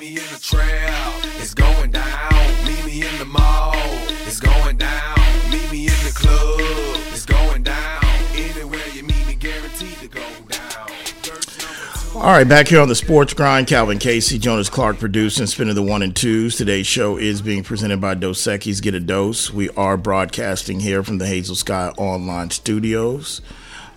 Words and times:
Me 0.00 0.10
in 0.10 0.14
the 0.14 0.38
trail, 0.40 1.12
it's 1.40 1.54
going 1.54 1.90
down. 1.90 2.32
Meet 2.64 2.84
me 2.86 3.02
in 3.04 3.18
the 3.18 3.24
mall, 3.24 3.74
it's 4.26 4.38
going 4.38 4.76
down. 4.76 5.18
Meet 5.50 5.72
me 5.72 5.88
in 5.88 6.04
the 6.04 6.12
club, 6.14 6.60
it's 7.12 7.26
going 7.26 7.64
down. 7.64 8.04
Anywhere 8.36 8.86
you 8.94 9.02
meet 9.02 9.26
me, 9.26 9.34
guaranteed 9.34 9.98
to 9.98 10.06
go 10.06 10.22
down. 10.48 10.88
All 12.14 12.30
right, 12.30 12.48
back 12.48 12.68
here 12.68 12.80
on 12.80 12.86
the 12.86 12.94
Sports 12.94 13.34
Grind, 13.34 13.66
Calvin 13.66 13.98
Casey, 13.98 14.38
Jonas 14.38 14.68
Clark 14.68 15.00
producing, 15.00 15.46
spinning 15.46 15.74
the 15.74 15.82
one 15.82 16.02
and 16.02 16.14
twos. 16.14 16.54
Today's 16.54 16.86
show 16.86 17.16
is 17.16 17.42
being 17.42 17.64
presented 17.64 18.00
by 18.00 18.14
Dos 18.14 18.40
Equis. 18.42 18.80
Get 18.80 18.94
a 18.94 19.00
dose. 19.00 19.52
We 19.52 19.68
are 19.70 19.96
broadcasting 19.96 20.78
here 20.78 21.02
from 21.02 21.18
the 21.18 21.26
Hazel 21.26 21.56
Sky 21.56 21.92
Online 21.96 22.50
Studios. 22.50 23.40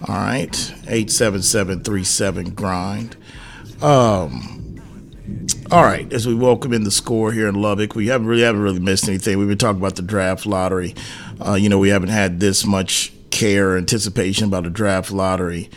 All 0.07 0.15
right, 0.15 0.73
eight 0.87 1.11
seven 1.11 1.43
seven 1.43 1.83
three 1.83 2.03
seven 2.03 2.55
grind. 2.55 3.17
Um. 3.83 4.60
All 5.71 5.83
right, 5.83 6.11
as 6.11 6.27
we 6.27 6.35
welcome 6.35 6.73
in 6.73 6.83
the 6.83 6.91
score 6.91 7.31
here 7.31 7.47
in 7.47 7.55
Lubbock, 7.55 7.95
we 7.95 8.07
haven't 8.07 8.27
really 8.27 8.41
haven't 8.41 8.61
really 8.61 8.81
missed 8.81 9.07
anything. 9.07 9.37
We've 9.37 9.47
been 9.47 9.57
talking 9.57 9.79
about 9.79 9.95
the 9.95 10.01
draft 10.01 10.45
lottery. 10.45 10.95
Uh, 11.39 11.53
you 11.53 11.69
know, 11.69 11.79
we 11.79 11.87
haven't 11.87 12.09
had 12.09 12.41
this 12.41 12.65
much 12.65 13.13
care, 13.29 13.77
anticipation 13.77 14.49
about 14.49 14.65
a 14.65 14.69
draft 14.69 15.13
lottery 15.13 15.69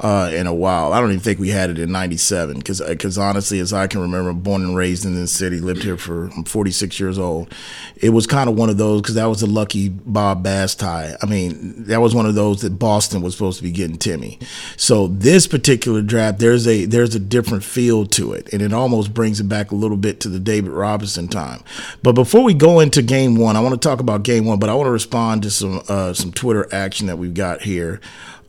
uh, 0.00 0.30
in 0.32 0.46
a 0.46 0.54
while. 0.54 0.92
I 0.92 1.00
don't 1.00 1.10
even 1.10 1.20
think 1.20 1.38
we 1.38 1.50
had 1.50 1.70
it 1.70 1.78
in 1.78 1.92
'97 1.92 2.58
because 2.58 2.80
because 2.80 3.18
honestly, 3.18 3.60
as 3.60 3.72
I 3.72 3.86
can 3.86 4.00
remember, 4.00 4.32
born 4.32 4.62
and 4.62 4.76
raised 4.76 5.04
in 5.04 5.14
this 5.14 5.32
city, 5.32 5.60
lived 5.60 5.82
here 5.82 5.98
for 5.98 6.28
I'm 6.36 6.44
46 6.44 6.98
years 6.98 7.18
old. 7.18 7.54
It 7.96 8.10
was 8.10 8.26
kind 8.26 8.48
of 8.48 8.56
one 8.56 8.70
of 8.70 8.78
those 8.78 9.02
because 9.02 9.14
that 9.16 9.26
was 9.26 9.40
the 9.40 9.46
lucky 9.46 9.90
Bob 9.90 10.42
Bass 10.42 10.74
tie. 10.74 11.16
I 11.22 11.26
mean, 11.26 11.84
that 11.84 12.00
was 12.00 12.14
one 12.14 12.24
of 12.24 12.34
those 12.34 12.62
that 12.62 12.78
Boston 12.78 13.20
was 13.20 13.34
supposed 13.34 13.58
to 13.58 13.62
be 13.62 13.70
getting 13.70 13.98
Timmy. 13.98 14.38
So 14.76 15.06
this 15.06 15.46
particular 15.46 16.00
draft, 16.00 16.38
there's 16.38 16.66
a 16.66 16.86
there's 16.86 17.14
a 17.14 17.20
different 17.20 17.62
feel 17.62 18.06
to 18.06 18.32
it, 18.32 18.50
and 18.52 18.62
it 18.62 18.72
almost 18.72 19.12
brings 19.12 19.38
it 19.38 19.48
back 19.48 19.70
a 19.70 19.74
little 19.76 19.98
bit 19.98 20.20
to 20.20 20.28
the 20.28 20.40
David 20.40 20.70
Robinson 20.70 21.28
time. 21.28 21.62
But 22.02 22.12
before 22.12 22.42
we 22.42 22.54
go 22.54 22.80
into 22.80 23.02
Game 23.02 23.36
One, 23.36 23.54
I 23.54 23.60
want 23.60 23.80
to 23.80 23.88
talk 23.88 24.00
about 24.00 24.22
Game 24.22 24.46
One, 24.46 24.58
but 24.58 24.70
I 24.70 24.74
want 24.74 24.86
to 24.86 24.92
respond 24.92 25.42
to 25.42 25.50
some 25.50 25.82
uh, 25.88 26.14
some 26.14 26.32
Twitter 26.32 26.66
action 26.72 27.06
that 27.08 27.18
we've 27.18 27.34
got 27.34 27.62
here 27.62 28.00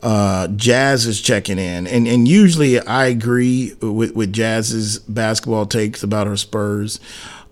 uh, 0.02 0.48
Jazz 0.50 1.06
is 1.06 1.22
checking 1.22 1.60
in, 1.60 1.88
and 1.88 2.08
and 2.08 2.28
usually 2.28 2.80
I 2.80 3.06
agree 3.06 3.74
with 3.82 4.16
with 4.16 4.34
Jazz's 4.34 5.00
basketball 5.00 5.66
takes 5.66 6.02
about 6.04 6.28
her 6.28 6.38
Spurs, 6.38 7.00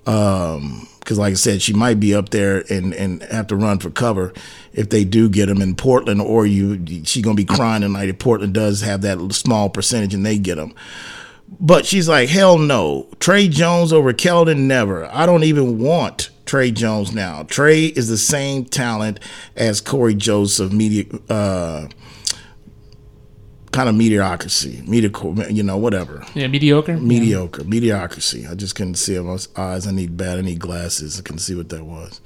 because 0.04 1.18
like 1.18 1.32
I 1.32 1.36
said, 1.36 1.62
she 1.62 1.74
might 1.74 2.00
be 2.00 2.16
up 2.16 2.30
there 2.30 2.64
and 2.70 2.94
and 2.94 3.22
have 3.24 3.48
to 3.48 3.56
run 3.56 3.80
for 3.80 3.90
cover 3.90 4.34
if 4.74 4.90
they 4.90 5.04
do 5.04 5.30
get 5.30 5.46
them 5.46 5.62
in 5.62 5.76
Portland, 5.76 6.22
or 6.22 6.46
you 6.46 7.04
she 7.06 7.22
gonna 7.22 7.36
be 7.36 7.46
crying 7.46 7.82
tonight 7.82 8.10
if 8.10 8.18
Portland 8.20 8.54
does 8.54 8.82
have 8.82 9.02
that 9.02 9.20
small 9.34 9.70
percentage 9.70 10.14
and 10.14 10.26
they 10.26 10.40
get 10.40 10.56
them. 10.56 10.74
But 11.60 11.86
she's 11.86 12.08
like, 12.08 12.30
hell 12.30 12.58
no. 12.58 13.08
Tre 13.20 13.48
Jones 13.48 13.92
over 13.92 14.14
Keldon, 14.14 14.62
never. 14.62 15.06
I 15.12 15.26
don't 15.26 15.44
even 15.44 15.80
want 15.80 16.30
Tre 16.50 16.72
Jones 16.72 17.14
now. 17.14 17.44
Tre 17.44 17.86
is 17.86 18.08
the 18.08 18.18
same 18.18 18.66
talent 18.66 19.20
as 19.56 19.82
Cory 19.82 20.16
Joseph, 20.16 20.72
media, 20.72 21.06
uh, 21.30 21.88
kind 23.72 23.88
of 23.88 23.94
mediocrity, 23.94 24.82
mediocre, 24.88 25.48
you 25.52 25.62
know, 25.62 25.78
whatever. 25.78 26.26
Yeah, 26.34 26.48
mediocre. 26.48 26.98
Mediocre, 26.98 27.64
mediocrity. 27.66 28.48
I 28.48 28.56
just 28.56 28.74
couldn't 28.74 28.96
see 28.96 29.14
it. 29.14 29.22
My 29.22 29.38
eyes, 29.58 29.86
I 29.86 29.92
need 29.92 30.18
bad. 30.18 30.40
I 30.40 30.42
need 30.42 30.60
glasses. 30.60 31.20
I 31.20 31.22
couldn't 31.22 31.42
see 31.42 31.54
what 31.54 31.70
that 31.70 31.84
was. 31.84 32.20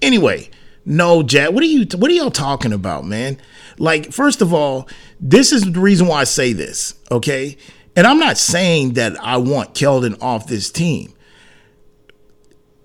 Anyway, 0.00 0.50
no, 0.84 1.24
Jack. 1.24 1.50
What 1.50 1.64
are 1.64 1.66
you? 1.66 1.84
What 1.96 2.12
are 2.12 2.14
y'all 2.14 2.30
talking 2.30 2.72
about, 2.72 3.04
man? 3.04 3.38
Like, 3.78 4.12
first 4.12 4.40
of 4.40 4.54
all, 4.54 4.88
this 5.18 5.50
is 5.50 5.64
the 5.72 5.80
reason 5.80 6.06
why 6.06 6.20
I 6.20 6.24
say 6.24 6.52
this. 6.52 6.94
Okay, 7.10 7.56
and 7.96 8.06
I'm 8.06 8.20
not 8.20 8.38
saying 8.38 8.92
that 8.92 9.20
I 9.20 9.38
want 9.38 9.74
Keldon 9.74 10.16
off 10.22 10.46
this 10.46 10.70
team. 10.70 11.12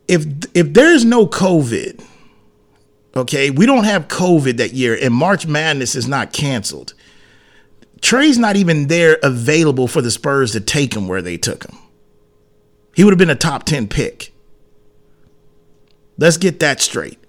If 0.10 0.26
if 0.56 0.74
there's 0.74 1.06
no 1.06 1.28
COVID, 1.28 2.04
okay, 3.16 3.52
we 3.52 3.68
don't 3.68 3.84
have 3.84 4.08
COVID 4.08 4.58
that 4.58 4.74
year, 4.74 4.98
and 5.00 5.14
March 5.14 5.46
Madness 5.46 5.96
is 5.96 6.08
not 6.08 6.34
canceled. 6.34 6.96
Tre's 8.02 8.40
not 8.40 8.56
even 8.56 8.88
there 8.88 9.20
available 9.22 9.88
for 9.88 10.02
the 10.02 10.10
Spurs 10.10 10.54
to 10.54 10.62
take 10.62 10.96
him 10.96 11.08
where 11.08 11.22
they 11.22 11.38
took 11.38 11.64
him. 11.64 11.78
He 12.96 13.04
would 13.04 13.12
have 13.12 13.20
been 13.20 13.30
a 13.30 13.36
top 13.36 13.66
10 13.66 13.88
pick. 13.88 14.34
Let's 16.18 16.38
get 16.38 16.60
that 16.60 16.82
straight. 16.82 17.20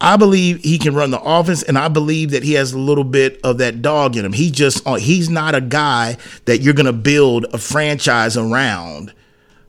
I 0.00 0.16
believe 0.16 0.62
he 0.62 0.78
can 0.78 0.94
run 0.94 1.10
the 1.10 1.20
offense, 1.20 1.62
and 1.62 1.76
I 1.76 1.88
believe 1.88 2.30
that 2.30 2.44
he 2.44 2.54
has 2.54 2.72
a 2.72 2.78
little 2.78 3.04
bit 3.04 3.40
of 3.44 3.58
that 3.58 3.82
dog 3.82 4.16
in 4.16 4.24
him. 4.24 4.32
He 4.32 4.50
just 4.50 4.86
uh, 4.86 4.94
he's 4.94 5.28
not 5.28 5.54
a 5.54 5.60
guy 5.60 6.16
that 6.46 6.62
you're 6.62 6.72
gonna 6.72 6.94
build 6.94 7.44
a 7.52 7.58
franchise 7.58 8.38
around 8.38 9.12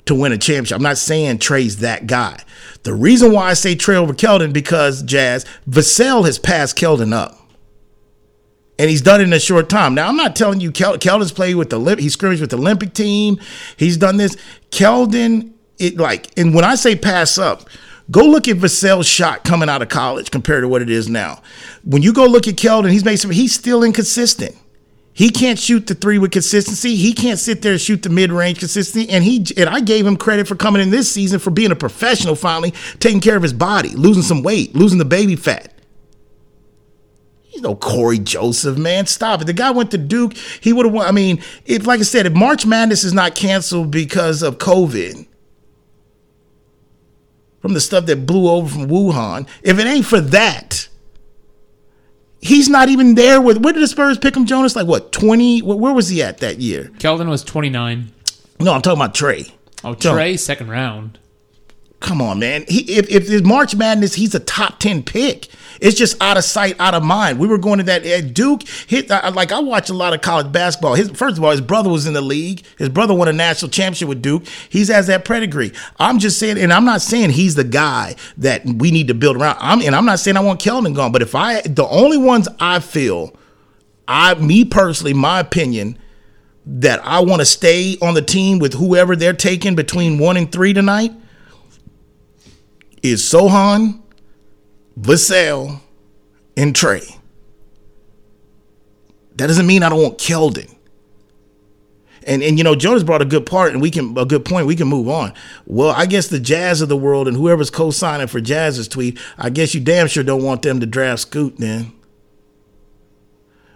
to 0.10 0.16
win 0.16 0.32
a 0.32 0.38
championship. 0.38 0.76
I'm 0.76 0.84
not 0.84 0.98
saying 0.98 1.40
Tre's 1.40 1.78
that 1.78 2.06
guy. 2.06 2.44
The 2.84 2.94
reason 2.94 3.32
why 3.32 3.50
I 3.50 3.54
say 3.54 3.76
Tre 3.76 3.96
over 3.96 4.14
Keldon 4.14 4.54
because 4.54 5.02
Jazz 5.04 5.46
Vassell 5.70 6.26
has 6.26 6.38
passed 6.38 6.78
Keldon 6.78 7.14
up 7.14 7.40
and 8.80 8.90
he's 8.90 9.02
done 9.02 9.20
it 9.20 9.26
in 9.26 9.34
a 9.34 9.40
short 9.40 9.70
time. 9.70 9.94
Now, 9.94 10.08
I'm 10.08 10.16
not 10.16 10.36
telling 10.36 10.62
you 10.62 10.72
Kel- 10.72 10.98
Keldon's 10.98 11.34
played 11.34 11.56
with 11.56 11.70
the 11.70 11.96
he 11.96 12.10
scrimmaged 12.10 12.42
with 12.42 12.50
the 12.50 12.58
Olympic 12.58 12.94
team. 12.94 13.38
He's 13.76 13.98
done 13.98 14.18
this. 14.18 14.38
Keldon, 14.72 15.52
it 15.78 15.98
like, 15.98 16.38
and 16.40 16.56
when 16.56 16.64
I 16.64 16.76
say 16.76 16.96
pass 16.96 17.38
up, 17.38 17.70
go 18.10 18.24
look 18.24 18.48
at 18.48 18.58
Vassell's 18.58 19.06
shot 19.06 19.44
coming 19.44 19.70
out 19.70 19.82
of 19.82 19.90
college 19.90 20.32
compared 20.32 20.64
to 20.64 20.70
what 20.70 20.82
it 20.82 20.90
is 20.90 21.10
now. 21.10 21.42
When 21.84 22.02
you 22.02 22.14
go 22.14 22.26
look 22.26 22.48
at 22.48 22.56
Keldon, 22.56 22.90
he's 22.92 23.04
made 23.04 23.18
some. 23.18 23.32
He's 23.32 23.54
still 23.54 23.84
inconsistent. 23.84 24.56
He 25.20 25.32
can't 25.32 25.60
shoot 25.60 25.86
the 25.86 25.96
three 25.96 26.18
with 26.18 26.32
consistency. 26.32 26.96
He 26.96 27.12
can't 27.12 27.38
sit 27.38 27.62
there 27.62 27.74
and 27.74 27.82
shoot 27.82 28.04
the 28.04 28.10
mid 28.10 28.32
range 28.32 28.60
consistency. 28.60 29.10
And 29.10 29.22
he 29.22 29.46
and 29.58 29.68
I 29.68 29.82
gave 29.82 30.08
him 30.08 30.16
credit 30.16 30.48
for 30.48 30.56
coming 30.56 30.82
in 30.82 30.92
this 30.92 31.12
season 31.12 31.40
for 31.40 31.50
being 31.50 31.72
a 31.72 31.76
professional. 31.76 32.36
Finally, 32.36 32.74
taking 33.00 33.20
care 33.20 33.36
of 33.36 33.44
his 33.44 33.52
body, 33.52 33.90
losing 33.90 34.24
some 34.24 34.44
weight, 34.44 34.74
losing 34.76 34.98
the 34.98 35.04
baby 35.04 35.36
fat. 35.36 35.74
He's 37.42 37.62
no 37.62 37.76
Cory 37.76 38.18
Joseph, 38.18 38.78
man. 38.78 39.08
Stop 39.08 39.42
it. 39.42 39.48
The 39.48 39.52
guy 39.52 39.72
went 39.72 39.92
to 39.92 39.98
Duke. 39.98 40.38
He 40.38 40.72
would 40.72 40.86
have 40.86 40.96
won. 40.96 41.06
I 41.06 41.12
mean, 41.12 41.44
if 41.66 41.86
like 41.86 42.00
I 42.00 42.04
said, 42.04 42.26
if 42.26 42.32
March 42.32 42.66
Madness 42.66 43.04
is 43.04 43.12
not 43.12 43.36
canceled 43.36 43.92
because 43.92 44.42
of 44.42 44.58
COVID, 44.58 45.28
from 47.60 47.74
the 47.74 47.82
stuff 47.82 48.06
that 48.06 48.26
blew 48.26 48.50
over 48.50 48.70
from 48.70 48.88
Wuhan, 48.88 49.50
if 49.64 49.80
it 49.80 49.86
ain't 49.86 50.06
for 50.06 50.22
that, 50.22 50.88
he's 52.42 52.70
not 52.70 52.90
even 52.90 53.16
there 53.16 53.42
with 53.42 53.58
where 53.64 53.74
did 53.74 53.84
the 53.84 53.88
Spurs 53.88 54.18
pick 54.18 54.36
him, 54.36 54.46
Jonas? 54.46 54.76
Like 54.76 54.88
what, 54.88 55.12
20? 55.12 55.62
Where 55.62 55.94
was 55.94 56.10
he 56.10 56.22
at 56.24 56.40
that 56.40 56.60
year? 56.60 56.86
Keldon 56.98 57.30
was 57.30 57.44
29. 57.44 58.12
No, 58.60 58.74
I'm 58.74 58.82
talking 58.82 59.00
about 59.00 59.16
Tre. 59.16 59.46
Oh. 59.84 59.94
Tre, 59.94 60.36
second 60.36 60.70
round. 60.70 61.18
Come 62.02 62.22
on, 62.22 62.40
man. 62.40 62.66
He, 62.68 62.80
if 62.94 63.10
if 63.10 63.30
it's 63.30 63.46
March 63.46 63.76
Madness, 63.76 64.14
he's 64.16 64.34
a 64.34 64.40
top 64.40 64.80
ten 64.80 65.04
pick. 65.04 65.48
It's 65.80 65.98
just 65.98 66.22
out 66.22 66.38
of 66.38 66.44
sight, 66.44 66.76
out 66.80 66.94
of 66.94 67.04
mind. 67.04 67.40
We 67.40 67.48
were 67.48 67.58
going 67.58 67.78
to 67.78 67.84
that 67.86 68.06
at 68.06 68.34
Duke. 68.34 68.68
Hit 68.88 69.10
like 69.10 69.52
I 69.52 69.60
watch 69.60 69.90
a 69.90 69.94
lot 69.94 70.14
of 70.14 70.22
college 70.22 70.52
basketball. 70.52 70.96
His 70.96 71.10
first 71.12 71.38
of 71.38 71.44
all, 71.44 71.52
his 71.52 71.62
brother 71.62 71.90
was 71.90 72.06
in 72.06 72.14
the 72.14 72.22
league. 72.22 72.64
His 72.78 72.90
brother 72.90 73.14
won 73.14 73.28
a 73.28 73.34
national 73.34 73.72
championship 73.72 74.10
with 74.10 74.22
Duke. 74.22 74.46
He 74.70 74.86
has 74.86 75.08
that 75.08 75.26
pedigree. 75.26 75.72
I'm 75.98 76.20
just 76.20 76.40
saying, 76.40 76.58
and 76.58 76.74
I'm 76.74 76.86
not 76.86 77.02
saying 77.02 77.32
he's 77.32 77.56
the 77.56 77.64
guy 77.64 78.16
that 78.38 78.66
we 78.66 78.92
need 78.92 79.08
to 79.08 79.14
build 79.14 79.38
around. 79.38 79.58
I'm 79.60 79.82
and 79.82 79.96
I'm 79.96 80.06
not 80.06 80.20
saying 80.20 80.38
I 80.38 80.42
want 80.42 80.60
Keldon 80.60 80.96
gone, 80.96 81.12
but 81.12 81.22
if 81.22 81.36
I 81.36 81.62
the 81.62 81.88
only 81.88 82.18
ones 82.18 82.48
I 82.60 82.80
feel, 82.80 83.36
I 84.08 84.36
me 84.36 84.66
personally, 84.66 85.14
my 85.14 85.40
opinion. 85.40 85.98
That 86.72 87.04
I 87.04 87.22
want 87.22 87.40
to 87.40 87.48
stay 87.48 87.98
on 88.00 88.14
the 88.14 88.22
team 88.22 88.60
with 88.60 88.74
whoever 88.74 89.16
they're 89.16 89.34
taking 89.34 89.74
between 89.74 90.20
one 90.20 90.38
and 90.38 90.52
three 90.52 90.72
tonight 90.72 91.12
is 93.02 93.24
Sochan, 93.24 94.02
Vassell, 95.00 95.82
and 96.58 96.76
Tre. 96.76 97.02
That 99.36 99.48
doesn't 99.48 99.68
mean 99.68 99.84
I 99.84 99.90
don't 99.90 100.02
want 100.02 100.18
Keldon. 100.18 100.76
And 102.28 102.44
and 102.44 102.58
you 102.58 102.64
know, 102.64 102.76
Jonas 102.76 103.04
brought 103.04 103.22
a 103.22 103.26
good 103.26 103.46
part, 103.46 103.72
and 103.72 103.82
we 103.82 103.90
can 103.90 104.18
a 104.18 104.26
good 104.26 104.44
point. 104.44 104.68
We 104.68 104.76
can 104.76 104.88
move 104.88 105.08
on. 105.08 105.34
Well, 105.66 105.94
I 105.96 106.06
guess 106.06 106.28
the 106.28 106.40
Jazz 106.40 106.82
of 106.82 106.90
the 106.90 106.98
world 106.98 107.28
and 107.28 107.38
whoever's 107.38 107.70
co-signing 107.70 108.28
for 108.28 108.42
Jazz's 108.42 108.88
tweet, 108.88 109.18
I 109.38 109.50
guess 109.50 109.74
you 109.74 109.80
damn 109.80 110.08
sure 110.08 110.24
don't 110.24 110.44
want 110.44 110.62
them 110.62 110.80
to 110.82 110.86
draft 110.86 111.22
Scoot 111.22 111.58
then. 111.58 111.94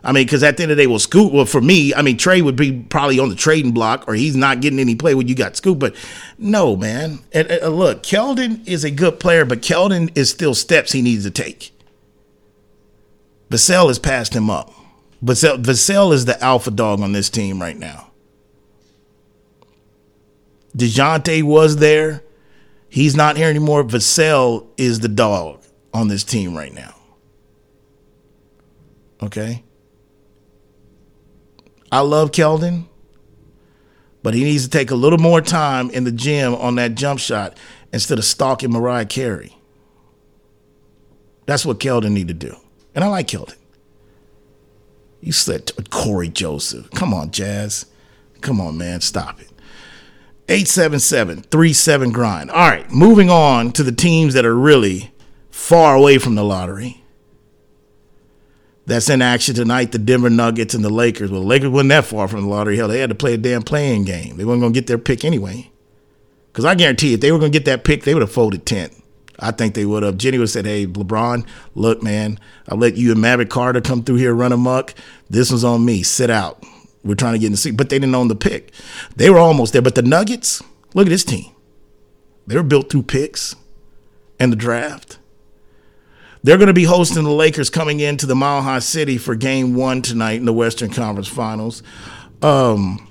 I 0.04 0.12
mean, 0.12 0.26
because 0.26 0.44
at 0.44 0.58
the 0.58 0.64
end 0.64 0.72
of 0.72 0.78
the 0.78 0.84
day, 0.84 0.88
well, 0.88 1.00
Scoot, 1.00 1.32
well, 1.32 1.46
for 1.46 1.62
me, 1.62 1.94
I 1.94 2.02
mean, 2.02 2.18
Tre 2.18 2.42
would 2.42 2.58
be 2.58 2.84
probably 2.90 3.20
on 3.20 3.30
the 3.30 3.36
trading 3.36 3.72
block 3.72 4.06
or 4.08 4.14
he's 4.14 4.36
not 4.36 4.60
getting 4.60 4.80
any 4.80 4.96
play 4.96 5.16
when 5.16 5.30
you 5.30 5.36
got 5.36 5.56
Scoot. 5.56 5.80
But 5.80 5.96
no, 6.38 6.76
man. 6.76 7.20
And, 7.32 7.50
and 7.50 7.76
look, 7.76 8.04
Keldon 8.04 8.68
is 8.68 8.84
a 8.84 8.92
good 8.92 9.20
player, 9.20 9.46
but 9.46 9.62
Keldon 9.62 10.16
is 10.18 10.30
still 10.30 10.54
steps 10.54 10.92
he 10.92 11.02
needs 11.02 11.24
to 11.24 11.32
take. 11.32 11.72
Vassell 13.50 13.88
has 13.88 14.00
passed 14.00 14.34
him 14.34 14.50
up. 14.50 14.74
Vassell, 15.24 15.64
Vassell 15.64 16.14
is 16.14 16.26
the 16.26 16.42
alpha 16.44 16.72
dog 16.72 17.00
on 17.00 17.14
this 17.14 17.30
team 17.30 17.62
right 17.62 17.78
now. 17.78 18.12
DeJounte 20.76 21.44
was 21.44 21.78
there. 21.78 22.24
He's 22.90 23.16
not 23.16 23.38
here 23.38 23.48
anymore. 23.48 23.84
Vassell 23.84 24.68
is 24.76 25.00
the 25.00 25.08
dog 25.08 25.64
on 25.94 26.10
this 26.10 26.24
team 26.26 26.58
right 26.58 26.74
now. 26.74 26.96
Okay? 29.22 29.64
I 31.94 32.00
love 32.00 32.32
Keldon, 32.32 32.86
But 34.24 34.34
he 34.34 34.44
needs 34.44 34.64
to 34.64 34.70
take 34.72 34.90
a 34.90 34.96
little 34.96 35.20
more 35.20 35.42
time 35.42 35.92
in 35.92 36.06
the 36.06 36.12
gym 36.12 36.56
on 36.56 36.74
that 36.76 36.96
jump 36.96 37.20
shot 37.20 37.56
instead 37.92 38.18
of 38.18 38.26
stalking 38.26 38.72
Mariah 38.72 39.06
Carey. 39.06 39.56
That's 41.46 41.68
what 41.68 41.80
Keldon 41.80 42.14
need 42.14 42.30
to 42.30 42.34
do. 42.34 42.56
And 42.96 43.04
I 43.04 43.10
like 43.10 43.28
Keldon. 43.28 43.58
You 45.22 45.34
said 45.34 45.72
Cory 45.92 46.30
Joseph. 46.30 46.90
Come 46.96 47.14
on, 47.14 47.30
Jazz. 47.30 47.86
Come 48.42 48.60
on, 48.60 48.76
man. 48.76 49.02
Stop 49.02 49.40
it. 49.40 49.52
877 50.50 51.44
37 51.44 52.12
grind. 52.12 52.50
All 52.50 52.70
right, 52.70 52.90
moving 52.92 53.30
on 53.30 53.72
to 53.74 53.84
the 53.84 53.92
teams 53.92 54.34
that 54.34 54.46
are 54.46 54.56
really 54.56 55.12
far 55.52 55.96
away 55.96 56.18
from 56.18 56.34
the 56.34 56.44
lottery. 56.44 57.03
That's 58.86 59.10
in 59.10 59.22
action 59.22 59.56
tonight. 59.56 59.92
The 59.92 59.98
Denver 59.98 60.30
Nuggets 60.30 60.74
and 60.74 60.84
the 60.84 60.90
Lakers. 60.90 61.32
Well, 61.32 61.42
the 61.42 61.48
Lakers 61.48 61.70
wasn't 61.70 61.90
that 61.90 62.06
far 62.06 62.28
from 62.28 62.42
the 62.42 62.48
lottery. 62.48 62.78
Hell, 62.78 62.90
they 62.90 63.00
had 63.00 63.10
to 63.10 63.16
play 63.16 63.34
a 63.34 63.38
damn 63.38 63.64
playing 63.64 64.04
game. 64.04 64.36
They 64.36 64.46
weren't 64.46 64.62
going 64.62 64.74
to 64.74 64.78
get 64.80 64.88
their 64.88 64.98
pick 64.98 65.24
anyway. 65.24 65.72
Because 66.52 66.66
I 66.66 66.76
guarantee 66.76 67.14
if 67.14 67.22
they 67.22 67.32
were 67.32 67.40
going 67.40 67.52
to 67.52 67.58
get 67.58 67.66
that 67.66 67.84
pick, 67.84 68.04
they 68.04 68.14
would 68.14 68.22
have 68.22 68.32
folded 68.32 68.66
10. 68.66 68.92
I 69.40 69.52
think 69.52 69.74
they 69.74 69.86
would 69.86 70.04
have. 70.04 70.18
Jenny 70.18 70.38
would 70.38 70.44
have 70.44 70.52
said, 70.52 70.66
hey, 70.66 70.86
LeBron, 70.86 71.48
look, 71.76 72.04
man, 72.04 72.40
I'll 72.68 72.78
let 72.78 72.96
you 72.96 73.12
and 73.12 73.22
Maverick 73.22 73.50
Carter 73.50 73.82
come 73.82 74.04
through 74.04 74.18
here, 74.18 74.34
run 74.34 74.52
amok. 74.52 74.94
This 75.30 75.52
was 75.52 75.64
on 75.64 75.86
me. 75.86 76.04
Sit 76.04 76.30
out. 76.30 76.64
We're 77.04 77.16
trying 77.16 77.34
to 77.34 77.40
get 77.40 77.48
in 77.48 77.54
the 77.54 77.58
seat. 77.58 77.78
But 77.78 77.90
they 77.90 78.00
didn't 78.00 78.16
own 78.16 78.28
the 78.28 78.36
pick. 78.36 78.72
They 79.16 79.30
were 79.30 79.40
almost 79.40 79.74
there. 79.74 79.82
But 79.82 79.96
the 79.96 80.02
Nuggets, 80.04 80.62
look 80.94 81.08
at 81.08 81.10
this 81.10 81.24
team. 81.24 81.52
They 82.46 82.56
were 82.56 82.64
built 82.64 82.90
through 82.90 83.04
picks 83.04 83.56
and 84.40 84.52
the 84.52 84.58
draft. 84.58 85.18
They're 86.44 86.58
going 86.58 86.68
to 86.68 86.74
be 86.74 86.84
hosting 86.84 87.24
the 87.24 87.32
Lakers 87.32 87.70
coming 87.70 88.02
into 88.02 88.26
the 88.26 88.36
Mile 88.36 88.62
High 88.62 88.80
City 88.80 89.18
for 89.18 89.34
game 89.34 89.76
one 89.76 90.02
tonight 90.02 90.34
in 90.34 90.46
the 90.46 90.54
Western 90.54 90.90
Conference 90.90 91.30
Finals. 91.30 91.82
Um, 92.42 93.08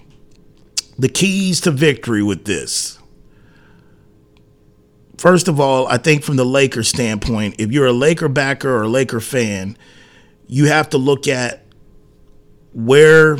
the 0.99 1.08
keys 1.08 1.62
to 1.62 1.70
victory 1.70 2.23
with 2.23 2.44
this. 2.44 2.99
First 5.17 5.49
of 5.49 5.58
all, 5.61 5.87
I 5.87 5.96
think 5.96 6.25
from 6.25 6.37
the 6.37 6.44
Lakers 6.44 6.88
standpoint, 6.88 7.55
if 7.58 7.73
you're 7.73 7.87
a 7.87 7.93
Laker 7.93 8.29
backer 8.29 8.69
or 8.69 8.82
a 8.82 8.88
Laker 8.88 9.20
fan, 9.20 9.78
you 10.46 10.67
have 10.67 10.90
to 10.90 10.99
look 10.99 11.26
at 11.26 11.64
where 12.75 13.38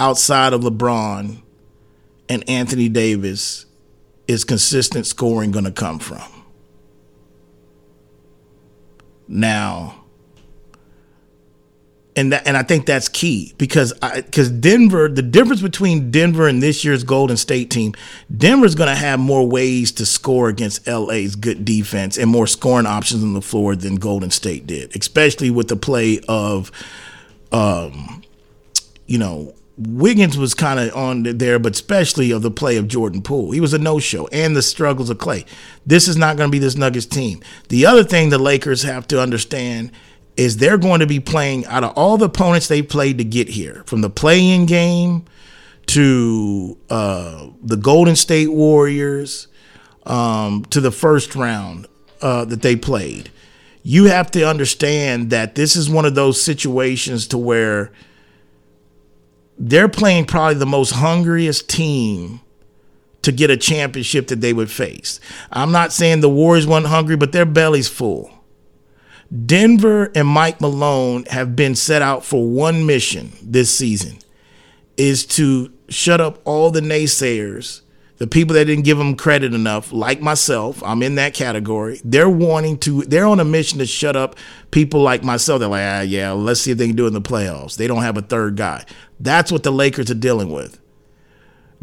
outside 0.00 0.52
of 0.54 0.62
LeBron 0.62 1.42
and 2.28 2.48
Anthony 2.48 2.88
Davis 2.88 3.66
is 4.26 4.44
consistent 4.44 5.06
scoring 5.06 5.50
going 5.50 5.64
to 5.64 5.72
come 5.72 5.98
from. 5.98 6.35
Now, 9.28 10.06
and 12.16 12.32
that, 12.32 12.46
and 12.46 12.56
I 12.56 12.62
think 12.62 12.86
that's 12.86 13.08
key 13.08 13.52
because 13.58 13.92
I 14.00 14.22
because 14.22 14.50
Denver, 14.50 15.08
the 15.08 15.22
difference 15.22 15.60
between 15.60 16.10
Denver 16.10 16.48
and 16.48 16.62
this 16.62 16.84
year's 16.84 17.04
Golden 17.04 17.36
State 17.36 17.70
team, 17.70 17.94
Denver's 18.34 18.74
going 18.74 18.88
to 18.88 18.94
have 18.94 19.20
more 19.20 19.46
ways 19.46 19.92
to 19.92 20.06
score 20.06 20.48
against 20.48 20.86
LA's 20.86 21.36
good 21.36 21.64
defense 21.64 22.16
and 22.16 22.30
more 22.30 22.46
scoring 22.46 22.86
options 22.86 23.22
on 23.22 23.34
the 23.34 23.42
floor 23.42 23.76
than 23.76 23.96
Golden 23.96 24.30
State 24.30 24.66
did, 24.66 24.96
especially 24.96 25.50
with 25.50 25.68
the 25.68 25.76
play 25.76 26.20
of, 26.26 26.72
um, 27.52 28.22
you 29.06 29.18
know, 29.18 29.54
Wiggins 29.78 30.38
was 30.38 30.54
kind 30.54 30.80
of 30.80 30.94
on 30.96 31.22
there, 31.22 31.58
but 31.58 31.74
especially 31.74 32.30
of 32.30 32.42
the 32.42 32.50
play 32.50 32.76
of 32.76 32.88
Jordan 32.88 33.20
Poole. 33.20 33.50
He 33.50 33.60
was 33.60 33.74
a 33.74 33.78
no 33.78 33.98
show 33.98 34.26
and 34.28 34.56
the 34.56 34.62
struggles 34.62 35.10
of 35.10 35.18
Clay. 35.18 35.44
This 35.84 36.08
is 36.08 36.16
not 36.16 36.36
going 36.36 36.48
to 36.48 36.52
be 36.52 36.58
this 36.58 36.76
Nuggets 36.76 37.06
team. 37.06 37.42
The 37.68 37.84
other 37.84 38.02
thing 38.02 38.30
the 38.30 38.38
Lakers 38.38 38.82
have 38.82 39.06
to 39.08 39.20
understand 39.20 39.92
is 40.36 40.56
they're 40.56 40.78
going 40.78 41.00
to 41.00 41.06
be 41.06 41.20
playing 41.20 41.66
out 41.66 41.84
of 41.84 41.92
all 41.96 42.16
the 42.16 42.26
opponents 42.26 42.68
they 42.68 42.82
played 42.82 43.18
to 43.18 43.24
get 43.24 43.48
here, 43.48 43.82
from 43.86 44.00
the 44.00 44.10
play 44.10 44.48
in 44.48 44.66
game 44.66 45.24
to 45.86 46.76
uh, 46.90 47.48
the 47.62 47.76
Golden 47.76 48.16
State 48.16 48.48
Warriors 48.48 49.48
um, 50.04 50.64
to 50.66 50.80
the 50.80 50.90
first 50.90 51.34
round 51.34 51.86
uh, 52.22 52.44
that 52.46 52.62
they 52.62 52.76
played. 52.76 53.30
You 53.82 54.06
have 54.06 54.30
to 54.32 54.48
understand 54.48 55.30
that 55.30 55.54
this 55.54 55.76
is 55.76 55.88
one 55.88 56.04
of 56.04 56.14
those 56.14 56.40
situations 56.40 57.28
to 57.28 57.38
where 57.38 57.92
they're 59.58 59.88
playing 59.88 60.26
probably 60.26 60.54
the 60.54 60.66
most 60.66 60.92
hungriest 60.92 61.68
team 61.68 62.40
to 63.22 63.32
get 63.32 63.50
a 63.50 63.56
championship 63.56 64.28
that 64.28 64.40
they 64.40 64.52
would 64.52 64.70
face. 64.70 65.18
I'm 65.50 65.72
not 65.72 65.92
saying 65.92 66.20
the 66.20 66.28
Warriors 66.28 66.66
weren't 66.66 66.86
hungry, 66.86 67.16
but 67.16 67.32
their 67.32 67.46
belly's 67.46 67.88
full. 67.88 68.30
Denver 69.44 70.12
and 70.14 70.28
Mike 70.28 70.60
Malone 70.60 71.24
have 71.24 71.56
been 71.56 71.74
set 71.74 72.02
out 72.02 72.24
for 72.24 72.48
one 72.48 72.86
mission 72.86 73.32
this 73.42 73.76
season 73.76 74.18
is 74.96 75.26
to 75.26 75.72
shut 75.88 76.20
up 76.20 76.40
all 76.44 76.70
the 76.70 76.80
naysayers, 76.80 77.82
the 78.18 78.26
people 78.26 78.54
that 78.54 78.64
didn't 78.64 78.84
give 78.84 78.98
them 78.98 79.14
credit 79.14 79.52
enough, 79.52 79.92
like 79.92 80.20
myself. 80.20 80.82
I'm 80.82 81.02
in 81.02 81.16
that 81.16 81.34
category. 81.34 82.00
They're 82.04 82.30
wanting 82.30 82.78
to, 82.78 83.02
they're 83.02 83.26
on 83.26 83.40
a 83.40 83.44
mission 83.44 83.78
to 83.78 83.86
shut 83.86 84.16
up 84.16 84.36
people 84.70 85.02
like 85.02 85.22
myself. 85.22 85.60
They're 85.60 85.68
like, 85.68 85.84
ah, 85.84 86.00
yeah, 86.00 86.32
let's 86.32 86.60
see 86.60 86.70
if 86.70 86.78
they 86.78 86.86
can 86.86 86.96
do 86.96 87.04
it 87.04 87.08
in 87.08 87.14
the 87.14 87.20
playoffs. 87.20 87.76
They 87.76 87.86
don't 87.86 88.02
have 88.02 88.16
a 88.16 88.22
third 88.22 88.56
guy. 88.56 88.84
That's 89.20 89.52
what 89.52 89.62
the 89.62 89.70
Lakers 89.70 90.10
are 90.10 90.14
dealing 90.14 90.50
with. 90.50 90.80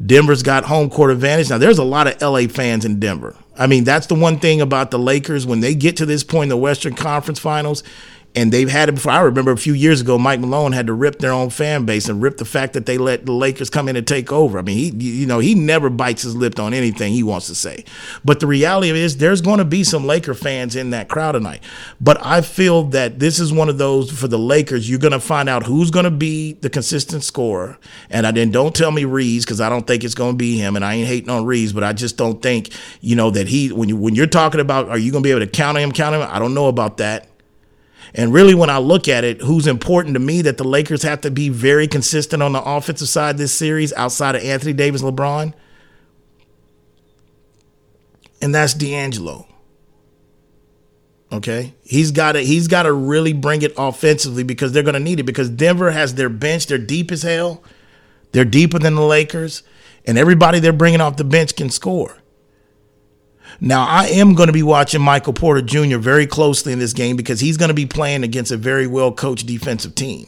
Denver's 0.03 0.41
got 0.41 0.65
home 0.65 0.89
court 0.89 1.11
advantage. 1.11 1.51
Now, 1.51 1.59
there's 1.59 1.77
a 1.77 1.83
lot 1.83 2.07
of 2.07 2.19
LA 2.19 2.47
fans 2.47 2.83
in 2.83 2.99
Denver. 2.99 3.35
I 3.55 3.67
mean, 3.67 3.83
that's 3.83 4.07
the 4.07 4.15
one 4.15 4.39
thing 4.39 4.59
about 4.59 4.89
the 4.89 4.97
Lakers 4.97 5.45
when 5.45 5.59
they 5.59 5.75
get 5.75 5.97
to 5.97 6.05
this 6.05 6.23
point 6.23 6.43
in 6.43 6.49
the 6.49 6.57
Western 6.57 6.95
Conference 6.95 7.37
Finals, 7.37 7.83
and 8.35 8.51
they've 8.51 8.69
had 8.69 8.89
it 8.89 8.93
before. 8.93 9.11
I 9.11 9.21
remember 9.21 9.51
a 9.51 9.57
few 9.57 9.73
years 9.73 10.01
ago, 10.01 10.17
Mike 10.17 10.39
Malone 10.39 10.71
had 10.71 10.87
to 10.87 10.93
rip 10.93 11.19
their 11.19 11.31
own 11.31 11.49
fan 11.49 11.85
base 11.85 12.09
and 12.09 12.21
rip 12.21 12.37
the 12.37 12.45
fact 12.45 12.73
that 12.73 12.85
they 12.85 12.97
let 12.97 13.25
the 13.25 13.31
Lakers 13.31 13.69
come 13.69 13.87
in 13.87 13.95
and 13.95 14.07
take 14.07 14.31
over. 14.31 14.57
I 14.57 14.63
mean, 14.63 14.77
he, 14.77 14.89
you 14.89 15.27
know, 15.27 15.39
he 15.39 15.53
never 15.53 15.89
bites 15.89 16.23
his 16.23 16.35
lip 16.35 16.59
on 16.59 16.73
anything 16.73 17.13
he 17.13 17.23
wants 17.23 17.47
to 17.47 17.55
say. 17.55 17.85
But 18.25 18.39
the 18.39 18.47
reality 18.47 18.89
is, 18.89 19.17
there's 19.17 19.41
going 19.41 19.59
to 19.59 19.65
be 19.65 19.83
some 19.83 20.05
Laker 20.05 20.33
fans 20.33 20.75
in 20.75 20.89
that 20.91 21.09
crowd 21.09 21.33
tonight. 21.33 21.61
But 22.01 22.23
I 22.25 22.41
feel 22.41 22.83
that 22.85 23.19
this 23.19 23.39
is 23.39 23.53
one 23.53 23.69
of 23.69 23.77
those 23.77 24.11
for 24.11 24.27
the 24.27 24.39
Lakers. 24.39 24.89
You're 24.89 24.99
going 24.99 25.11
to 25.11 25.19
find 25.19 25.47
out 25.47 25.63
who's 25.63 25.91
going 25.91 26.05
to 26.05 26.11
be 26.11 26.53
the 26.53 26.69
consistent 26.69 27.23
scorer. 27.23 27.77
And 28.09 28.25
I 28.25 28.31
then 28.31 28.51
don't 28.51 28.75
tell 28.75 28.91
me 28.91 29.05
Reeves 29.05 29.45
because 29.45 29.61
I 29.61 29.69
don't 29.69 29.85
think 29.85 30.03
it's 30.03 30.15
going 30.15 30.33
to 30.33 30.37
be 30.37 30.57
him. 30.57 30.75
And 30.75 30.83
I 30.83 30.95
ain't 30.95 31.07
hating 31.07 31.29
on 31.29 31.45
Reeves, 31.45 31.73
but 31.73 31.83
I 31.83 31.93
just 31.93 32.17
don't 32.17 32.41
think, 32.41 32.71
you 33.01 33.15
know, 33.15 33.29
that 33.31 33.47
he 33.47 33.71
when 33.71 33.89
you 33.89 33.97
when 33.97 34.15
you're 34.15 34.27
talking 34.27 34.59
about 34.59 34.89
are 34.89 34.97
you 34.97 35.11
going 35.11 35.23
to 35.23 35.27
be 35.27 35.31
able 35.31 35.41
to 35.41 35.47
count 35.47 35.77
him, 35.77 35.91
count 35.91 36.15
him? 36.15 36.21
I 36.21 36.39
don't 36.39 36.53
know 36.53 36.67
about 36.67 36.97
that. 36.97 37.29
And 38.15 38.31
really, 38.31 38.53
when 38.53 38.69
I 38.69 38.77
look 38.77 39.07
at 39.07 39.23
it, 39.23 39.41
who's 39.41 39.65
important 39.65 40.13
to 40.13 40.19
me 40.19 40.43
that 40.43 40.57
the 40.57 40.63
Lakers 40.63 41.01
have 41.01 41.21
to 41.21 41.31
be 41.31 41.49
very 41.49 41.87
consistent 41.87 42.43
on 42.43 42.51
the 42.51 42.61
offensive 42.61 43.09
side 43.09 43.37
this 43.37 43.53
series 43.53 43.91
outside 43.93 44.35
of 44.35 44.43
Anthony 44.43 44.73
Davis, 44.73 45.01
LeBron, 45.01 45.53
and 48.41 48.53
that's 48.53 48.73
D'Angelo. 48.73 49.47
Okay, 51.31 51.73
he's 51.83 52.11
got 52.11 52.33
to 52.33 52.41
he's 52.41 52.67
got 52.67 52.83
to 52.83 52.93
really 52.93 53.33
bring 53.33 53.63
it 53.63 53.73
offensively 53.75 54.43
because 54.43 54.71
they're 54.71 54.83
going 54.83 54.93
to 54.93 54.99
need 54.99 55.19
it 55.19 55.23
because 55.23 55.49
Denver 55.49 55.89
has 55.89 56.13
their 56.13 56.29
bench, 56.29 56.67
they're 56.67 56.77
deep 56.77 57.11
as 57.11 57.23
hell, 57.23 57.63
they're 58.31 58.45
deeper 58.45 58.77
than 58.77 58.93
the 58.93 59.01
Lakers, 59.01 59.63
and 60.05 60.19
everybody 60.19 60.59
they're 60.59 60.71
bringing 60.71 61.01
off 61.01 61.17
the 61.17 61.23
bench 61.23 61.55
can 61.55 61.71
score. 61.71 62.17
Now, 63.59 63.85
I 63.87 64.07
am 64.07 64.33
going 64.33 64.47
to 64.47 64.53
be 64.53 64.63
watching 64.63 65.01
Michael 65.01 65.33
Porter 65.33 65.61
Jr. 65.61 65.97
very 65.97 66.27
closely 66.27 66.73
in 66.73 66.79
this 66.79 66.93
game 66.93 67.15
because 67.15 67.39
he's 67.39 67.57
going 67.57 67.69
to 67.69 67.75
be 67.75 67.85
playing 67.85 68.23
against 68.23 68.51
a 68.51 68.57
very 68.57 68.87
well 68.87 69.11
coached 69.11 69.45
defensive 69.45 69.95
team 69.95 70.27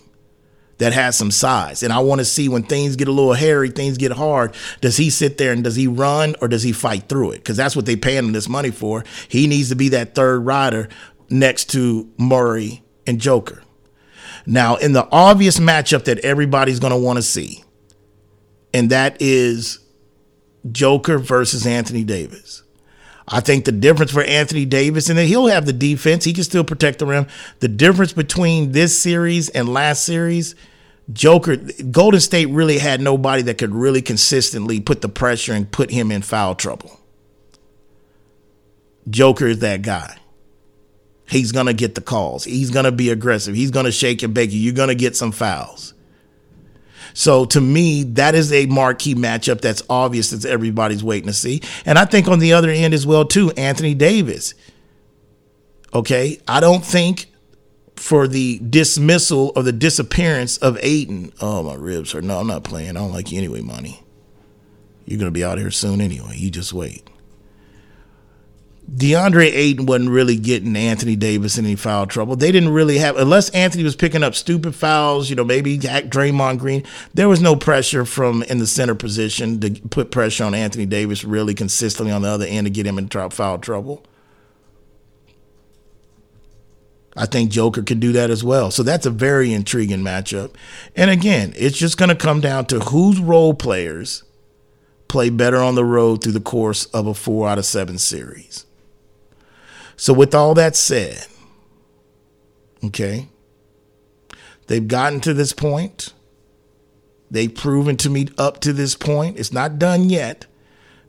that 0.77 0.93
has 0.93 1.15
some 1.15 1.31
size. 1.31 1.83
And 1.83 1.93
I 1.93 1.99
want 1.99 2.19
to 2.19 2.25
see 2.25 2.49
when 2.49 2.63
things 2.63 2.95
get 2.95 3.07
a 3.07 3.11
little 3.11 3.33
hairy, 3.33 3.69
things 3.69 3.97
get 3.97 4.11
hard, 4.11 4.53
does 4.81 4.97
he 4.97 5.09
sit 5.09 5.37
there 5.37 5.53
and 5.53 5.63
does 5.63 5.75
he 5.75 5.87
run 5.87 6.35
or 6.41 6.47
does 6.47 6.63
he 6.63 6.71
fight 6.71 7.07
through 7.07 7.31
it? 7.31 7.37
Because 7.37 7.57
that's 7.57 7.75
what 7.75 7.85
they 7.85 7.95
paying 7.95 8.25
him 8.25 8.31
this 8.33 8.49
money 8.49 8.71
for. 8.71 9.03
He 9.27 9.47
needs 9.47 9.69
to 9.69 9.75
be 9.75 9.89
that 9.89 10.15
third 10.15 10.39
rider 10.45 10.89
next 11.29 11.69
to 11.71 12.11
Murray 12.17 12.83
and 13.07 13.19
Joker. 13.19 13.63
Now, 14.45 14.75
in 14.75 14.93
the 14.93 15.07
obvious 15.11 15.59
matchup 15.59 16.05
that 16.05 16.19
everybody's 16.19 16.79
going 16.79 16.93
to 16.93 16.99
want 16.99 17.17
to 17.17 17.23
see, 17.23 17.63
and 18.73 18.89
that 18.91 19.17
is 19.21 19.79
Joker 20.71 21.17
versus 21.17 21.65
Anthony 21.65 22.03
Davis. 22.03 22.63
I 23.27 23.39
think 23.39 23.65
the 23.65 23.71
difference 23.71 24.11
for 24.11 24.23
Anthony 24.23 24.65
Davis, 24.65 25.09
and 25.09 25.17
he'll 25.17 25.47
have 25.47 25.65
the 25.65 25.73
defense, 25.73 26.23
he 26.23 26.33
can 26.33 26.43
still 26.43 26.63
protect 26.63 26.99
the 26.99 27.07
rim. 27.07 27.25
The 27.59 27.67
difference 27.67 28.13
between 28.13 28.71
this 28.71 28.99
series 28.99 29.49
and 29.49 29.67
last 29.67 30.03
series, 30.03 30.53
Joker, 31.11 31.57
Golden 31.89 32.19
State 32.19 32.49
really 32.49 32.77
had 32.77 33.01
nobody 33.01 33.41
that 33.43 33.57
could 33.57 33.73
really 33.73 34.03
consistently 34.03 34.79
put 34.79 35.01
the 35.01 35.09
pressure 35.09 35.53
and 35.53 35.71
put 35.71 35.89
him 35.89 36.11
in 36.11 36.21
foul 36.21 36.53
trouble. 36.53 36.99
Joker 39.09 39.47
is 39.47 39.59
that 39.59 39.81
guy. 39.81 40.17
He's 41.27 41.51
going 41.51 41.65
to 41.65 41.73
get 41.73 41.95
the 41.95 42.01
calls. 42.01 42.43
He's 42.43 42.69
going 42.69 42.85
to 42.85 42.91
be 42.91 43.09
aggressive. 43.09 43.55
He's 43.55 43.71
going 43.71 43.87
to 43.87 43.91
shake 43.91 44.21
and 44.21 44.35
bake 44.35 44.51
you. 44.51 44.59
You're 44.59 44.73
going 44.73 44.89
to 44.89 44.95
get 44.95 45.15
some 45.15 45.31
fouls. 45.31 45.94
So 47.15 47.45
to 47.45 47.61
me, 47.61 48.03
that 48.03 48.35
is 48.35 48.51
a 48.51 48.65
marquee 48.65 49.15
matchup 49.15 49.61
that's 49.61 49.81
obvious 49.89 50.31
that 50.31 50.45
everybody's 50.45 51.03
waiting 51.03 51.27
to 51.27 51.33
see. 51.33 51.61
And 51.85 51.97
I 51.97 52.03
think 52.03 52.27
on 52.27 52.39
the 52.39 52.51
other 52.53 52.69
end 52.69 52.93
as 52.93 53.07
well 53.07 53.25
too, 53.25 53.51
Anthony 53.51 53.95
Davis. 53.95 54.53
Okay, 55.93 56.39
I 56.45 56.59
don't 56.59 56.83
think 56.83 57.27
for 57.95 58.27
the 58.27 58.59
dismissal 58.59 59.53
or 59.55 59.63
the 59.63 59.71
disappearance 59.71 60.57
of 60.57 60.77
Ayton. 60.81 61.31
Oh, 61.39 61.63
my 61.63 61.75
ribs 61.75 62.13
are 62.13 62.21
no, 62.21 62.37
I'm 62.37 62.47
not 62.47 62.65
playing. 62.65 62.89
I 62.89 62.99
don't 62.99 63.13
like 63.13 63.31
you 63.31 63.37
anyway, 63.37 63.61
money. 63.61 64.03
You're 65.05 65.19
to 65.21 65.31
be 65.31 65.43
out 65.43 65.57
here 65.57 65.71
soon 65.71 66.01
anyway. 66.01 66.35
You 66.35 66.51
just 66.51 66.73
wait. 66.73 67.09
DeAndre 68.93 69.51
Ayton 69.51 69.87
wasn't 69.87 70.11
really 70.11 70.37
getting 70.37 70.75
Anthony 70.75 71.15
Davis 71.15 71.57
in 71.57 71.65
any 71.65 71.75
foul 71.75 72.05
trouble. 72.05 72.35
They 72.35 72.51
didn't 72.51 72.69
really 72.69 72.99
have, 72.99 73.17
unless 73.17 73.49
Anthony 73.49 73.83
was 73.83 73.95
picking 73.95 74.21
up 74.21 74.35
stupid 74.35 74.75
fouls, 74.75 75.29
you 75.29 75.35
know, 75.35 75.43
maybe 75.43 75.77
Draymond 75.77 76.59
Green. 76.59 76.83
There 77.13 77.27
was 77.27 77.41
no 77.41 77.55
pressure 77.55 78.05
from 78.05 78.43
in 78.43 78.59
the 78.59 78.67
center 78.67 78.93
position 78.93 79.59
to 79.61 79.71
put 79.89 80.11
pressure 80.11 80.43
on 80.43 80.53
Anthony 80.53 80.85
Davis 80.85 81.23
really 81.23 81.55
consistently 81.55 82.13
on 82.13 82.21
the 82.21 82.29
other 82.29 82.45
end 82.45 82.67
to 82.67 82.71
get 82.71 82.85
him 82.85 82.99
in 82.99 83.09
foul 83.09 83.57
trouble. 83.57 84.05
I 87.17 87.25
think 87.25 87.49
Joker 87.49 87.81
can 87.81 87.99
do 87.99 88.11
that 88.11 88.29
as 88.29 88.43
well. 88.43 88.71
So 88.71 88.83
that's 88.83 89.05
a 89.05 89.11
very 89.11 89.53
intriguing 89.53 90.01
matchup. 90.01 90.53
And 90.95 91.09
again, 91.09 91.53
it's 91.55 91.77
just 91.77 91.97
going 91.97 92.09
to 92.09 92.15
come 92.15 92.41
down 92.41 92.65
to 92.65 92.81
whose 92.81 93.19
role 93.19 93.53
players 93.53 94.23
play 95.07 95.29
better 95.29 95.61
on 95.61 95.75
the 95.75 95.85
road 95.85 96.21
through 96.21 96.33
the 96.33 96.41
course 96.41 96.85
of 96.87 97.07
a 97.07 97.13
four 97.13 97.47
out 97.47 97.57
of 97.57 97.65
seven 97.65 97.97
series. 97.97 98.64
So, 99.97 100.13
with 100.13 100.35
all 100.35 100.53
that 100.55 100.75
said, 100.75 101.25
okay, 102.83 103.27
they've 104.67 104.87
gotten 104.87 105.19
to 105.21 105.33
this 105.33 105.53
point. 105.53 106.13
They've 107.31 107.53
proven 107.53 107.97
to 107.97 108.09
me 108.09 108.27
up 108.37 108.59
to 108.61 108.73
this 108.73 108.95
point. 108.95 109.39
It's 109.39 109.51
not 109.51 109.79
done 109.79 110.09
yet. 110.09 110.45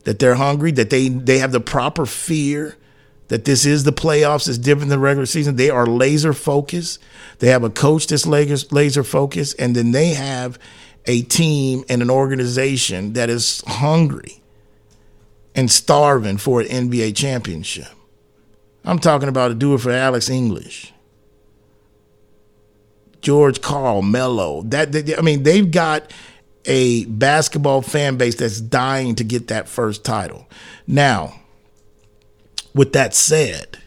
That 0.03 0.19
they're 0.19 0.35
hungry, 0.35 0.71
that 0.71 0.89
they, 0.89 1.09
they 1.09 1.39
have 1.39 1.51
the 1.51 1.59
proper 1.59 2.05
fear 2.05 2.77
that 3.27 3.45
this 3.45 3.65
is 3.65 3.83
the 3.83 3.91
playoffs. 3.91 4.47
It's 4.47 4.57
different 4.57 4.89
than 4.89 4.99
the 4.99 5.03
regular 5.03 5.25
season. 5.25 5.55
They 5.55 5.69
are 5.69 5.85
laser 5.85 6.33
focused. 6.33 6.99
They 7.39 7.47
have 7.47 7.63
a 7.63 7.69
coach 7.69 8.07
that's 8.07 8.25
laser, 8.25 8.65
laser 8.71 9.03
focused, 9.03 9.55
and 9.59 9.75
then 9.75 9.91
they 9.91 10.09
have 10.09 10.57
a 11.05 11.21
team 11.23 11.83
and 11.89 12.01
an 12.01 12.09
organization 12.09 13.13
that 13.13 13.29
is 13.29 13.63
hungry 13.67 14.41
and 15.55 15.71
starving 15.71 16.37
for 16.37 16.61
an 16.61 16.67
NBA 16.67 17.15
championship. 17.15 17.87
I'm 18.87 18.99
talking 18.99 19.27
about 19.27 19.51
a 19.51 19.53
do 19.53 19.73
it 19.73 19.81
for 19.81 19.91
Alex 19.91 20.29
English, 20.29 20.93
George 23.21 23.59
Karl, 23.59 24.01
Melo. 24.01 24.61
That 24.61 24.95
I 25.17 25.21
mean, 25.21 25.43
they've 25.43 25.69
got 25.69 26.13
a 26.63 27.03
basketball 27.05 27.81
fan 27.81 28.15
base 28.15 28.35
that's 28.35 28.61
dying 28.61 29.15
to 29.15 29.25
get 29.25 29.49
that 29.49 29.67
first 29.67 30.05
title. 30.05 30.47
Now, 30.87 31.41
with 32.73 32.93
that 32.93 33.13
said, 33.13 33.77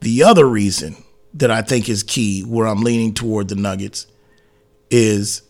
the 0.00 0.22
other 0.24 0.46
reason 0.46 0.96
that 1.32 1.50
I 1.50 1.62
think 1.62 1.88
is 1.88 2.02
key, 2.02 2.42
where 2.42 2.66
I'm 2.66 2.82
leaning 2.82 3.14
toward 3.14 3.48
the 3.48 3.56
Nuggets, 3.56 4.06
is 4.90 5.40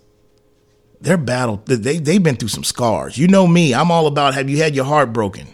their 1.00 1.16
battle. 1.16 1.61
They 1.64 1.99
they've 1.99 2.23
been 2.23 2.37
through 2.37 2.50
some 2.50 2.62
scars. 2.62 3.18
You 3.18 3.26
know 3.26 3.49
me. 3.49 3.75
I'm 3.75 3.90
all 3.90 4.06
about. 4.06 4.35
Have 4.35 4.49
you 4.49 4.58
had 4.58 4.76
your 4.76 4.85
heart 4.85 5.12
broken? 5.12 5.49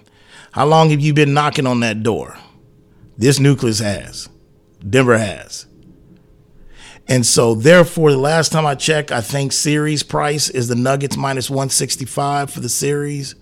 How 0.52 0.66
long 0.66 0.90
have 0.90 1.00
you 1.00 1.14
been 1.14 1.32
knocking 1.32 1.66
on 1.66 1.80
that 1.80 2.02
door? 2.02 2.36
This 3.16 3.38
nucleus 3.38 3.78
has. 3.78 4.28
Denver 4.88 5.18
has. 5.18 5.66
And 7.06 7.24
so, 7.26 7.54
therefore, 7.54 8.10
the 8.10 8.18
last 8.18 8.50
time 8.50 8.64
I 8.64 8.74
checked, 8.74 9.12
I 9.12 9.20
think 9.20 9.52
series 9.52 10.02
price 10.02 10.48
is 10.48 10.68
the 10.68 10.74
Nuggets 10.74 11.16
minus 11.16 11.50
165 11.50 12.50
for 12.50 12.60
the 12.60 12.68
series, 12.68 13.34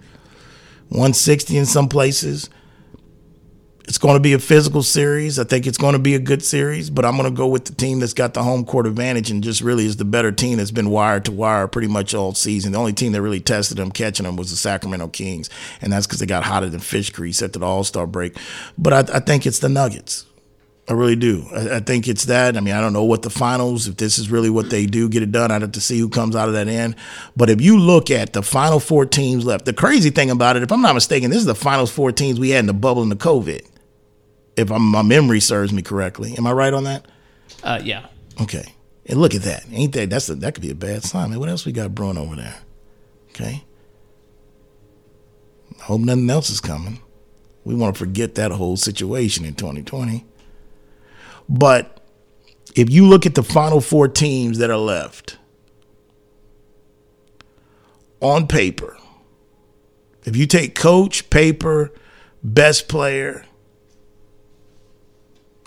160 0.88 1.57
in 1.57 1.67
some 1.67 1.88
places. 1.88 2.50
It's 3.88 3.98
going 3.98 4.14
to 4.14 4.20
be 4.20 4.32
a 4.32 4.38
physical 4.38 4.84
series. 4.84 5.40
I 5.40 5.44
think 5.44 5.66
it's 5.66 5.76
going 5.76 5.94
to 5.94 5.98
be 5.98 6.14
a 6.14 6.20
good 6.20 6.44
series, 6.44 6.88
but 6.88 7.04
I'm 7.04 7.16
going 7.16 7.28
to 7.28 7.36
go 7.36 7.48
with 7.48 7.64
the 7.64 7.74
team 7.74 7.98
that's 7.98 8.12
got 8.12 8.32
the 8.32 8.42
home 8.42 8.64
court 8.64 8.86
advantage 8.86 9.28
and 9.28 9.42
just 9.42 9.60
really 9.60 9.86
is 9.86 9.96
the 9.96 10.04
better 10.04 10.30
team 10.30 10.58
that's 10.58 10.70
been 10.70 10.88
wire 10.90 11.18
to 11.20 11.32
wire 11.32 11.66
pretty 11.66 11.88
much 11.88 12.14
all 12.14 12.32
season. 12.32 12.72
The 12.72 12.78
only 12.78 12.92
team 12.92 13.10
that 13.12 13.22
really 13.22 13.40
tested 13.40 13.78
them, 13.78 13.90
catching 13.90 14.24
them, 14.24 14.36
was 14.36 14.50
the 14.50 14.56
Sacramento 14.56 15.08
Kings, 15.08 15.50
and 15.80 15.92
that's 15.92 16.06
because 16.06 16.20
they 16.20 16.26
got 16.26 16.44
hotter 16.44 16.68
than 16.68 16.78
fish 16.78 17.10
grease 17.10 17.42
after 17.42 17.58
the 17.58 17.66
All 17.66 17.82
Star 17.82 18.06
break. 18.06 18.36
But 18.78 18.92
I, 18.92 19.16
I, 19.16 19.20
think 19.20 19.46
it's 19.46 19.58
the 19.58 19.68
Nuggets. 19.68 20.26
I 20.88 20.92
really 20.92 21.16
do. 21.16 21.46
I, 21.52 21.76
I, 21.76 21.80
think 21.80 22.06
it's 22.06 22.26
that. 22.26 22.56
I 22.56 22.60
mean, 22.60 22.74
I 22.74 22.80
don't 22.80 22.92
know 22.92 23.04
what 23.04 23.22
the 23.22 23.30
finals, 23.30 23.88
if 23.88 23.96
this 23.96 24.16
is 24.16 24.30
really 24.30 24.50
what 24.50 24.70
they 24.70 24.86
do, 24.86 25.08
get 25.08 25.24
it 25.24 25.32
done. 25.32 25.50
I'd 25.50 25.62
have 25.62 25.72
to 25.72 25.80
see 25.80 25.98
who 25.98 26.08
comes 26.08 26.36
out 26.36 26.46
of 26.46 26.54
that 26.54 26.68
end. 26.68 26.94
But 27.36 27.50
if 27.50 27.60
you 27.60 27.80
look 27.80 28.12
at 28.12 28.32
the 28.32 28.42
final 28.42 28.78
four 28.78 29.06
teams 29.06 29.44
left, 29.44 29.64
the 29.64 29.72
crazy 29.72 30.10
thing 30.10 30.30
about 30.30 30.56
it, 30.56 30.62
if 30.62 30.70
I'm 30.70 30.82
not 30.82 30.94
mistaken, 30.94 31.30
this 31.30 31.40
is 31.40 31.46
the 31.46 31.54
finals 31.56 31.90
four 31.90 32.12
teams 32.12 32.38
we 32.38 32.50
had 32.50 32.60
in 32.60 32.66
the 32.66 32.74
bubble 32.74 33.02
in 33.02 33.08
the 33.08 33.16
COVID 33.16 33.66
if 34.56 34.71
I'm, 34.71 34.82
my 34.82 35.02
memory 35.02 35.40
serves 35.40 35.73
me 35.73 35.82
correctly. 35.82 36.35
Am 36.37 36.47
I 36.47 36.52
right 36.52 36.73
on 36.73 36.85
that? 36.85 37.06
Uh, 37.62 37.80
yeah. 37.82 38.06
Okay. 38.40 38.75
And 39.06 39.21
look 39.21 39.35
at 39.35 39.42
that. 39.42 39.64
Ain't 39.71 39.92
that 39.94 40.11
that's 40.11 40.28
a, 40.28 40.35
that 40.37 40.54
could 40.54 40.62
be 40.62 40.71
a 40.71 40.75
bad 40.75 41.02
sign, 41.02 41.30
man. 41.30 41.40
What 41.40 41.49
else 41.49 41.66
we 41.66 41.73
got 41.73 41.94
brewing 41.94 42.18
over 42.18 42.37
there? 42.37 42.61
Okay. 43.30 43.64
I 45.80 45.85
hope 45.85 46.00
nothing 46.00 46.30
else 46.30 46.50
is 46.50 46.61
coming. 46.61 47.00
We 47.64 47.75
want 47.75 47.94
to 47.94 47.99
forget 47.99 48.35
that 48.37 48.52
whole 48.52 48.76
situation 48.76 49.44
in 49.44 49.54
2020. 49.54 50.25
But 51.49 52.00
if 52.75 52.90
you 52.90 53.06
look 53.06 53.26
at 53.26 53.35
the 53.35 53.42
final 53.42 53.80
four 53.80 54.09
teams 54.09 54.59
that 54.59 54.71
are 54.71 54.76
left 54.76 55.38
on 58.21 58.47
paper, 58.47 58.97
if 60.25 60.37
you 60.37 60.47
take 60.47 60.75
coach, 60.75 61.28
paper, 61.30 61.92
best 62.42 62.88
player, 62.88 63.44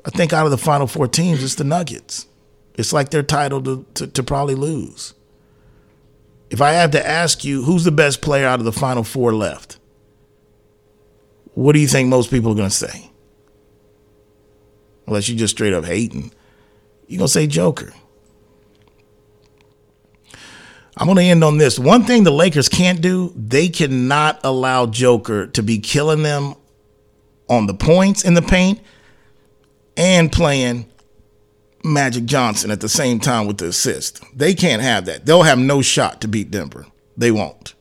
I 0.05 0.11
think 0.11 0.33
out 0.33 0.45
of 0.45 0.51
the 0.51 0.57
final 0.57 0.85
four 0.85 1.07
teams, 1.07 1.43
it's 1.43 1.55
the 1.55 1.63
Nuggets. 1.63 2.27
It's 2.75 2.93
like 2.93 3.09
they're 3.09 3.23
titled 3.23 3.65
to, 3.65 3.85
to, 3.95 4.07
to, 4.07 4.23
probably 4.23 4.53
lose. 4.53 5.13
If 6.49 6.61
I 6.61 6.71
had 6.71 6.91
to 6.91 7.05
ask 7.05 7.43
you 7.43 7.63
who's 7.63 7.85
the 7.85 7.91
best 7.91 8.21
player 8.21 8.45
out 8.45 8.59
of 8.59 8.65
the 8.65 8.71
final 8.71 9.03
four 9.03 9.33
left, 9.33 9.79
what 11.55 11.73
do 11.73 11.79
you 11.79 11.87
think 11.87 12.09
most 12.09 12.29
people 12.29 12.51
are 12.51 12.55
going 12.55 12.69
to 12.69 12.75
say? 12.75 13.09
Unless 15.07 15.29
you 15.29 15.35
just 15.35 15.55
straight 15.55 15.73
up 15.73 15.85
hating, 15.85 16.31
you're 17.07 17.17
going 17.17 17.27
to 17.27 17.33
say 17.33 17.47
Joker. 17.47 17.91
I'm 20.97 21.07
going 21.07 21.17
to 21.17 21.23
end 21.23 21.43
on 21.43 21.57
this. 21.57 21.79
One 21.79 22.03
thing 22.03 22.23
the 22.23 22.31
Lakers 22.31 22.69
can't 22.69 23.01
do, 23.01 23.33
they 23.35 23.69
cannot 23.69 24.39
allow 24.43 24.85
Joker 24.85 25.47
to 25.47 25.63
be 25.63 25.79
killing 25.79 26.23
them 26.23 26.55
on 27.49 27.67
the 27.67 27.73
points 27.73 28.23
in 28.23 28.33
the 28.33 28.41
paint 28.41 28.79
and 29.97 30.31
playing 30.31 30.85
Magic 31.83 32.25
Johnson 32.25 32.71
at 32.71 32.81
the 32.81 32.89
same 32.89 33.19
time 33.19 33.47
with 33.47 33.57
the 33.57 33.67
assist. 33.67 34.23
They 34.35 34.53
can't 34.53 34.81
have 34.81 35.05
that. 35.05 35.25
They'll 35.25 35.43
have 35.43 35.59
no 35.59 35.81
shot 35.81 36.21
to 36.21 36.27
beat 36.27 36.51
Denver. 36.51 36.87
They 37.15 37.31
won't. 37.31 37.75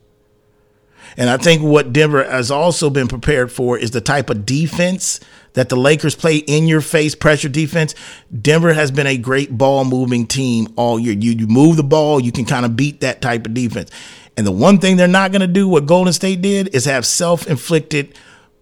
And 1.17 1.29
I 1.29 1.37
think 1.37 1.61
what 1.61 1.93
Denver 1.93 2.23
has 2.23 2.51
also 2.51 2.89
been 2.89 3.07
prepared 3.07 3.51
for 3.51 3.77
is 3.77 3.91
the 3.91 4.01
type 4.01 4.29
of 4.29 4.45
defense 4.45 5.19
that 5.53 5.69
the 5.69 5.77
Lakers 5.77 6.15
play 6.15 6.37
in 6.37 6.67
your 6.67 6.81
face 6.81 7.15
pressure 7.15 7.47
defense. 7.47 7.95
Denver 8.41 8.73
has 8.73 8.91
been 8.91 9.07
a 9.07 9.17
great 9.17 9.57
ball 9.57 9.85
moving 9.85 10.27
team 10.27 10.67
all 10.75 10.99
year. 10.99 11.13
You, 11.13 11.31
you 11.31 11.47
move 11.47 11.77
the 11.77 11.83
ball, 11.83 12.19
you 12.19 12.31
can 12.31 12.45
kind 12.45 12.65
of 12.65 12.75
beat 12.75 12.99
that 12.99 13.21
type 13.21 13.45
of 13.45 13.53
defense. 13.53 13.91
And 14.37 14.45
the 14.45 14.51
one 14.51 14.79
thing 14.79 14.97
they're 14.97 15.07
not 15.07 15.31
going 15.31 15.41
to 15.41 15.47
do, 15.47 15.69
what 15.69 15.85
Golden 15.85 16.11
State 16.11 16.41
did, 16.41 16.75
is 16.75 16.83
have 16.85 17.05
self 17.05 17.47
inflicted 17.47 18.17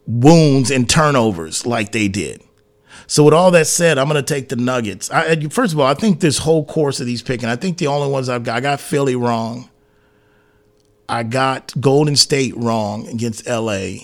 wounds 0.05 0.69
and 0.69 0.88
turnovers 0.88 1.65
like 1.65 1.91
they 1.91 2.07
did. 2.07 2.42
So 3.13 3.24
with 3.24 3.36
all 3.36 3.51
that 3.51 3.67
said, 3.67 4.00
I'm 4.00 4.10
going 4.10 4.20
to 4.20 4.34
take 4.34 4.50
the 4.50 4.55
Nuggets. 4.55 5.12
I, 5.12 5.39
first 5.50 5.72
of 5.72 5.79
all, 5.79 5.86
I 5.86 5.93
think 5.93 6.20
this 6.20 6.39
whole 6.39 6.65
course 6.65 7.00
of 7.00 7.05
these 7.05 7.22
picking, 7.22 7.48
I 7.48 7.55
think 7.55 7.77
the 7.77 7.86
only 7.86 8.10
ones 8.10 8.27
I've 8.27 8.43
got, 8.43 8.58
I 8.58 8.60
got 8.60 8.79
Philly 8.79 9.15
wrong. 9.15 9.70
I 11.08 11.22
got 11.22 11.79
Golden 11.79 12.15
State 12.15 12.58
wrong 12.58 13.08
against 13.08 13.48
LA, 13.48 13.98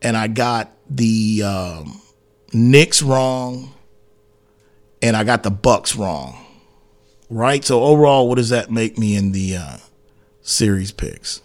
and 0.00 0.16
I 0.16 0.28
got 0.28 0.72
the 0.88 1.42
um, 1.42 2.00
Knicks 2.54 3.02
wrong, 3.02 3.74
and 5.02 5.14
I 5.14 5.22
got 5.22 5.42
the 5.42 5.50
Bucks 5.50 5.94
wrong. 5.94 6.42
Right. 7.28 7.62
So 7.62 7.82
overall, 7.82 8.30
what 8.30 8.36
does 8.36 8.48
that 8.48 8.70
make 8.70 8.96
me 8.96 9.14
in 9.14 9.32
the 9.32 9.56
uh, 9.56 9.76
series 10.40 10.90
picks? 10.90 11.42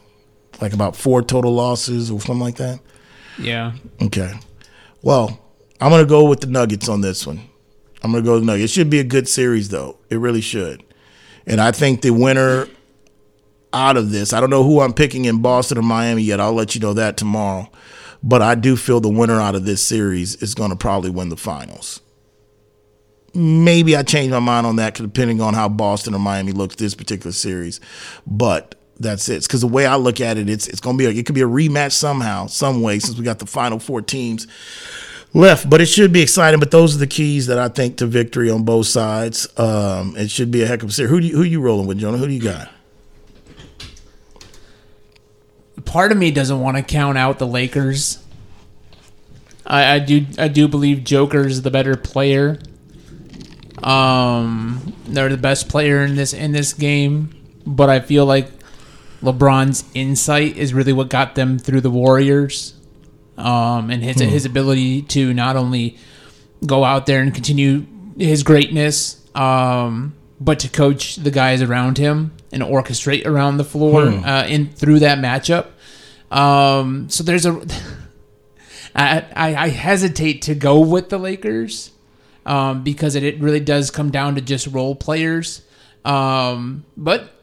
Like 0.62 0.72
about 0.72 0.96
four 0.96 1.22
total 1.22 1.54
losses 1.54 2.10
or 2.10 2.22
something 2.22 2.40
like 2.40 2.56
that. 2.56 2.80
Yeah. 3.38 3.74
Okay. 4.01 4.40
Well, 5.01 5.38
I'm 5.81 5.89
gonna 5.89 6.05
go 6.05 6.29
with 6.29 6.41
the 6.41 6.47
Nuggets 6.47 6.88
on 6.88 7.01
this 7.01 7.25
one. 7.25 7.41
I'm 8.03 8.11
gonna 8.11 8.23
go 8.23 8.33
with 8.33 8.43
the 8.43 8.45
Nuggets. 8.45 8.71
It 8.71 8.75
should 8.75 8.89
be 8.91 9.00
a 9.00 9.03
good 9.03 9.27
series 9.27 9.69
though. 9.69 9.97
It 10.11 10.17
really 10.17 10.41
should. 10.41 10.83
And 11.47 11.59
I 11.59 11.71
think 11.71 12.01
the 12.01 12.11
winner 12.11 12.67
out 13.73 13.97
of 13.97 14.11
this, 14.11 14.31
I 14.31 14.39
don't 14.39 14.51
know 14.51 14.63
who 14.63 14.81
I'm 14.81 14.93
picking 14.93 15.25
in 15.25 15.41
Boston 15.41 15.79
or 15.79 15.81
Miami 15.81 16.21
yet. 16.21 16.39
I'll 16.39 16.53
let 16.53 16.75
you 16.75 16.81
know 16.81 16.93
that 16.93 17.17
tomorrow. 17.17 17.67
But 18.21 18.43
I 18.43 18.53
do 18.53 18.75
feel 18.75 19.00
the 19.00 19.09
winner 19.09 19.41
out 19.41 19.55
of 19.55 19.65
this 19.65 19.81
series 19.81 20.35
is 20.35 20.53
to 20.53 20.75
probably 20.75 21.09
win 21.09 21.29
the 21.29 21.38
finals. 21.38 22.01
Maybe 23.33 23.95
I 23.95 24.03
change 24.03 24.29
my 24.29 24.39
mind 24.39 24.67
on 24.67 24.75
that 24.75 24.93
depending 24.93 25.41
on 25.41 25.55
how 25.55 25.67
Boston 25.67 26.13
or 26.13 26.19
Miami 26.19 26.51
looks 26.51 26.75
this 26.75 26.93
particular 26.93 27.31
series. 27.31 27.79
But 28.27 28.75
that's 29.00 29.27
it. 29.29 29.41
Because 29.41 29.61
the 29.61 29.67
way 29.67 29.88
I 29.88 29.95
look 29.95 30.21
at 30.21 30.38
it, 30.38 30.47
it's 30.47 30.67
it's 30.67 30.79
to 30.79 30.93
be 30.93 31.05
a, 31.05 31.09
it 31.09 31.25
could 31.25 31.33
be 31.33 31.41
a 31.41 31.47
rematch 31.47 31.93
somehow, 31.93 32.45
some 32.45 32.83
way, 32.83 33.00
since 33.00 33.17
we 33.17 33.23
got 33.23 33.39
the 33.39 33.47
final 33.47 33.79
four 33.79 34.03
teams 34.03 34.45
left, 35.33 35.69
but 35.69 35.81
it 35.81 35.88
should 35.88 36.11
be 36.11 36.21
exciting. 36.21 36.59
But 36.59 36.71
those 36.71 36.95
are 36.95 37.00
the 37.00 37.07
keys 37.07 37.47
that 37.47 37.57
I 37.57 37.69
think 37.69 37.97
to 37.97 38.05
victory 38.05 38.50
on 38.50 38.63
both 38.63 38.88
sides. 38.88 39.47
Um, 39.59 40.15
it 40.17 40.29
should 40.29 40.51
be 40.51 40.63
a 40.63 40.67
heck 40.67 40.83
of 40.83 40.89
a 40.89 40.91
series. 40.91 41.09
Who 41.09 41.21
do 41.21 41.27
you, 41.27 41.35
who 41.35 41.43
you 41.43 41.61
rolling 41.61 41.88
with, 41.88 42.00
Jonah? 42.00 42.17
Who 42.17 42.27
do 42.27 42.33
you 42.33 42.41
got? 42.41 42.69
Part 45.85 46.11
of 46.11 46.17
me 46.17 46.31
doesn't 46.31 46.59
want 46.59 46.77
to 46.77 46.83
count 46.83 47.17
out 47.17 47.39
the 47.39 47.47
Lakers. 47.47 48.23
I, 49.65 49.95
I 49.95 50.00
do 50.00 50.25
I 50.38 50.47
do 50.47 50.67
believe 50.67 51.03
Joker's 51.03 51.53
is 51.53 51.61
the 51.61 51.71
better 51.71 51.95
player. 51.95 52.59
Um, 53.81 54.93
they're 55.07 55.29
the 55.29 55.38
best 55.38 55.69
player 55.69 56.03
in 56.03 56.15
this 56.15 56.33
in 56.33 56.51
this 56.51 56.73
game, 56.73 57.33
but 57.65 57.89
I 57.89 58.00
feel 58.00 58.25
like 58.25 58.47
LeBron's 59.21 59.85
insight 59.93 60.57
is 60.57 60.73
really 60.73 60.93
what 60.93 61.09
got 61.09 61.35
them 61.35 61.57
through 61.57 61.81
the 61.81 61.89
Warriors. 61.89 62.73
Um, 63.38 63.89
and 63.89 64.03
his 64.03 64.19
his 64.19 64.45
ability 64.45 65.03
to 65.03 65.33
not 65.33 65.55
only 65.55 65.97
go 66.65 66.83
out 66.83 67.05
there 67.05 67.21
and 67.21 67.33
continue 67.33 67.85
his 68.17 68.43
greatness, 68.43 69.19
um, 69.35 70.13
but 70.39 70.59
to 70.59 70.69
coach 70.69 71.15
the 71.15 71.31
guys 71.31 71.61
around 71.61 71.97
him 71.97 72.33
and 72.51 72.61
orchestrate 72.61 73.25
around 73.25 73.57
the 73.57 73.63
floor 73.63 74.07
uh, 74.07 74.45
in 74.47 74.67
through 74.69 75.00
that 75.00 75.17
matchup. 75.19 75.67
Um, 76.29 77.09
so 77.09 77.23
there's 77.23 77.45
a 77.45 77.61
I, 78.95 79.25
I, 79.35 79.55
I 79.55 79.67
hesitate 79.69 80.43
to 80.43 80.55
go 80.55 80.79
with 80.79 81.09
the 81.09 81.17
Lakers 81.17 81.91
um, 82.45 82.83
because 82.83 83.15
it, 83.15 83.23
it 83.23 83.39
really 83.39 83.59
does 83.59 83.91
come 83.91 84.11
down 84.11 84.35
to 84.35 84.41
just 84.41 84.67
role 84.67 84.95
players. 84.95 85.61
Um, 86.03 86.85
but 86.97 87.40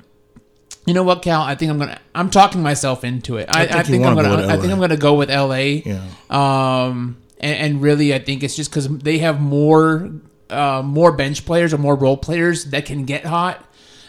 you 0.88 0.94
know 0.94 1.02
what, 1.02 1.22
Cal? 1.22 1.42
I 1.42 1.54
think 1.54 1.70
I'm 1.70 1.78
gonna. 1.78 2.00
I'm 2.14 2.30
talking 2.30 2.62
myself 2.62 3.04
into 3.04 3.36
it. 3.36 3.48
I, 3.48 3.62
I 3.62 3.66
think 3.66 3.86
think, 3.86 4.06
I'm 4.06 4.16
wanna 4.16 4.28
go 4.28 4.36
gonna. 4.36 4.52
I 4.52 4.56
think 4.56 4.72
I'm 4.72 4.80
gonna 4.80 4.96
go 4.96 5.14
with 5.14 5.30
L.A. 5.30 5.82
Yeah. 5.82 6.02
Um, 6.30 7.18
and, 7.38 7.56
and 7.56 7.82
really, 7.82 8.14
I 8.14 8.18
think 8.18 8.42
it's 8.42 8.56
just 8.56 8.70
because 8.70 8.88
they 8.88 9.18
have 9.18 9.40
more, 9.40 10.10
uh, 10.50 10.82
more 10.84 11.12
bench 11.12 11.44
players 11.46 11.72
or 11.72 11.78
more 11.78 11.94
role 11.94 12.16
players 12.16 12.64
that 12.66 12.86
can 12.86 13.04
get 13.04 13.24
hot. 13.24 13.64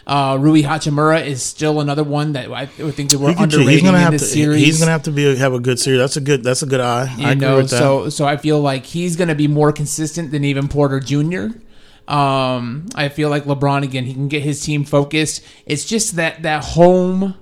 Uh, 0.06 0.36
Rui 0.40 0.62
Hachimura 0.62 1.24
is 1.24 1.42
still 1.42 1.80
another 1.80 2.02
one 2.02 2.32
that 2.32 2.50
I 2.50 2.68
would 2.78 2.94
think 2.94 3.10
that 3.10 3.18
we're 3.18 3.30
underrating 3.30 3.68
he's 3.68 3.82
gonna 3.82 3.98
in 3.98 4.02
have 4.02 4.12
this 4.12 4.22
to. 4.22 4.28
series. 4.28 4.64
He's 4.64 4.78
gonna 4.80 4.90
have 4.90 5.04
to 5.04 5.12
be 5.12 5.36
have 5.36 5.52
a 5.52 5.60
good 5.60 5.78
series. 5.78 6.00
That's 6.00 6.16
a 6.16 6.20
good. 6.20 6.42
That's 6.42 6.62
a 6.62 6.66
good 6.66 6.80
eye. 6.80 7.14
You 7.16 7.26
I 7.26 7.34
know, 7.34 7.64
so 7.66 8.08
so 8.08 8.26
I 8.26 8.36
feel 8.36 8.60
like 8.60 8.86
he's 8.86 9.16
going 9.16 9.28
to 9.28 9.34
be 9.36 9.46
more 9.46 9.70
consistent 9.70 10.32
than 10.32 10.44
even 10.44 10.66
Porter 10.66 10.98
Jr. 10.98 11.48
Um, 12.08 12.86
I 12.94 13.08
feel 13.08 13.28
like 13.30 13.44
LeBron 13.44 13.84
again, 13.84 14.04
he 14.04 14.14
can 14.14 14.28
get 14.28 14.42
his 14.42 14.62
team 14.62 14.84
focused. 14.84 15.44
It's 15.66 15.84
just 15.84 16.16
that 16.16 16.42
that 16.42 16.64
home 16.64 17.36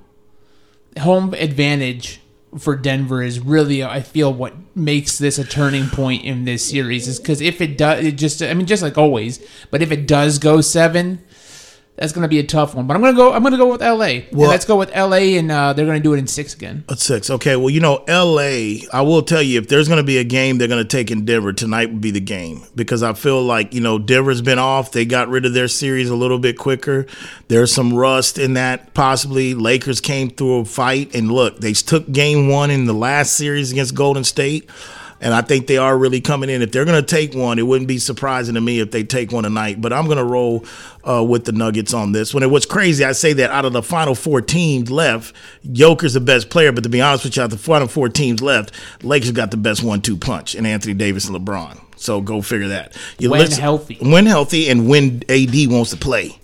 home 0.98 1.34
advantage 1.34 2.20
for 2.58 2.76
Denver 2.76 3.22
is 3.22 3.40
really 3.40 3.84
I 3.84 4.00
feel 4.00 4.32
what 4.32 4.54
makes 4.74 5.18
this 5.18 5.38
a 5.38 5.44
turning 5.44 5.88
point 5.88 6.24
in 6.24 6.44
this 6.44 6.68
series 6.68 7.06
is 7.06 7.18
because 7.18 7.40
if 7.40 7.60
it 7.60 7.76
does, 7.76 8.04
it 8.04 8.12
just 8.12 8.42
I 8.42 8.54
mean 8.54 8.66
just 8.66 8.82
like 8.82 8.98
always, 8.98 9.44
but 9.70 9.82
if 9.82 9.90
it 9.90 10.06
does 10.06 10.38
go 10.38 10.60
seven. 10.60 11.22
That's 11.98 12.12
gonna 12.12 12.28
be 12.28 12.38
a 12.38 12.44
tough 12.44 12.74
one, 12.76 12.86
but 12.86 12.94
I'm 12.94 13.00
gonna 13.02 13.16
go. 13.16 13.32
I'm 13.32 13.42
gonna 13.42 13.56
go 13.56 13.70
with 13.70 13.82
L.A. 13.82 14.28
Well- 14.32 14.48
let's 14.48 14.64
go 14.64 14.76
with 14.76 14.90
L.A. 14.94 15.36
and 15.36 15.50
uh, 15.50 15.72
they're 15.72 15.84
gonna 15.84 15.98
do 15.98 16.14
it 16.14 16.18
in 16.18 16.28
six 16.28 16.54
again. 16.54 16.84
A 16.88 16.96
six. 16.96 17.28
Okay. 17.28 17.56
Well, 17.56 17.70
you 17.70 17.80
know, 17.80 18.04
L.A. 18.06 18.82
I 18.92 19.02
will 19.02 19.22
tell 19.22 19.42
you, 19.42 19.58
if 19.58 19.68
there's 19.68 19.88
going 19.88 19.98
to 19.98 20.04
be 20.06 20.18
a 20.18 20.24
game 20.24 20.58
they're 20.58 20.68
going 20.68 20.82
to 20.82 20.88
take 20.88 21.10
in 21.10 21.24
Denver 21.24 21.52
tonight, 21.52 21.90
would 21.90 22.00
be 22.00 22.12
the 22.12 22.20
game 22.20 22.62
because 22.76 23.02
I 23.02 23.14
feel 23.14 23.42
like 23.42 23.74
you 23.74 23.80
know 23.80 23.98
Denver's 23.98 24.42
been 24.42 24.58
off. 24.60 24.92
They 24.92 25.04
got 25.04 25.28
rid 25.28 25.44
of 25.44 25.54
their 25.54 25.68
series 25.68 26.08
a 26.08 26.14
little 26.16 26.38
bit 26.38 26.56
quicker. 26.56 27.06
There's 27.48 27.72
some 27.72 27.92
rust 27.92 28.38
in 28.38 28.54
that. 28.54 28.94
Possibly 28.94 29.54
Lakers 29.54 30.00
came 30.00 30.30
through 30.30 30.60
a 30.60 30.64
fight 30.64 31.14
and 31.14 31.32
look, 31.32 31.58
they 31.58 31.72
took 31.72 32.10
game 32.12 32.48
one 32.48 32.70
in 32.70 32.84
the 32.84 32.92
last 32.94 33.32
series 33.36 33.72
against 33.72 33.94
Golden 33.94 34.22
State. 34.24 34.70
And 35.20 35.34
I 35.34 35.42
think 35.42 35.66
they 35.66 35.78
are 35.78 35.98
really 35.98 36.20
coming 36.20 36.48
in. 36.48 36.62
If 36.62 36.70
they're 36.70 36.84
going 36.84 37.00
to 37.04 37.06
take 37.06 37.34
one, 37.34 37.58
it 37.58 37.66
wouldn't 37.66 37.88
be 37.88 37.98
surprising 37.98 38.54
to 38.54 38.60
me 38.60 38.78
if 38.78 38.92
they 38.92 39.02
take 39.02 39.32
one 39.32 39.44
tonight. 39.44 39.80
But 39.80 39.92
I'm 39.92 40.04
going 40.06 40.18
to 40.18 40.24
roll 40.24 40.64
uh, 41.08 41.24
with 41.24 41.44
the 41.44 41.52
Nuggets 41.52 41.92
on 41.92 42.12
this 42.12 42.32
one. 42.32 42.42
It 42.42 42.50
was 42.50 42.66
crazy, 42.66 43.04
I 43.04 43.12
say 43.12 43.32
that 43.32 43.50
out 43.50 43.64
of 43.64 43.72
the 43.72 43.82
final 43.82 44.14
four 44.14 44.40
teams 44.40 44.90
left, 44.90 45.34
Joker's 45.72 46.14
the 46.14 46.20
best 46.20 46.50
player. 46.50 46.70
But 46.70 46.84
to 46.84 46.88
be 46.88 47.00
honest 47.00 47.24
with 47.24 47.36
you, 47.36 47.42
out 47.42 47.46
of 47.46 47.50
the 47.50 47.58
final 47.58 47.88
four 47.88 48.08
teams 48.08 48.40
left, 48.40 48.72
Lakers 49.02 49.32
got 49.32 49.50
the 49.50 49.56
best 49.56 49.82
one-two 49.82 50.16
punch 50.16 50.54
in 50.54 50.64
Anthony 50.66 50.94
Davis 50.94 51.28
and 51.28 51.36
LeBron. 51.36 51.80
So 51.96 52.20
go 52.20 52.40
figure 52.40 52.68
that. 52.68 52.96
You 53.18 53.30
When 53.30 53.50
healthy. 53.50 53.98
when 54.00 54.26
healthy, 54.26 54.68
and 54.68 54.88
when 54.88 55.24
AD 55.28 55.54
wants 55.68 55.90
to 55.90 55.96
play. 55.96 56.38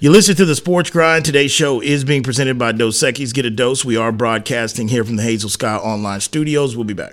You 0.00 0.10
listen 0.10 0.34
to 0.36 0.46
the 0.46 0.54
Sports 0.54 0.88
Grind. 0.88 1.26
Today's 1.26 1.50
show 1.50 1.82
is 1.82 2.02
being 2.02 2.22
presented 2.22 2.58
by 2.58 2.72
Dos 2.72 2.98
Equis. 3.02 3.34
Get 3.34 3.44
a 3.44 3.50
dose. 3.50 3.84
We 3.84 3.98
are 3.98 4.10
broadcasting 4.10 4.88
here 4.88 5.04
from 5.04 5.16
the 5.16 5.22
Hazel 5.22 5.50
Sky 5.50 5.76
Online 5.76 6.20
Studios. 6.20 6.76
We'll 6.76 6.86
be 6.86 6.94
back. 6.94 7.12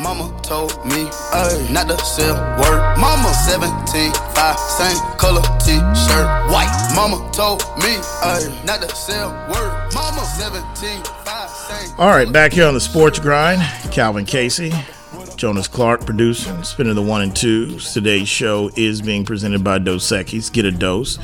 Mama 0.00 0.32
told 0.42 0.72
me 0.86 1.10
ay, 1.32 1.68
not 1.70 1.86
to 1.88 1.98
sell 2.02 2.34
word. 2.58 2.96
Mama 2.98 3.30
17, 3.34 4.12
5, 4.34 4.58
same 4.58 4.96
color 5.18 5.42
t-shirt, 5.60 6.50
white. 6.50 6.92
Mama 6.94 7.28
told 7.32 7.60
me 7.76 7.98
ay, 8.22 8.40
not 8.64 8.80
to 8.80 8.88
sell 8.96 9.28
word. 9.52 9.90
Mama 9.92 10.24
17, 10.38 11.02
5, 11.04 11.50
same. 11.50 11.94
All 11.98 12.08
right, 12.08 12.32
back 12.32 12.54
here 12.54 12.66
on 12.66 12.72
the 12.72 12.80
Sports 12.80 13.18
Grind, 13.18 13.60
Calvin 13.92 14.24
Casey, 14.24 14.72
Jonas 15.40 15.68
Clark 15.68 16.04
producing, 16.04 16.62
spinning 16.64 16.94
the 16.94 17.00
one 17.00 17.22
and 17.22 17.34
two. 17.34 17.78
Today's 17.78 18.28
show 18.28 18.70
is 18.76 19.00
being 19.00 19.24
presented 19.24 19.64
by 19.64 19.78
Dos 19.78 20.06
Equis. 20.12 20.52
Get 20.52 20.66
a 20.66 20.70
dose. 20.70 21.18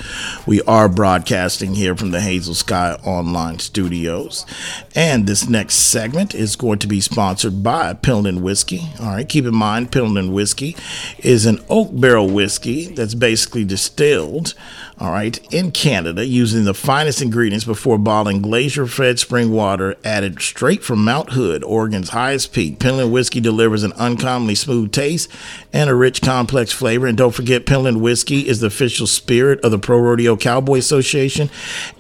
We 0.47 0.63
are 0.63 0.89
broadcasting 0.89 1.75
here 1.75 1.95
from 1.95 2.13
the 2.13 2.23
Hazel 2.23 2.55
Sky 2.55 2.99
Online 3.05 3.59
Studios. 3.59 4.47
And 4.95 5.27
this 5.27 5.51
next 5.51 5.75
segment 5.75 6.35
is 6.35 6.57
going 6.57 6.79
to 6.79 6.87
be 6.87 7.03
sponsored 7.03 7.63
by 7.63 7.93
Pendleton 7.93 8.41
Whiskey. 8.41 8.89
All 9.01 9.09
right, 9.09 9.29
keep 9.29 9.45
in 9.45 9.55
mind, 9.55 9.93
Pendleton 9.93 10.33
Whiskey 10.33 10.77
is 11.19 11.45
an 11.45 11.63
oak 11.69 11.91
barrel 11.93 12.31
whiskey 12.31 12.87
that's 12.87 13.15
basically 13.15 13.67
distilled 13.67 14.55
all 14.99 15.11
right, 15.11 15.39
in 15.53 15.73
Canada 15.73 16.25
using 16.25 16.65
the 16.65 16.73
finest 16.73 17.21
ingredients 17.21 17.67
before 17.67 17.99
bottling 17.99 18.41
glacier 18.41 18.87
fed 18.87 19.19
spring 19.19 19.51
water 19.51 19.95
added 20.03 20.41
straight 20.41 20.83
from 20.83 21.05
Mount 21.05 21.31
Hood, 21.31 21.63
Oregon's 21.65 22.11
highest 22.11 22.55
peak. 22.55 22.79
Pendleton 22.79 23.13
whiskey 23.13 23.41
delivers 23.41 23.83
an 23.83 23.93
uncommonly 23.95 24.55
smooth 24.55 24.93
taste 24.93 25.31
and 25.71 25.91
a 25.91 25.95
rich, 25.95 26.23
complex 26.23 26.73
flavor. 26.73 27.07
And 27.07 27.19
don't 27.19 27.35
forget, 27.35 27.67
Pendleton 27.67 28.01
Whiskey 28.01 28.49
is 28.49 28.61
the 28.61 28.69
official 28.69 29.07
spirit 29.07 29.61
of 29.63 29.71
the 29.71 29.79
Pro 29.79 29.99
Rodeo 29.99 30.35
Cowboy 30.35 30.79
Association 30.79 31.51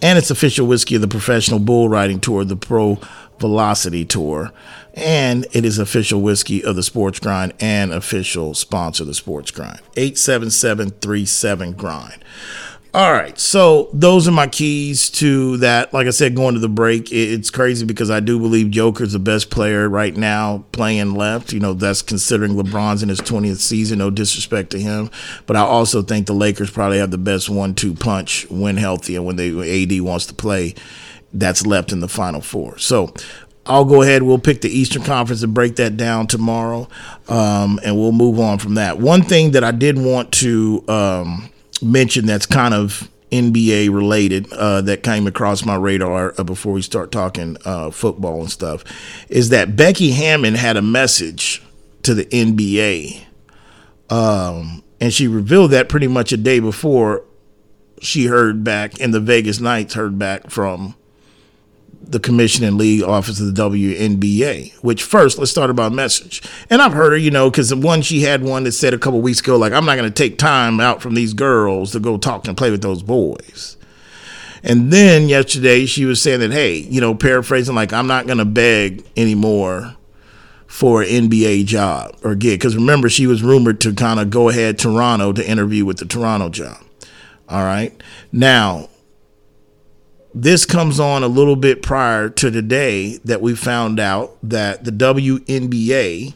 and 0.01 0.19
it's 0.19 0.31
official 0.31 0.67
whiskey 0.67 0.95
of 0.95 1.03
the 1.03 1.09
Professional 1.09 1.59
Bull 1.59 1.89
Riding 1.91 2.21
Tour, 2.21 2.45
the 2.45 2.57
Pro 2.57 2.99
Velocity 3.39 4.05
Tour. 4.05 4.53
And 4.95 5.47
it 5.53 5.67
is 5.67 5.79
official 5.79 6.23
whiskey 6.23 6.65
of 6.65 6.77
the 6.77 6.83
Sports 6.83 7.19
Grind 7.19 7.53
and 7.61 7.93
official 7.93 8.55
sponsor 8.55 9.03
of 9.03 9.09
the 9.09 9.15
Sports 9.15 9.51
Grind. 9.51 9.81
87737 9.97 11.73
Grind. 11.73 12.25
All 12.97 13.13
right, 13.13 13.39
so 13.39 13.91
those 13.93 14.27
are 14.27 14.33
my 14.33 14.47
keys 14.47 15.11
to 15.11 15.59
that. 15.59 15.93
Like 15.93 16.07
I 16.07 16.11
said, 16.11 16.35
going 16.35 16.55
to 16.55 16.61
the 16.61 16.69
break, 16.71 17.13
it's 17.13 17.51
crazy 17.51 17.85
because 17.85 18.11
I 18.11 18.21
do 18.21 18.39
believe 18.39 18.71
Joker's 18.71 19.13
the 19.13 19.19
best 19.19 19.51
player 19.51 19.87
right 19.87 20.17
now 20.17 20.65
playing 20.73 21.13
left. 21.13 21.53
You 21.53 21.61
know, 21.61 21.75
that's 21.75 22.01
considering 22.01 22.53
LeBron's 22.53 23.03
in 23.03 23.11
his 23.11 23.21
20th 23.21 23.59
season. 23.59 23.99
No 23.99 24.09
disrespect 24.09 24.71
to 24.71 24.81
him, 24.81 25.11
but 25.45 25.57
I 25.57 25.61
also 25.61 26.01
think 26.01 26.27
the 26.27 26.33
Lakers 26.33 26.71
probably 26.71 26.97
have 26.97 27.11
the 27.11 27.19
best 27.19 27.51
one-two 27.51 27.93
punch 27.93 28.49
when 28.49 28.79
healthy 28.79 29.15
and 29.15 29.27
when 29.27 29.37
they 29.37 29.83
AD 29.83 30.01
wants 30.01 30.25
to 30.27 30.35
play. 30.35 30.75
That's 31.35 31.67
left 31.67 31.93
in 31.93 32.01
the 32.01 32.09
Final 32.09 32.41
Four. 32.41 32.79
So 32.79 33.13
I'll 33.67 33.85
go 33.85 34.01
ahead. 34.01 34.23
We'll 34.23 34.39
pick 34.39 34.63
the 34.63 34.71
Eastern 34.71 35.03
Conference 35.03 35.43
and 35.43 35.53
break 35.53 35.77
that 35.77 35.99
down 35.99 36.29
tomorrow, 36.29 36.89
um, 37.29 37.79
and 37.85 37.95
we'll 37.95 38.13
move 38.13 38.41
on 38.41 38.57
from 38.59 38.77
that. 38.77 38.99
One 38.99 39.21
thing 39.21 39.51
that 39.51 39.65
I 39.65 39.73
did 39.73 39.99
want 39.99 40.33
to 40.33 40.83
um, 40.89 41.51
mention 41.83 42.27
that's 42.27 42.47
kind 42.47 42.75
of 42.75 43.11
NBA 43.31 43.93
related 43.93 44.53
uh, 44.53 44.81
that 44.83 45.03
came 45.03 45.27
across 45.27 45.65
my 45.65 45.75
radar 45.75 46.35
uh, 46.39 46.45
before 46.45 46.73
we 46.73 46.83
start 46.83 47.11
talking 47.11 47.57
uh, 47.65 47.91
football 47.91 48.41
and 48.41 48.51
stuff 48.51 48.85
is 49.29 49.49
that 49.49 49.77
Becky 49.77 50.13
Hammon 50.13 50.55
had 50.55 50.77
a 50.77 50.83
message 50.83 51.63
to 52.03 52.15
the 52.15 52.25
NBA. 52.27 53.25
Um, 54.09 54.85
and 55.01 55.13
she 55.13 55.27
revealed 55.27 55.73
that 55.73 55.89
pretty 55.89 56.07
much 56.07 56.33
a 56.33 56.37
day 56.37 56.61
before 56.61 57.25
she 58.01 58.27
heard 58.27 58.63
back, 58.63 59.01
and 59.01 59.13
the 59.13 59.21
Vegas 59.21 59.59
Knights 59.59 59.95
heard 59.95 60.19
back 60.19 60.51
from 60.51 60.95
the 62.03 62.21
commission 62.21 62.65
and 62.65 62.79
league 62.79 63.03
office 63.03 63.41
of 63.41 63.55
the 63.55 63.63
WNBA. 63.63 64.75
Which 64.83 65.03
first, 65.03 65.39
let's 65.39 65.51
start 65.51 65.71
about 65.71 65.93
message. 65.93 66.43
And 66.71 66.81
I've 66.81 66.93
heard 66.93 67.13
her, 67.13 67.19
you 67.19 67.31
know, 67.31 67.51
because 67.51 67.69
the 67.71 67.77
one 67.77 68.03
she 68.03 68.23
had 68.23 68.43
one 68.43 68.65
that 68.65 68.73
said 68.73 68.95
a 68.95 68.99
couple 68.99 69.21
weeks 69.21 69.41
ago, 69.41 69.57
like, 69.57 69.73
I'm 69.73 69.85
not 69.85 69.97
going 69.97 70.11
to 70.11 70.15
take 70.15 70.39
time 70.39 70.81
out 70.81 71.03
from 71.03 71.15
these 71.15 71.35
girls 71.35 71.93
to 71.93 72.01
go 72.01 72.17
talk 72.17 72.47
and 72.47 72.57
play 72.57 72.71
with 72.71 72.83
those 72.83 73.03
boys. 73.03 73.77
And 74.63 74.93
then 74.93 75.29
yesterday 75.29 75.87
she 75.87 76.05
was 76.05 76.21
saying 76.21 76.41
that, 76.41 76.53
hey, 76.53 76.79
you 76.79 77.01
know, 77.01 77.15
paraphrasing, 77.15 77.75
like, 77.75 77.93
I'm 77.93 78.07
not 78.07 78.27
going 78.27 78.39
to 78.39 78.45
beg 78.45 79.05
anymore 79.17 79.95
for 80.67 81.03
an 81.03 81.09
NBA 81.09 81.67
job 81.67 82.17
or 82.23 82.35
gig. 82.35 82.59
Because 82.59 82.77
remember, 82.77 83.09
she 83.09 83.27
was 83.27 83.43
rumored 83.43 83.81
to 83.83 83.95
kind 83.95 84.21
of 84.21 84.31
go 84.31 84.49
ahead 84.49 84.79
Toronto 84.79 85.33
to 85.33 85.49
interview 85.49 85.85
with 85.85 85.99
the 85.99 86.05
Toronto 86.05 86.49
job. 86.49 86.83
All 87.49 87.63
right. 87.63 88.01
Now, 88.33 88.89
this 90.39 90.67
comes 90.67 91.01
on 91.01 91.23
a 91.23 91.29
little 91.29 91.57
bit 91.57 91.83
prior 91.83 92.29
to 92.29 92.51
the 92.51 92.61
day 92.61 93.17
that 93.25 93.41
we 93.41 93.57
found 93.57 93.99
out 93.99 94.37
that 94.43 94.85
the 94.85 94.91
WNBA 94.91 96.35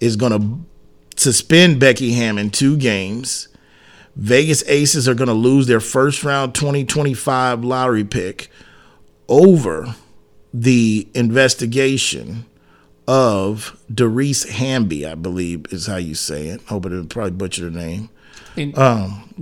is 0.00 0.16
going 0.16 0.32
to 0.32 1.18
suspend 1.18 1.80
Becky 1.80 2.12
Hammon 2.12 2.50
two 2.50 2.76
games. 2.76 3.48
Vegas 4.14 4.62
Aces 4.68 5.08
are 5.08 5.14
going 5.14 5.28
to 5.28 5.34
lose 5.34 5.66
their 5.66 5.80
first 5.80 6.24
round 6.24 6.54
2025 6.54 7.64
lottery 7.64 8.04
pick 8.04 8.50
over 9.28 9.94
the 10.52 11.08
investigation 11.14 12.44
of 13.06 13.80
Doris 13.92 14.44
Hamby, 14.44 15.06
I 15.06 15.14
believe 15.14 15.72
is 15.72 15.86
how 15.86 15.96
you 15.96 16.14
say 16.14 16.48
it. 16.48 16.60
Hope 16.66 16.84
I 16.84 16.90
didn't 16.90 17.08
probably 17.08 17.30
butcher 17.30 17.70
the 17.70 17.78
name. 17.78 18.10
Um, 18.76 19.32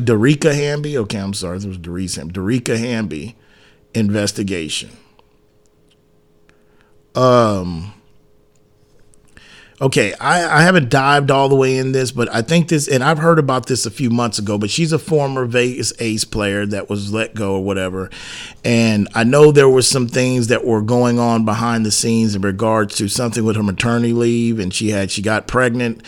Dorica 0.00 0.52
Hamby. 0.52 0.98
Okay, 0.98 1.18
I'm 1.18 1.34
sorry. 1.34 1.58
It 1.58 1.66
was 1.66 1.78
Doris 1.78 2.16
Hamby. 2.16 2.32
Dorica 2.32 2.76
Hamby 2.76 3.36
investigation. 3.94 4.90
Um. 7.14 7.92
Okay, 9.80 10.14
I, 10.14 10.60
I 10.60 10.62
haven't 10.62 10.88
dived 10.88 11.32
all 11.32 11.48
the 11.48 11.56
way 11.56 11.76
in 11.76 11.90
this, 11.90 12.12
but 12.12 12.32
I 12.32 12.42
think 12.42 12.68
this, 12.68 12.86
and 12.86 13.02
I've 13.02 13.18
heard 13.18 13.40
about 13.40 13.66
this 13.66 13.84
a 13.84 13.90
few 13.90 14.08
months 14.08 14.38
ago. 14.38 14.56
But 14.56 14.70
she's 14.70 14.92
a 14.92 15.00
former 15.00 15.44
Vegas 15.46 15.92
Ace 15.98 16.24
player 16.24 16.64
that 16.66 16.88
was 16.88 17.12
let 17.12 17.34
go 17.34 17.56
or 17.56 17.64
whatever, 17.64 18.08
and 18.64 19.08
I 19.14 19.24
know 19.24 19.50
there 19.50 19.68
were 19.68 19.82
some 19.82 20.06
things 20.06 20.46
that 20.46 20.64
were 20.64 20.80
going 20.80 21.18
on 21.18 21.44
behind 21.44 21.84
the 21.84 21.90
scenes 21.90 22.36
in 22.36 22.42
regards 22.42 22.94
to 22.96 23.08
something 23.08 23.44
with 23.44 23.56
her 23.56 23.64
maternity 23.64 24.12
leave, 24.12 24.60
and 24.60 24.72
she 24.72 24.90
had 24.90 25.10
she 25.10 25.22
got 25.22 25.48
pregnant, 25.48 26.02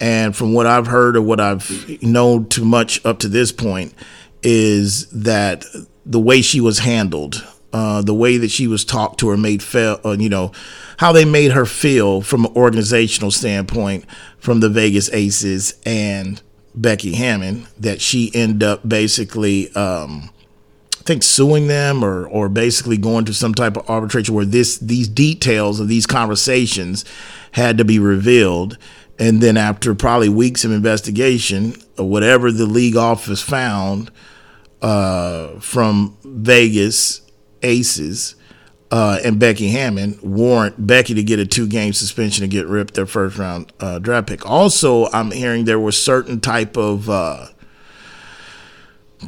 and 0.00 0.34
from 0.34 0.54
what 0.54 0.66
I've 0.66 0.86
heard 0.86 1.14
or 1.14 1.22
what 1.22 1.40
I've 1.40 2.02
known 2.02 2.48
too 2.48 2.64
much 2.64 3.04
up 3.04 3.18
to 3.20 3.28
this 3.28 3.52
point, 3.52 3.94
is 4.42 5.06
that 5.10 5.66
the 6.04 6.20
way 6.20 6.42
she 6.42 6.60
was 6.60 6.80
handled, 6.80 7.46
uh, 7.72 8.02
the 8.02 8.14
way 8.14 8.36
that 8.36 8.50
she 8.50 8.66
was 8.66 8.84
talked 8.84 9.20
to 9.20 9.28
or 9.28 9.36
made 9.36 9.62
feel, 9.62 10.00
uh, 10.04 10.16
you 10.18 10.28
know, 10.28 10.52
how 10.98 11.12
they 11.12 11.24
made 11.24 11.52
her 11.52 11.66
feel 11.66 12.20
from 12.20 12.44
an 12.44 12.52
organizational 12.56 13.30
standpoint 13.30 14.04
from 14.38 14.60
the 14.60 14.68
Vegas 14.68 15.10
Aces 15.12 15.78
and 15.86 16.42
Becky 16.74 17.14
Hammon, 17.14 17.66
that 17.78 18.00
she 18.00 18.30
ended 18.34 18.62
up 18.62 18.88
basically, 18.88 19.72
um, 19.74 20.30
I 20.98 21.02
think, 21.02 21.22
suing 21.22 21.66
them 21.66 22.04
or 22.04 22.26
or 22.26 22.48
basically 22.48 22.96
going 22.96 23.24
to 23.26 23.34
some 23.34 23.54
type 23.54 23.76
of 23.76 23.88
arbitration 23.88 24.34
where 24.34 24.44
this 24.44 24.78
these 24.78 25.08
details 25.08 25.80
of 25.80 25.88
these 25.88 26.06
conversations 26.06 27.04
had 27.52 27.78
to 27.78 27.84
be 27.84 27.98
revealed. 27.98 28.78
And 29.18 29.42
then 29.42 29.56
after 29.56 29.94
probably 29.94 30.30
weeks 30.30 30.64
of 30.64 30.72
investigation, 30.72 31.74
or 31.98 32.08
whatever 32.08 32.50
the 32.50 32.66
league 32.66 32.96
office 32.96 33.42
found, 33.42 34.10
uh, 34.82 35.58
from 35.60 36.16
Vegas 36.24 37.22
Aces 37.62 38.36
uh, 38.90 39.20
and 39.24 39.38
Becky 39.38 39.68
Hammon 39.68 40.18
warrant 40.22 40.86
Becky 40.86 41.14
to 41.14 41.22
get 41.22 41.38
a 41.38 41.46
two 41.46 41.68
game 41.68 41.92
suspension 41.92 42.42
and 42.42 42.50
get 42.50 42.66
ripped 42.66 42.94
their 42.94 43.06
first 43.06 43.38
round 43.38 43.72
uh, 43.80 43.98
draft 43.98 44.28
pick. 44.28 44.48
Also, 44.48 45.06
I'm 45.12 45.30
hearing 45.30 45.64
there 45.64 45.78
was 45.78 46.00
certain 46.00 46.40
type 46.40 46.76
of 46.76 47.08
uh, 47.08 47.46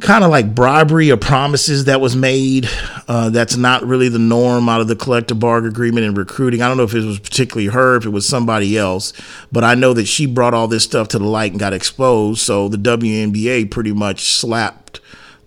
kind 0.01 0.25
of 0.25 0.31
like 0.31 0.53
bribery 0.53 1.11
or 1.11 1.17
promises 1.17 1.85
that 1.85 2.01
was 2.01 2.15
made. 2.15 2.67
Uh, 3.07 3.29
that's 3.29 3.55
not 3.55 3.85
really 3.85 4.09
the 4.09 4.19
norm 4.19 4.67
out 4.67 4.81
of 4.81 4.89
the 4.89 4.97
collective 4.97 5.39
bargaining 5.39 5.71
agreement 5.71 6.05
and 6.05 6.17
recruiting. 6.17 6.61
I 6.61 6.67
don't 6.67 6.75
know 6.75 6.83
if 6.83 6.93
it 6.93 7.05
was 7.05 7.19
particularly 7.19 7.67
her, 7.67 7.95
if 7.95 8.05
it 8.05 8.09
was 8.09 8.27
somebody 8.27 8.77
else, 8.77 9.13
but 9.51 9.63
I 9.63 9.75
know 9.75 9.93
that 9.93 10.05
she 10.05 10.25
brought 10.25 10.53
all 10.53 10.67
this 10.67 10.83
stuff 10.83 11.07
to 11.09 11.19
the 11.19 11.25
light 11.25 11.51
and 11.51 11.59
got 11.59 11.73
exposed. 11.73 12.41
So 12.41 12.67
the 12.67 12.77
WNBA 12.77 13.71
pretty 13.71 13.93
much 13.93 14.25
slapped 14.25 14.99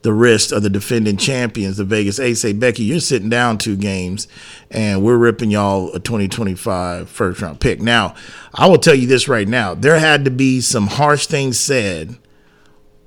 the 0.06 0.12
wrist 0.12 0.52
of 0.52 0.62
the 0.62 0.70
defending 0.70 1.16
champions, 1.16 1.78
the 1.78 1.84
Vegas 1.84 2.20
Ace. 2.20 2.40
Say, 2.40 2.52
Becky, 2.52 2.84
you're 2.84 3.00
sitting 3.00 3.28
down 3.28 3.58
two 3.58 3.74
games, 3.74 4.28
and 4.70 5.02
we're 5.02 5.16
ripping 5.16 5.50
y'all 5.50 5.92
a 5.94 5.98
2025 5.98 7.10
first 7.10 7.42
round 7.42 7.58
pick. 7.58 7.82
Now, 7.82 8.14
I 8.54 8.68
will 8.68 8.78
tell 8.78 8.94
you 8.94 9.08
this 9.08 9.26
right 9.26 9.48
now: 9.48 9.74
there 9.74 9.98
had 9.98 10.24
to 10.24 10.30
be 10.30 10.60
some 10.60 10.86
harsh 10.86 11.26
things 11.26 11.58
said 11.58 12.16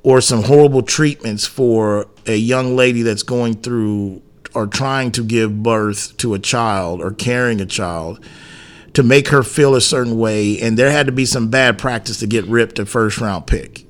or 0.04 0.20
some 0.20 0.44
horrible 0.44 0.82
treatments 0.82 1.48
for 1.48 2.08
a 2.26 2.36
young 2.36 2.76
lady 2.76 3.02
that's 3.02 3.24
going 3.24 3.54
through 3.54 4.22
or 4.54 4.68
trying 4.68 5.14
to 5.14 5.24
give 5.24 5.64
birth 5.64 6.18
to 6.18 6.34
a 6.34 6.40
child 6.40 7.02
or 7.02 7.12
carrying 7.12 7.62
a 7.62 7.66
child 7.66 8.22
to 8.94 9.04
make 9.04 9.30
her 9.30 9.42
feel 9.42 9.74
a 9.74 9.82
certain 9.82 10.18
way 10.18 10.60
and 10.60 10.78
there 10.78 10.92
had 10.92 11.06
to 11.06 11.12
be 11.12 11.26
some 11.26 11.50
bad 11.50 11.78
practice 11.78 12.18
to 12.18 12.28
get 12.28 12.44
ripped 12.46 12.80
a 12.80 12.86
first 12.86 13.20
round 13.20 13.46
pick 13.46 13.86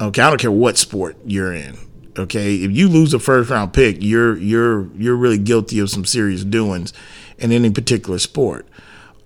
okay 0.00 0.22
i 0.22 0.28
don't 0.28 0.40
care 0.40 0.50
what 0.50 0.78
sport 0.78 1.16
you're 1.24 1.52
in 1.52 1.76
okay 2.18 2.56
if 2.56 2.70
you 2.70 2.88
lose 2.88 3.14
a 3.14 3.18
first 3.18 3.50
round 3.50 3.72
pick 3.72 3.96
you're 4.00 4.36
you're 4.38 4.86
you're 4.94 5.16
really 5.16 5.38
guilty 5.38 5.78
of 5.78 5.90
some 5.90 6.04
serious 6.04 6.44
doings 6.44 6.92
in 7.38 7.52
any 7.52 7.70
particular 7.70 8.18
sport 8.18 8.66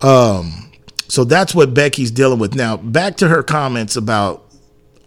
um 0.03 0.71
so 1.09 1.25
that's 1.25 1.55
what 1.55 1.75
becky's 1.75 2.11
dealing 2.11 2.39
with 2.39 2.55
now 2.55 2.77
back 2.77 3.17
to 3.17 3.29
her 3.29 3.43
comments 3.43 3.97
about 3.97 4.45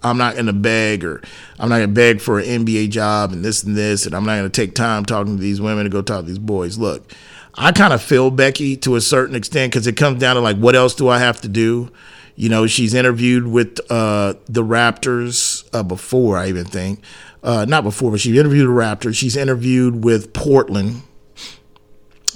I'm 0.04 0.18
not 0.18 0.34
going 0.34 0.46
to 0.46 0.54
beg 0.54 1.04
or 1.04 1.22
I'm 1.60 1.70
not 1.70 1.78
going 1.78 1.90
to 1.90 1.94
beg 1.94 2.22
for 2.22 2.40
an 2.40 2.46
NBA 2.46 2.90
job 2.90 3.32
and 3.34 3.44
this 3.44 3.64
and 3.64 3.76
this, 3.76 4.06
and 4.06 4.16
I'm 4.16 4.26
not 4.26 4.38
going 4.38 4.50
to 4.50 4.62
take 4.62 4.76
time 4.76 5.06
talking 5.06 5.36
to 5.38 5.42
these 5.42 5.60
women 5.60 5.86
to 5.86 5.90
go 5.90 6.02
talk 6.02 6.22
to 6.22 6.28
these 6.28 6.40
boys. 6.40 6.78
Look, 6.78 7.12
I 7.56 7.72
kind 7.72 7.94
of 7.94 8.02
feel 8.02 8.30
Becky 8.30 8.78
to 8.78 8.96
a 8.96 9.02
certain 9.02 9.36
extent 9.36 9.72
because 9.72 9.88
it 9.88 9.94
comes 9.94 10.20
down 10.20 10.36
to 10.36 10.42
like, 10.42 10.58
what 10.58 10.76
else 10.76 10.94
do 10.94 11.08
I 11.08 11.20
have 11.20 11.42
to 11.42 11.48
do? 11.48 11.92
You 12.36 12.50
know, 12.50 12.68
she's 12.68 12.94
interviewed 12.94 13.48
with 13.48 13.80
uh, 13.90 14.36
the 14.46 14.64
Raptors 14.64 15.57
uh, 15.74 15.84
before, 15.84 16.38
I 16.38 16.48
even 16.48 16.66
think. 16.66 17.02
Uh, 17.44 17.66
not 17.68 17.84
before, 17.84 18.12
but 18.12 18.20
she 18.20 18.38
interviewed 18.38 18.68
the 18.68 18.72
Raptors. 18.72 19.16
She's 19.16 19.38
interviewed 19.38 20.04
with 20.04 20.34
Portland. 20.34 21.04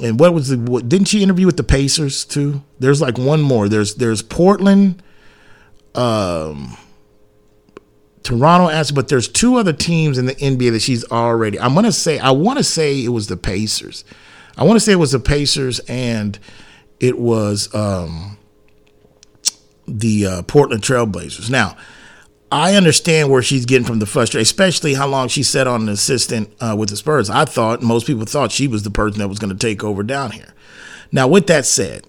And 0.02 0.20
what 0.20 0.34
was 0.34 0.50
the? 0.50 0.58
What, 0.58 0.88
didn't 0.88 1.08
she 1.08 1.22
interview 1.22 1.46
with 1.46 1.58
the 1.58 1.64
Pacers 1.64 2.26
too? 2.26 2.64
There's 2.80 3.02
like 3.02 3.18
one 3.18 3.42
more. 3.42 3.68
There's 3.68 3.96
there's 3.96 4.22
Portland. 4.22 5.02
Um, 5.94 6.78
Toronto 8.24 8.70
asked, 8.70 8.96
but 8.96 9.10
there's 9.10 9.28
two 9.28 9.58
other 9.58 9.74
teams 9.74 10.18
in 10.18 10.26
the 10.28 10.36
NBA 10.36 10.72
that 10.72 10.82
she's 10.82 11.04
already. 11.12 11.60
I'm 11.60 11.76
gonna 11.76 11.92
say 11.92 12.20
I 12.20 12.32
want 12.32 12.58
to 12.58 12.64
say 12.64 13.04
it 13.04 13.10
was 13.10 13.28
the 13.28 13.38
Pacers. 13.38 14.04
I 14.58 14.64
want 14.64 14.78
to 14.78 14.80
say 14.80 14.92
it 14.94 14.98
was 14.98 15.12
the 15.12 15.20
Pacers 15.20 15.80
and 15.88 16.38
it 17.00 17.18
was 17.18 17.74
um 17.74 18.38
the 19.88 20.26
uh, 20.26 20.42
Portland 20.44 20.84
Trailblazers. 20.84 21.50
Now, 21.50 21.76
I 22.52 22.76
understand 22.76 23.30
where 23.30 23.42
she's 23.42 23.66
getting 23.66 23.88
from 23.88 24.00
the 24.00 24.06
frustration, 24.06 24.42
especially 24.42 24.96
how 24.96 25.08
long 25.08 25.30
she 25.30 25.42
sat 25.42 25.68
on 25.68 25.84
an 25.84 25.90
assistant 25.90 26.54
uh, 26.60 26.76
with 26.78 26.90
the 26.90 26.98
Spurs. 26.98 27.30
I 27.30 27.46
thought 27.46 27.82
most 27.82 28.06
people 28.06 28.26
thought 28.26 28.52
she 28.52 28.68
was 28.68 28.84
the 28.84 28.92
person 28.92 29.20
that 29.20 29.30
was 29.30 29.40
going 29.40 29.56
to 29.56 29.58
take 29.58 29.84
over 29.86 30.04
down 30.04 30.32
here. 30.32 30.54
Now, 31.14 31.30
with 31.30 31.48
that 31.48 31.66
said, 31.66 32.06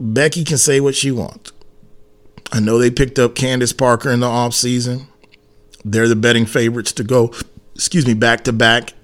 Becky 0.00 0.42
can 0.42 0.58
say 0.58 0.80
what 0.80 0.96
she 0.96 1.12
wants. 1.12 1.52
I 2.50 2.58
know 2.58 2.78
they 2.78 2.90
picked 2.90 3.20
up 3.20 3.36
Candace 3.36 3.72
Parker 3.72 4.10
in 4.10 4.20
the 4.20 4.26
offseason. 4.26 5.06
They're 5.84 6.08
the 6.08 6.16
betting 6.16 6.46
favorites 6.46 6.92
to 6.94 7.04
go, 7.04 7.32
excuse 7.74 8.06
me, 8.06 8.14
back 8.14 8.44
to 8.44 8.52
back 8.52 8.94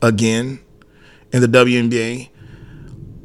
again 0.00 0.60
in 1.32 1.40
the 1.40 1.48
WNBA. 1.48 2.28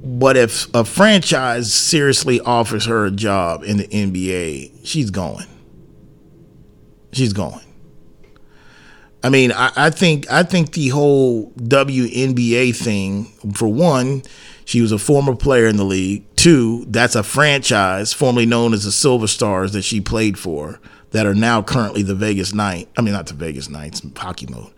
But 0.02 0.38
if 0.38 0.74
a 0.74 0.84
franchise 0.84 1.72
seriously 1.72 2.40
offers 2.40 2.86
her 2.86 3.06
a 3.06 3.12
job 3.12 3.64
in 3.64 3.78
the 3.78 3.88
NBA, 3.88 4.86
she's 4.86 5.12
going. 5.12 5.46
She's 7.20 7.34
going. 7.34 7.60
I 9.22 9.28
mean, 9.28 9.52
I, 9.52 9.72
I, 9.76 9.90
think 9.90 10.32
I 10.32 10.44
think 10.44 10.72
the 10.72 10.88
whole 10.88 11.52
WNBA 11.52 12.74
thing, 12.74 13.26
for 13.54 13.68
one, 13.68 14.24
she 14.64 14.80
was 14.80 14.94
a 14.94 14.98
former 14.98 15.36
player 15.36 15.68
in 15.68 15.76
the 15.76 15.84
league. 15.84 16.24
Two, 16.38 16.86
that's 16.88 17.16
a 17.16 17.24
franchise 17.24 18.14
formerly 18.14 18.46
known 18.46 18.74
as 18.74 18.86
the 18.86 18.92
Silver 18.94 19.28
Stars 19.28 19.74
that 19.74 19.82
she 19.82 20.00
played 20.00 20.40
for 20.40 20.80
that 21.12 21.26
are 21.26 21.36
now 21.36 21.62
currently 21.62 22.04
the 22.04 22.16
Vegas 22.16 22.54
Knight. 22.54 22.88
I 22.98 23.02
mean, 23.02 23.14
not 23.14 23.28
the 23.28 23.34
Vegas 23.34 23.68
Knights, 23.68 24.02
hockey 24.16 24.48
mode, 24.48 24.72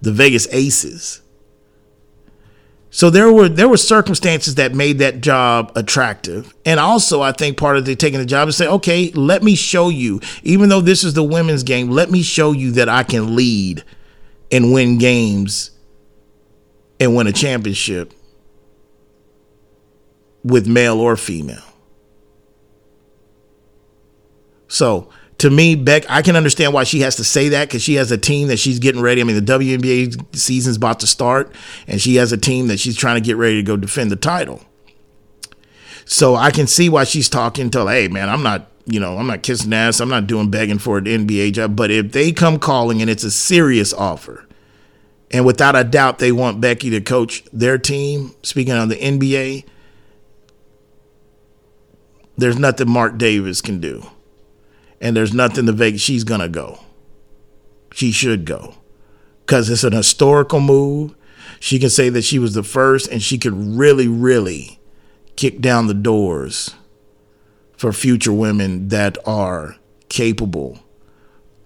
the 0.00 0.12
Vegas 0.12 0.48
Aces. 0.50 1.20
So 2.94 3.08
there 3.08 3.32
were 3.32 3.48
there 3.48 3.70
were 3.70 3.78
circumstances 3.78 4.56
that 4.56 4.74
made 4.74 4.98
that 4.98 5.22
job 5.22 5.72
attractive. 5.74 6.54
And 6.66 6.78
also 6.78 7.22
I 7.22 7.32
think 7.32 7.56
part 7.56 7.78
of 7.78 7.86
the 7.86 7.96
taking 7.96 8.20
the 8.20 8.26
job 8.26 8.48
is 8.48 8.56
say, 8.58 8.68
okay, 8.68 9.10
let 9.12 9.42
me 9.42 9.54
show 9.54 9.88
you, 9.88 10.20
even 10.42 10.68
though 10.68 10.82
this 10.82 11.02
is 11.02 11.14
the 11.14 11.24
women's 11.24 11.62
game, 11.62 11.88
let 11.88 12.10
me 12.10 12.22
show 12.22 12.52
you 12.52 12.70
that 12.72 12.90
I 12.90 13.02
can 13.02 13.34
lead 13.34 13.82
and 14.52 14.74
win 14.74 14.98
games 14.98 15.70
and 17.00 17.16
win 17.16 17.26
a 17.26 17.32
championship 17.32 18.12
with 20.44 20.66
male 20.66 21.00
or 21.00 21.16
female. 21.16 21.64
So 24.68 25.08
to 25.42 25.50
me, 25.50 25.74
Beck, 25.74 26.08
I 26.08 26.22
can 26.22 26.36
understand 26.36 26.72
why 26.72 26.84
she 26.84 27.00
has 27.00 27.16
to 27.16 27.24
say 27.24 27.48
that 27.48 27.66
because 27.66 27.82
she 27.82 27.94
has 27.94 28.12
a 28.12 28.16
team 28.16 28.46
that 28.46 28.60
she's 28.60 28.78
getting 28.78 29.02
ready. 29.02 29.20
I 29.20 29.24
mean, 29.24 29.44
the 29.44 29.52
WNBA 29.52 30.36
season's 30.36 30.76
about 30.76 31.00
to 31.00 31.08
start, 31.08 31.52
and 31.88 32.00
she 32.00 32.14
has 32.14 32.30
a 32.30 32.36
team 32.36 32.68
that 32.68 32.78
she's 32.78 32.96
trying 32.96 33.20
to 33.20 33.26
get 33.26 33.36
ready 33.36 33.56
to 33.56 33.62
go 33.64 33.76
defend 33.76 34.12
the 34.12 34.16
title. 34.16 34.62
So 36.04 36.36
I 36.36 36.52
can 36.52 36.68
see 36.68 36.88
why 36.88 37.02
she's 37.02 37.28
talking 37.28 37.70
to, 37.70 37.88
hey, 37.88 38.06
man, 38.06 38.28
I'm 38.28 38.44
not, 38.44 38.70
you 38.84 39.00
know, 39.00 39.18
I'm 39.18 39.26
not 39.26 39.42
kissing 39.42 39.72
ass. 39.72 39.98
I'm 39.98 40.08
not 40.08 40.28
doing 40.28 40.48
begging 40.48 40.78
for 40.78 40.98
an 40.98 41.06
NBA 41.06 41.54
job. 41.54 41.74
But 41.74 41.90
if 41.90 42.12
they 42.12 42.30
come 42.30 42.60
calling 42.60 43.00
and 43.00 43.10
it's 43.10 43.24
a 43.24 43.30
serious 43.32 43.92
offer, 43.92 44.46
and 45.32 45.44
without 45.44 45.74
a 45.74 45.82
doubt 45.82 46.20
they 46.20 46.30
want 46.30 46.60
Becky 46.60 46.88
to 46.90 47.00
coach 47.00 47.42
their 47.52 47.78
team, 47.78 48.36
speaking 48.44 48.74
of 48.74 48.88
the 48.88 48.94
NBA, 48.94 49.64
there's 52.38 52.60
nothing 52.60 52.88
Mark 52.88 53.18
Davis 53.18 53.60
can 53.60 53.80
do 53.80 54.06
and 55.02 55.16
there's 55.16 55.34
nothing 55.34 55.66
to 55.66 55.72
Vegas. 55.72 56.00
She's 56.00 56.24
gonna 56.24 56.48
go. 56.48 56.78
She 57.92 58.12
should 58.12 58.46
go 58.46 58.76
because 59.40 59.68
it's 59.68 59.84
an 59.84 59.92
historical 59.92 60.60
move. 60.60 61.14
She 61.60 61.78
can 61.78 61.90
say 61.90 62.08
that 62.08 62.22
she 62.22 62.38
was 62.38 62.54
the 62.54 62.62
first, 62.62 63.08
and 63.08 63.22
she 63.22 63.36
could 63.36 63.52
really, 63.52 64.08
really 64.08 64.80
kick 65.36 65.60
down 65.60 65.88
the 65.88 65.94
doors 65.94 66.74
for 67.76 67.92
future 67.92 68.32
women 68.32 68.88
that 68.88 69.18
are 69.26 69.76
capable 70.08 70.78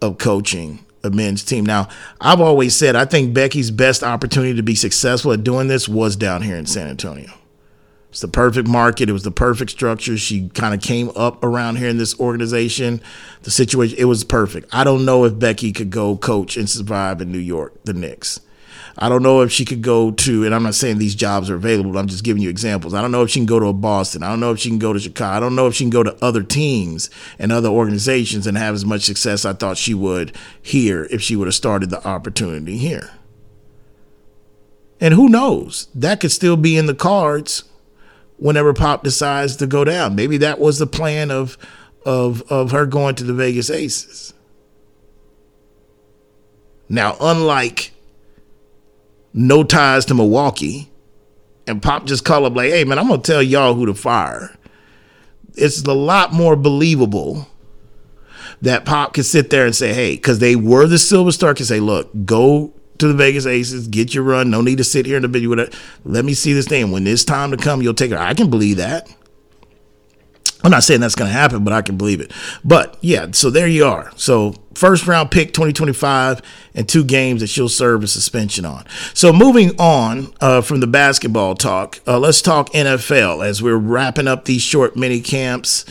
of 0.01 0.19
coaching 0.19 0.85
a 1.05 1.11
men's 1.11 1.45
team. 1.45 1.65
Now, 1.65 1.89
I've 2.21 2.41
always 2.41 2.75
said 2.75 2.97
I 2.97 3.05
think 3.05 3.35
Becky's 3.35 3.71
best 3.71 4.03
opportunity 4.03 4.55
to 4.55 4.63
be 4.63 4.75
successful 4.75 5.33
at 5.33 5.45
doing 5.45 5.69
this 5.69 5.89
was 5.89 6.17
down 6.17 6.43
here 6.43 6.57
in 6.57 6.67
San 6.67 6.89
Antonio. 6.89 7.31
It's 8.11 8.21
the 8.21 8.29
perfect 8.29 8.67
market. 8.69 9.09
It 9.09 9.13
was 9.13 9.25
the 9.25 9.31
perfect 9.31 9.71
structure. 9.71 10.17
She 10.17 10.49
kind 10.51 10.75
of 10.75 10.81
came 10.81 11.11
up 11.17 11.45
around 11.45 11.77
here 11.77 11.89
in 11.89 11.99
this 11.99 12.19
organization. 12.19 13.03
The 13.43 13.51
situation, 13.51 13.99
it 13.99 14.05
was 14.07 14.25
perfect. 14.25 14.69
I 14.73 14.85
don't 14.85 15.05
know 15.05 15.25
if 15.25 15.39
Becky 15.39 15.73
could 15.73 15.91
go 15.91 16.17
coach 16.17 16.57
and 16.57 16.69
survive 16.69 17.21
in 17.21 17.31
New 17.31 17.39
York, 17.39 17.75
the 17.85 17.93
Knicks. 17.93 18.41
I 18.99 19.11
don't 19.11 19.23
know 19.23 19.43
if 19.43 19.53
she 19.53 19.67
could 19.67 19.83
go 19.83 20.11
to, 20.11 20.45
and 20.45 20.55
I'm 20.55 20.63
not 20.63 20.75
saying 20.75 20.97
these 20.97 21.15
jobs 21.15 21.51
are 21.51 21.55
available, 21.55 21.99
I'm 21.99 22.07
just 22.07 22.25
giving 22.25 22.43
you 22.43 22.49
examples. 22.49 22.95
I 22.95 23.03
don't 23.03 23.13
know 23.13 23.23
if 23.23 23.31
she 23.31 23.41
can 23.41 23.47
go 23.47 23.61
to 23.61 23.73
Boston. 23.75 24.23
I 24.23 24.31
don't 24.31 24.41
know 24.41 24.53
if 24.53 24.59
she 24.59 24.71
can 24.71 24.79
go 24.79 24.95
to 24.95 24.99
Chicago. 24.99 25.37
I 25.37 25.41
don't 25.41 25.55
know 25.55 25.67
if 25.67 25.75
she 25.75 25.85
can 25.85 25.91
go 25.91 26.03
to 26.03 26.17
other 26.25 26.43
teams 26.43 27.11
and 27.39 27.53
other 27.53 27.69
organizations 27.69 28.47
and 28.47 28.57
have 28.57 28.75
as 28.75 28.87
much 28.87 29.03
success 29.03 29.45
I 29.45 29.53
thought 29.53 29.77
she 29.77 29.93
would 29.93 30.35
here 30.63 31.07
if 31.11 31.21
she 31.21 31.37
would 31.37 31.47
have 31.47 31.55
started 31.55 31.91
the 31.91 32.07
opportunity 32.07 32.79
here. 32.79 33.11
And 34.99 35.13
who 35.13 35.29
knows? 35.29 35.89
That 35.95 36.21
could 36.21 36.33
still 36.33 36.57
be 36.57 36.79
in 36.79 36.87
the 36.87 36.95
cards 36.95 37.65
whenever 38.39 38.73
Pop 38.73 39.03
decides 39.03 39.57
to 39.57 39.67
go 39.67 39.85
down. 39.85 40.15
Maybe 40.15 40.39
that 40.39 40.59
was 40.59 40.79
the 40.79 40.87
plan 40.87 41.31
of 41.31 41.57
of 42.05 42.43
of 42.51 42.71
her 42.71 42.87
going 42.87 43.15
to 43.17 43.25
the 43.25 43.35
Vegas 43.35 43.71
Aces. 43.71 44.33
Now, 46.89 47.17
unlike 47.21 47.93
no 49.33 49.65
ties 49.65 50.05
to 50.07 50.15
Milwaukee, 50.15 50.91
and 51.67 51.83
Pop 51.83 52.07
just 52.07 52.25
call 52.25 52.47
up 52.47 52.55
like, 52.55 52.71
"Hey 52.71 52.85
man, 52.85 52.99
I'm 52.99 53.09
gonna 53.09 53.23
tell 53.23 53.43
y'all 53.43 53.75
who 53.75 53.87
to 53.87 53.95
fire." 53.95 54.57
It's 55.57 55.83
a 55.83 55.93
lot 55.93 56.33
more 56.33 56.55
believable 56.55 57.49
that 58.63 58.85
Pop 58.85 59.15
can 59.15 59.25
sit 59.25 59.51
there 59.51 59.67
and 59.67 59.75
say, 59.75 59.93
"Hey," 59.93 60.15
because 60.15 60.39
they 60.39 60.55
were 60.55 60.87
the 60.87 60.99
Silver 60.99 61.33
Star, 61.33 61.55
can 61.55 61.67
say, 61.67 61.81
"Look, 61.81 62.11
go 62.25 62.73
to 62.99 63.09
the 63.09 63.15
Vegas 63.15 63.47
Aces, 63.47 63.89
get 63.89 64.15
your 64.15 64.25
run. 64.25 64.51
No 64.51 64.61
need 64.61 64.79
to 64.79 64.85
sit 64.85 65.07
here 65.07 65.17
in 65.17 65.23
the 65.23 65.29
video. 65.29 65.69
Let 66.05 66.25
me 66.25 66.35
see 66.35 66.53
this 66.53 66.67
thing. 66.67 66.91
When 66.91 67.07
it's 67.07 67.25
time 67.25 67.51
to 67.51 67.57
come, 67.57 67.83
you'll 67.83 67.95
take 67.95 68.11
it. 68.11 68.19
I 68.19 68.35
can 68.35 68.51
believe 68.51 68.79
that. 68.79 69.09
I'm 70.65 70.71
not 70.71 70.83
saying 70.83 71.01
that's 71.01 71.15
going 71.15 71.29
to 71.29 71.33
happen, 71.33 71.63
but 71.65 71.73
I 71.73 71.83
can 71.83 71.97
believe 71.97 72.21
it. 72.21 72.33
But 72.65 72.99
yeah, 73.01 73.29
so 73.31 73.51
there 73.51 73.69
you 73.69 73.85
are. 73.85 74.11
So 74.17 74.55
first 74.75 75.07
round 75.07 75.31
pick 75.31 75.53
2025 75.53 76.43
and 76.75 76.89
two 76.89 77.05
games 77.05 77.41
that 77.41 77.47
she'll 77.49 77.69
serve 77.69 78.03
a 78.03 78.09
suspension 78.09 78.65
on. 78.65 78.85
So 79.15 79.33
moving 79.33 79.79
on 79.79 80.33
uh, 80.41 80.63
from 80.63 80.81
the 80.81 80.87
basketball 80.89 81.55
talk, 81.55 82.01
uh, 82.07 82.19
let's 82.19 82.43
talk 82.43 82.71
NFL 82.71 83.47
as 83.47 83.63
we're 83.63 83.77
wrapping 83.77 84.27
up 84.27 84.47
these 84.47 84.63
short 84.63 84.97
mini 84.97 85.21
camps. 85.21 85.85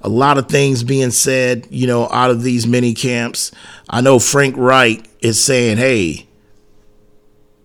A 0.00 0.08
lot 0.08 0.38
of 0.38 0.48
things 0.48 0.82
being 0.82 1.10
said, 1.10 1.68
you 1.70 1.86
know, 1.86 2.08
out 2.10 2.30
of 2.30 2.42
these 2.42 2.66
mini 2.66 2.94
camps. 2.94 3.52
I 3.88 4.00
know 4.00 4.18
Frank 4.18 4.56
Reich 4.56 5.08
is 5.20 5.42
saying, 5.42 5.76
hey, 5.76 6.25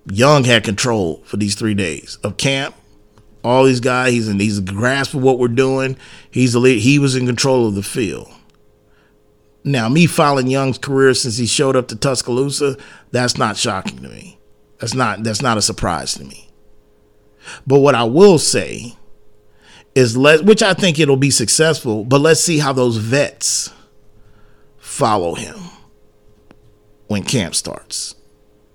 Young 0.05 0.43
had 0.45 0.63
control 0.63 1.21
for 1.25 1.37
these 1.37 1.55
three 1.55 1.73
days 1.73 2.17
of 2.23 2.37
camp. 2.37 2.75
All 3.43 3.63
these 3.63 3.79
guys, 3.79 4.13
he's 4.13 4.27
in 4.27 4.39
he's 4.39 4.59
a 4.59 4.61
grasp 4.61 5.13
of 5.13 5.21
what 5.21 5.39
we're 5.39 5.47
doing. 5.47 5.97
He's 6.29 6.53
the 6.53 6.59
lead, 6.59 6.81
he 6.81 6.99
was 6.99 7.15
in 7.15 7.25
control 7.25 7.67
of 7.67 7.75
the 7.75 7.83
field. 7.83 8.31
Now, 9.63 9.89
me 9.89 10.07
following 10.07 10.47
Young's 10.47 10.79
career 10.79 11.13
since 11.13 11.37
he 11.37 11.45
showed 11.45 11.75
up 11.75 11.87
to 11.89 11.95
Tuscaloosa, 11.95 12.77
that's 13.11 13.37
not 13.37 13.57
shocking 13.57 14.01
to 14.01 14.09
me. 14.09 14.39
That's 14.79 14.95
not 14.95 15.23
that's 15.23 15.41
not 15.41 15.57
a 15.57 15.61
surprise 15.61 16.15
to 16.15 16.23
me. 16.23 16.49
But 17.67 17.79
what 17.79 17.95
I 17.95 18.03
will 18.03 18.39
say 18.39 18.95
is 19.93 20.17
let 20.17 20.45
which 20.45 20.63
I 20.63 20.73
think 20.73 20.99
it'll 20.99 21.17
be 21.17 21.31
successful, 21.31 22.03
but 22.03 22.21
let's 22.21 22.41
see 22.41 22.59
how 22.59 22.73
those 22.73 22.97
vets 22.97 23.71
follow 24.77 25.35
him 25.35 25.57
when 27.07 27.23
camp 27.23 27.53
starts 27.53 28.15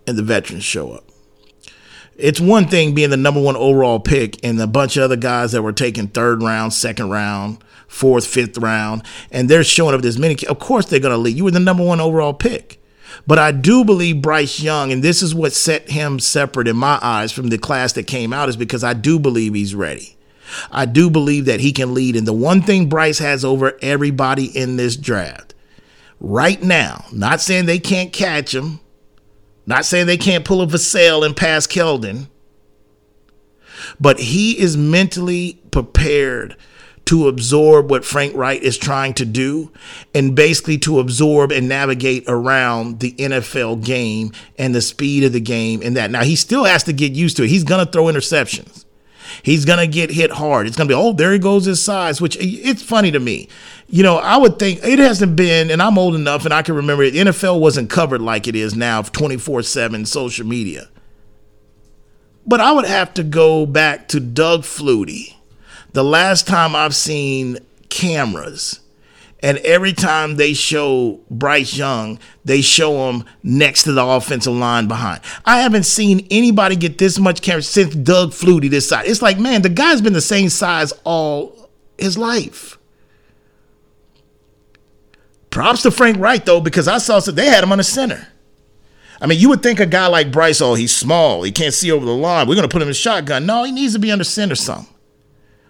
and 0.07 0.17
the 0.17 0.23
veterans 0.23 0.65
show 0.65 0.93
up 0.93 1.06
it's 2.18 2.40
one 2.40 2.66
thing 2.68 2.94
being 2.94 3.11
the 3.11 3.16
number 3.16 3.40
one 3.40 3.57
overall 3.57 4.00
pick 4.00 4.42
and 4.44 4.61
a 4.61 4.66
bunch 4.66 4.96
of 4.96 5.05
other 5.05 5.16
guys 5.16 5.52
that 5.52 5.62
were 5.62 5.72
taken 5.72 6.09
third 6.09 6.42
round, 6.42 6.72
second 6.72 7.11
round, 7.11 7.62
fourth, 7.88 8.26
fifth 8.26 8.59
round, 8.59 9.02
and 9.31 9.48
they're 9.48 9.64
showing 9.64 9.94
up 9.94 10.02
this 10.02 10.18
many. 10.18 10.37
Of 10.46 10.59
course, 10.59 10.87
they're 10.87 11.00
going 11.00 11.12
to 11.12 11.18
lead. 11.18 11.37
You 11.37 11.44
were 11.44 11.50
the 11.50 11.61
number 11.61 11.85
one 11.85 12.00
overall 12.00 12.35
pick. 12.35 12.83
But 13.26 13.38
I 13.38 13.52
do 13.52 13.85
believe 13.85 14.22
Bryce 14.22 14.61
Young, 14.61 14.92
and 14.92 15.02
this 15.02 15.22
is 15.22 15.35
what 15.35 15.52
set 15.52 15.90
him 15.90 16.18
separate 16.18 16.68
in 16.68 16.76
my 16.76 16.98
eyes 17.02 17.33
from 17.33 17.48
the 17.48 17.59
class 17.59 17.92
that 17.94 18.07
came 18.07 18.33
out, 18.33 18.48
is 18.48 18.57
because 18.57 18.85
I 18.85 18.94
do 18.94 19.18
believe 19.18 19.55
he's 19.55 19.74
ready. 19.74 20.16
I 20.70 20.87
do 20.87 21.11
believe 21.11 21.44
that 21.46 21.61
he 21.61 21.72
can 21.72 21.94
lead. 21.94 22.16
And 22.16 22.26
the 22.26 22.33
one 22.33 22.62
thing 22.62 22.88
Bryce 22.88 23.18
has 23.18 23.44
over 23.44 23.79
everybody 23.83 24.46
in 24.46 24.76
this 24.76 24.96
draft 24.96 25.55
right 26.20 26.62
now, 26.62 27.05
not 27.12 27.40
saying 27.40 27.66
they 27.66 27.79
can't 27.79 28.12
catch 28.12 28.55
him, 28.55 28.81
not 29.66 29.85
saying 29.85 30.07
they 30.07 30.16
can't 30.16 30.44
pull 30.44 30.62
a 30.62 30.66
Vassell 30.66 31.26
and 31.26 31.37
pass 31.37 31.66
Keldon, 31.66 32.29
but 34.00 34.18
he 34.18 34.59
is 34.59 34.76
mentally 34.76 35.61
prepared 35.70 36.57
to 37.07 37.29
absorb 37.29 37.88
what 37.90 38.05
Frank 38.05 38.35
Reich 38.35 38.62
is 38.62 38.76
trying 38.76 39.14
to 39.14 39.24
do 39.24 39.70
and 40.12 40.35
basically 40.35 40.76
to 40.79 40.98
absorb 40.98 41.52
and 41.52 41.68
navigate 41.68 42.24
around 42.26 42.98
the 42.98 43.12
NFL 43.12 43.85
game 43.85 44.33
and 44.59 44.74
the 44.74 44.83
speed 44.83 45.22
of 45.22 45.33
the 45.33 45.40
game 45.40 45.83
and 45.85 45.96
that. 45.96 46.11
Now, 46.11 46.24
he 46.24 46.35
still 46.35 46.64
has 46.64 46.83
to 46.85 46.92
get 46.92 47.12
used 47.12 47.37
to 47.37 47.44
it. 47.44 47.48
He's 47.50 47.62
going 47.62 47.85
to 47.85 47.90
throw 47.90 48.05
interceptions. 48.05 48.86
He's 49.42 49.64
gonna 49.64 49.87
get 49.87 50.11
hit 50.11 50.33
hard. 50.33 50.66
It's 50.66 50.77
gonna 50.77 50.88
be 50.88 50.94
oh 50.94 51.12
there 51.12 51.33
he 51.33 51.38
goes 51.38 51.64
his 51.64 51.83
size, 51.83 52.20
which 52.20 52.37
it's 52.40 52.83
funny 52.83 53.11
to 53.11 53.20
me. 53.20 53.49
You 53.88 54.03
know, 54.03 54.16
I 54.16 54.37
would 54.37 54.59
think 54.59 54.81
it 54.85 54.99
hasn't 54.99 55.37
been, 55.37 55.70
and 55.70 55.81
I'm 55.81 55.99
old 55.99 56.14
enough 56.14 56.44
and 56.44 56.53
I 56.53 56.62
can 56.62 56.75
remember 56.75 57.03
it. 57.05 57.14
NFL 57.14 57.61
wasn't 57.61 57.90
covered 57.90 58.20
like 58.20 58.49
it 58.49 58.57
is 58.57 58.75
now, 58.75 59.03
24 59.03 59.62
seven 59.62 60.05
social 60.07 60.46
media. 60.46 60.88
But 62.46 62.61
I 62.61 62.72
would 62.72 62.87
have 62.87 63.12
to 63.14 63.25
go 63.25 63.66
back 63.66 64.09
to 64.09 64.20
Doug 64.20 64.62
Flutie. 64.62 65.35
The 65.92 66.05
last 66.05 66.46
time 66.46 66.77
I've 66.77 66.94
seen 66.94 67.59
cameras 67.88 68.81
and 69.42 69.59
every 69.59 69.92
time 69.92 70.37
they 70.37 70.55
show 70.55 71.20
Bryce 71.31 71.77
Young, 71.77 72.18
they 72.44 72.62
show 72.62 73.11
him 73.11 73.25
next 73.42 73.83
to 73.83 73.92
the 73.92 74.05
offensive 74.05 74.55
line 74.55 74.88
behind. 74.88 75.20
I 75.44 75.61
haven't 75.61 75.85
seen 75.85 76.27
anybody 76.31 76.75
get 76.75 76.99
this 76.99 77.18
much 77.18 77.42
camera 77.42 77.62
since 77.62 77.94
Doug 77.94 78.31
Flutie 78.31 78.70
this 78.70 78.88
side. 78.88 79.07
It's 79.07 79.22
like, 79.22 79.38
man, 79.38 79.62
the 79.62 79.68
guy's 79.68 80.01
been 80.01 80.14
the 80.14 80.20
same 80.20 80.49
size 80.49 80.92
all 81.05 81.70
his 81.99 82.16
life. 82.16 82.79
Props 85.51 85.83
to 85.83 85.90
Frank 85.90 86.18
Reich 86.18 86.44
though, 86.44 86.61
because 86.61 86.88
I 86.88 86.99
saw 86.99 87.20
they 87.20 87.46
had 87.46 87.62
him 87.62 87.72
on 87.72 87.79
the 87.79 87.85
center. 87.85 88.29
I 89.20 89.27
mean, 89.27 89.38
you 89.38 89.49
would 89.49 89.62
think 89.62 89.81
a 89.81 89.87
guy 89.87 90.07
like 90.07 90.31
Bryce, 90.31 90.61
oh, 90.61 90.75
he's 90.75 90.94
small, 90.94 91.42
he 91.42 91.53
can't 91.53 91.72
see 91.72 91.90
over 91.90 92.05
the 92.05 92.12
line. 92.12 92.46
We're 92.46 92.57
gonna 92.57 92.68
put 92.68 92.83
him 92.83 92.88
in 92.88 92.92
a 92.92 92.94
shotgun. 92.94 93.46
No, 93.46 93.64
he 93.64 93.72
needs 93.72 93.92
to 93.94 93.99
be 93.99 94.11
under 94.11 94.25
center 94.25 94.55
some. 94.55 94.87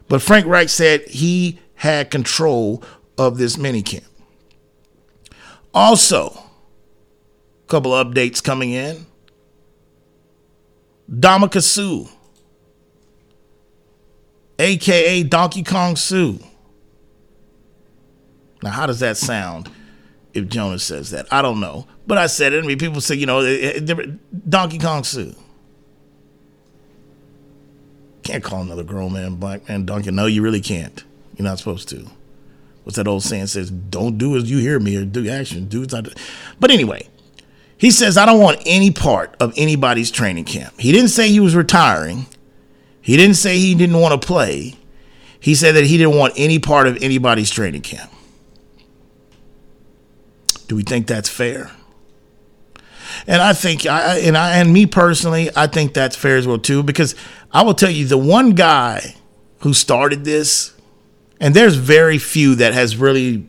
But 0.09 0.23
Frank 0.23 0.47
Reich 0.47 0.69
said 0.69 1.03
he 1.09 1.59
had 1.75 2.11
control 2.11 2.83
of 3.19 3.39
this 3.39 3.57
minicamp. 3.57 4.05
Also, 5.73 6.29
a 6.31 7.69
couple 7.69 7.93
updates 7.93 8.43
coming 8.43 8.71
in. 8.71 9.07
Ndamukong 11.11 11.63
Suh, 11.63 12.11
aka 14.59 15.23
Donkey 15.23 15.63
Kong 15.63 15.95
Suh. 15.95 16.35
Now, 18.63 18.71
how 18.71 18.87
does 18.87 19.01
that 19.01 19.17
sound 19.17 19.71
if 20.35 20.49
Jonas 20.49 20.83
says 20.83 21.11
that? 21.11 21.33
I 21.33 21.43
don't 21.43 21.61
know. 21.61 21.87
But 22.09 22.19
I 22.19 22.27
said 22.27 22.53
it. 22.53 22.65
I 22.65 22.67
mean, 22.67 22.79
people 22.79 23.01
say, 23.01 23.15
you 23.15 23.27
know, 23.27 23.41
Donkey 24.49 24.79
Kong 24.79 25.05
Suh. 25.05 25.33
Can't 28.25 28.43
call 28.43 28.63
another 28.63 28.83
grown 28.83 29.13
man 29.13 29.37
black 29.37 29.69
man 29.69 29.87
donkey. 29.87 30.11
No, 30.11 30.27
you 30.27 30.43
really 30.43 30.61
can't. 30.61 31.05
You're 31.37 31.45
not 31.45 31.59
supposed 31.59 31.89
to 31.91 32.11
what's 32.87 32.95
that 32.95 33.09
old 33.09 33.25
saying 33.25 33.49
says, 33.49 33.69
don't 33.69 34.17
do 34.17 34.37
as 34.37 34.49
you 34.49 34.59
hear 34.59 34.79
me 34.79 34.97
or 34.97 35.05
do 35.05 35.29
action, 35.29 35.67
do 35.67 35.83
as 35.83 35.93
I 35.93 36.03
do. 36.03 36.13
But 36.61 36.71
anyway, 36.71 37.09
he 37.77 37.91
says, 37.91 38.17
I 38.17 38.25
don't 38.25 38.41
want 38.41 38.63
any 38.65 38.93
part 38.93 39.35
of 39.41 39.53
anybody's 39.57 40.09
training 40.13 40.45
camp. 40.45 40.73
He 40.79 40.93
didn't 40.93 41.09
say 41.09 41.29
he 41.29 41.41
was 41.41 41.57
retiring. 41.57 42.27
He 43.03 43.17
didn't 43.17 43.35
say 43.35 43.59
he 43.59 43.75
didn't 43.75 43.99
want 43.99 44.23
to 44.23 44.25
play. 44.25 44.77
He 45.41 45.57
said 45.57 45.75
that 45.75 45.83
he 45.83 45.99
didn't 45.99 46.15
want 46.15 46.35
any 46.37 46.61
part 46.61 46.87
of 46.87 47.03
anybody's 47.03 47.51
training 47.51 47.83
camp. 47.83 48.13
Do 50.69 50.77
we 50.77 50.85
think 50.85 51.09
that's 51.09 51.29
fair? 51.29 51.73
And 53.27 53.43
I 53.43 53.53
think, 53.53 53.85
I, 53.85 54.19
and 54.19 54.39
I, 54.39 54.59
and 54.59 54.73
me 54.73 54.87
personally, 54.87 55.51
I 55.57 55.67
think 55.67 55.93
that's 55.93 56.15
fair 56.15 56.37
as 56.37 56.47
well 56.47 56.59
too, 56.59 56.85
because 56.85 57.17
I 57.51 57.63
will 57.63 57.75
tell 57.75 57.91
you, 57.91 58.07
the 58.07 58.17
one 58.17 58.51
guy 58.51 59.17
who 59.63 59.75
started 59.75 60.25
this 60.25 60.73
and 61.41 61.55
there's 61.55 61.77
very 61.77 62.19
few 62.19 62.55
that 62.57 62.75
has 62.75 62.97
really 62.97 63.49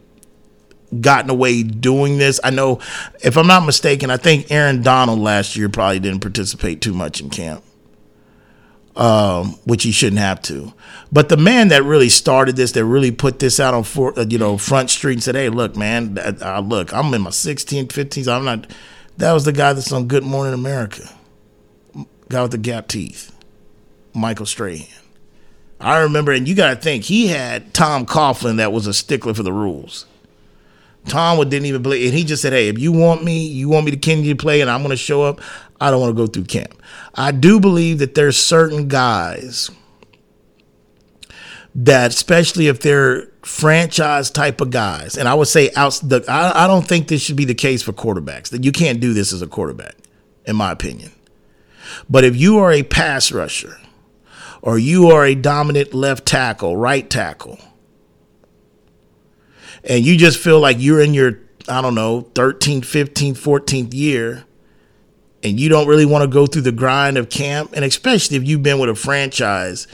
gotten 1.01 1.29
away 1.29 1.63
doing 1.63 2.17
this. 2.17 2.39
I 2.43 2.49
know, 2.49 2.79
if 3.23 3.37
I'm 3.37 3.47
not 3.47 3.65
mistaken, 3.65 4.09
I 4.09 4.17
think 4.17 4.51
Aaron 4.51 4.81
Donald 4.81 5.19
last 5.19 5.55
year 5.55 5.69
probably 5.69 5.99
didn't 5.99 6.21
participate 6.21 6.81
too 6.81 6.93
much 6.93 7.21
in 7.21 7.29
camp, 7.29 7.63
um, 8.95 9.59
which 9.65 9.83
he 9.83 9.91
shouldn't 9.91 10.21
have 10.21 10.41
to. 10.43 10.73
But 11.11 11.29
the 11.29 11.37
man 11.37 11.69
that 11.69 11.83
really 11.83 12.09
started 12.09 12.55
this, 12.55 12.73
that 12.73 12.85
really 12.85 13.11
put 13.11 13.39
this 13.39 13.59
out 13.59 13.73
on 13.73 13.83
for, 13.83 14.17
uh, 14.17 14.25
you 14.27 14.37
know 14.37 14.57
Front 14.57 14.89
Street 14.89 15.13
and 15.13 15.23
said, 15.23 15.35
"Hey, 15.35 15.49
look, 15.49 15.75
man, 15.75 16.17
uh, 16.41 16.59
look, 16.59 16.93
I'm 16.93 17.13
in 17.13 17.21
my 17.21 17.29
16th, 17.31 17.93
15th. 17.93 18.27
I'm 18.27 18.45
not." 18.45 18.69
That 19.17 19.33
was 19.33 19.45
the 19.45 19.53
guy 19.53 19.73
that's 19.73 19.91
on 19.91 20.07
Good 20.07 20.23
Morning 20.23 20.53
America, 20.53 21.09
guy 22.29 22.41
with 22.43 22.51
the 22.51 22.57
gap 22.57 22.87
teeth, 22.87 23.31
Michael 24.13 24.45
Strahan. 24.45 24.85
I 25.79 25.99
remember, 25.99 26.31
and 26.31 26.47
you 26.47 26.55
got 26.55 26.73
to 26.73 26.75
think, 26.75 27.03
he 27.03 27.27
had 27.27 27.73
Tom 27.73 28.05
Coughlin 28.05 28.57
that 28.57 28.71
was 28.71 28.87
a 28.87 28.93
stickler 28.93 29.33
for 29.33 29.43
the 29.43 29.53
rules. 29.53 30.05
Tom 31.07 31.37
didn't 31.37 31.65
even 31.65 31.81
believe, 31.81 32.07
and 32.07 32.17
he 32.17 32.23
just 32.23 32.41
said, 32.41 32.53
"Hey, 32.53 32.67
if 32.67 32.77
you 32.77 32.91
want 32.91 33.23
me, 33.23 33.47
you 33.47 33.69
want 33.69 33.85
me 33.85 33.91
to 33.91 33.97
continue 33.97 34.33
to 34.33 34.35
play, 34.35 34.61
and 34.61 34.69
I'm 34.69 34.81
going 34.81 34.89
to 34.89 34.97
show 34.97 35.23
up. 35.23 35.39
I 35.79 35.89
don't 35.89 36.01
want 36.01 36.15
to 36.15 36.21
go 36.21 36.27
through 36.27 36.45
camp." 36.45 36.81
I 37.15 37.31
do 37.31 37.59
believe 37.59 37.99
that 37.99 38.15
there's 38.15 38.37
certain 38.37 38.87
guys 38.87 39.71
that, 41.75 42.11
especially 42.11 42.67
if 42.67 42.81
they're 42.81 43.27
franchise 43.43 44.29
type 44.29 44.59
of 44.59 44.71
guys, 44.71 45.17
and 45.17 45.29
I 45.29 45.33
would 45.33 45.47
say 45.47 45.71
out, 45.75 45.99
the, 46.03 46.25
I, 46.27 46.65
I 46.65 46.67
don't 46.67 46.85
think 46.85 47.07
this 47.07 47.21
should 47.21 47.37
be 47.37 47.45
the 47.45 47.55
case 47.55 47.81
for 47.81 47.93
quarterbacks. 47.93 48.49
That 48.49 48.65
you 48.65 48.71
can't 48.71 48.99
do 48.99 49.13
this 49.13 49.31
as 49.31 49.41
a 49.41 49.47
quarterback, 49.47 49.95
in 50.45 50.55
my 50.55 50.71
opinion. 50.71 51.11
But 52.09 52.25
if 52.25 52.35
you 52.35 52.57
are 52.59 52.71
a 52.71 52.83
pass 52.83 53.31
rusher 53.31 53.79
or 54.67 54.77
you 54.77 55.11
are 55.11 55.23
a 55.25 55.33
dominant 55.33 55.93
left 55.93 56.25
tackle, 56.25 56.75
right 56.75 57.09
tackle, 57.09 57.57
and 59.85 60.05
you 60.05 60.17
just 60.17 60.37
feel 60.39 60.59
like 60.59 60.75
you're 60.77 60.99
in 60.99 61.13
your, 61.13 61.39
I 61.69 61.81
don't 61.81 61.95
know, 61.95 62.23
13th, 62.33 62.81
15th, 62.81 63.37
14th 63.37 63.93
year, 63.93 64.43
and 65.41 65.57
you 65.57 65.69
don't 65.69 65.87
really 65.87 66.05
want 66.05 66.23
to 66.23 66.27
go 66.27 66.45
through 66.45 66.63
the 66.63 66.73
grind 66.73 67.17
of 67.17 67.29
camp, 67.29 67.71
and 67.77 67.85
especially 67.85 68.35
if 68.35 68.45
you've 68.45 68.61
been 68.61 68.77
with 68.77 68.89
a 68.89 68.95
franchise, 68.95 69.87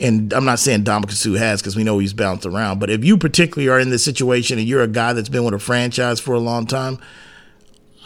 and 0.00 0.32
I'm 0.32 0.46
not 0.46 0.60
saying 0.60 0.86
Suh 0.86 1.34
has 1.34 1.60
because 1.60 1.76
we 1.76 1.84
know 1.84 1.98
he's 1.98 2.14
bounced 2.14 2.46
around, 2.46 2.78
but 2.78 2.88
if 2.88 3.04
you 3.04 3.18
particularly 3.18 3.68
are 3.68 3.78
in 3.78 3.90
this 3.90 4.02
situation 4.02 4.58
and 4.58 4.66
you're 4.66 4.82
a 4.82 4.88
guy 4.88 5.12
that's 5.12 5.28
been 5.28 5.44
with 5.44 5.52
a 5.52 5.58
franchise 5.58 6.20
for 6.20 6.32
a 6.32 6.40
long 6.40 6.66
time, 6.66 6.98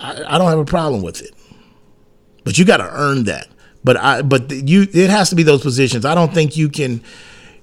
I, 0.00 0.24
I 0.26 0.38
don't 0.38 0.50
have 0.50 0.58
a 0.58 0.64
problem 0.64 1.02
with 1.02 1.22
it. 1.22 1.36
But 2.42 2.58
you 2.58 2.64
got 2.64 2.78
to 2.78 2.90
earn 2.90 3.24
that. 3.24 3.46
But 3.82 3.96
I 3.96 4.22
but 4.22 4.50
you 4.50 4.82
it 4.92 5.10
has 5.10 5.30
to 5.30 5.36
be 5.36 5.42
those 5.42 5.62
positions. 5.62 6.04
I 6.04 6.14
don't 6.14 6.34
think 6.34 6.56
you 6.56 6.68
can 6.68 7.02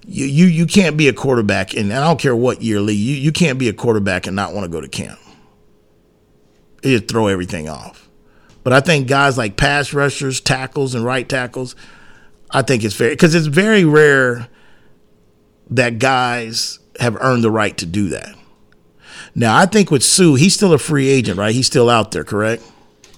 you 0.06 0.26
you, 0.26 0.46
you 0.46 0.66
can't 0.66 0.98
be 0.98 1.08
a 1.08 1.14
quarterback 1.14 1.76
and 1.76 1.94
I 1.94 2.04
don't 2.04 2.20
care 2.20 2.36
what 2.36 2.62
year 2.62 2.80
you, 2.80 2.94
you 2.94 3.32
can't 3.32 3.60
be 3.60 3.70
a 3.70 3.74
quarterback 3.74 4.26
and 4.26 4.36
not 4.36 4.54
want 4.54 4.66
to 4.66 4.70
go 4.70 4.82
to 4.82 4.88
camp. 4.88 5.20
It 6.82 6.90
just 6.90 7.08
throw 7.08 7.28
everything 7.28 7.70
off. 7.70 8.10
But 8.64 8.74
I 8.74 8.80
think 8.80 9.08
guys 9.08 9.38
like 9.38 9.58
pass 9.58 9.94
rushers, 9.94 10.42
tackles, 10.42 10.94
and 10.96 11.06
right 11.06 11.28
tackles, 11.28 11.76
I 12.52 12.64
think 12.64 12.84
it's 12.84 12.96
fair 12.96 13.12
because 13.12 13.36
it's 13.36 13.48
very 13.48 13.86
rare 13.86 14.48
that 15.70 16.00
guys 16.00 16.80
have 17.00 17.18
earned 17.22 17.44
the 17.44 17.52
right 17.52 17.78
to 17.78 17.86
do 17.86 18.10
that. 18.10 18.36
Now 19.36 19.56
I 19.56 19.68
think 19.68 19.92
with 19.92 20.04
Suh, 20.04 20.34
he's 20.34 20.56
still 20.56 20.74
a 20.74 20.80
free 20.80 21.10
agent, 21.10 21.38
right? 21.38 21.54
He's 21.54 21.68
still 21.68 21.90
out 21.90 22.12
there, 22.12 22.24
correct? 22.24 22.64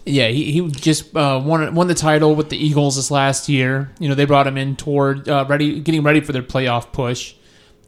Yeah, 0.05 0.29
he, 0.29 0.51
he 0.51 0.67
just 0.69 1.15
uh, 1.15 1.41
won 1.43 1.73
won 1.75 1.87
the 1.87 1.93
title 1.93 2.35
with 2.35 2.49
the 2.49 2.57
Eagles 2.57 2.95
this 2.95 3.11
last 3.11 3.47
year. 3.49 3.91
You 3.99 4.09
know, 4.09 4.15
they 4.15 4.25
brought 4.25 4.47
him 4.47 4.57
in 4.57 4.75
toward 4.75 5.29
uh, 5.29 5.45
ready, 5.47 5.79
getting 5.79 6.03
ready 6.03 6.19
for 6.21 6.31
their 6.31 6.43
playoff 6.43 6.91
push. 6.91 7.35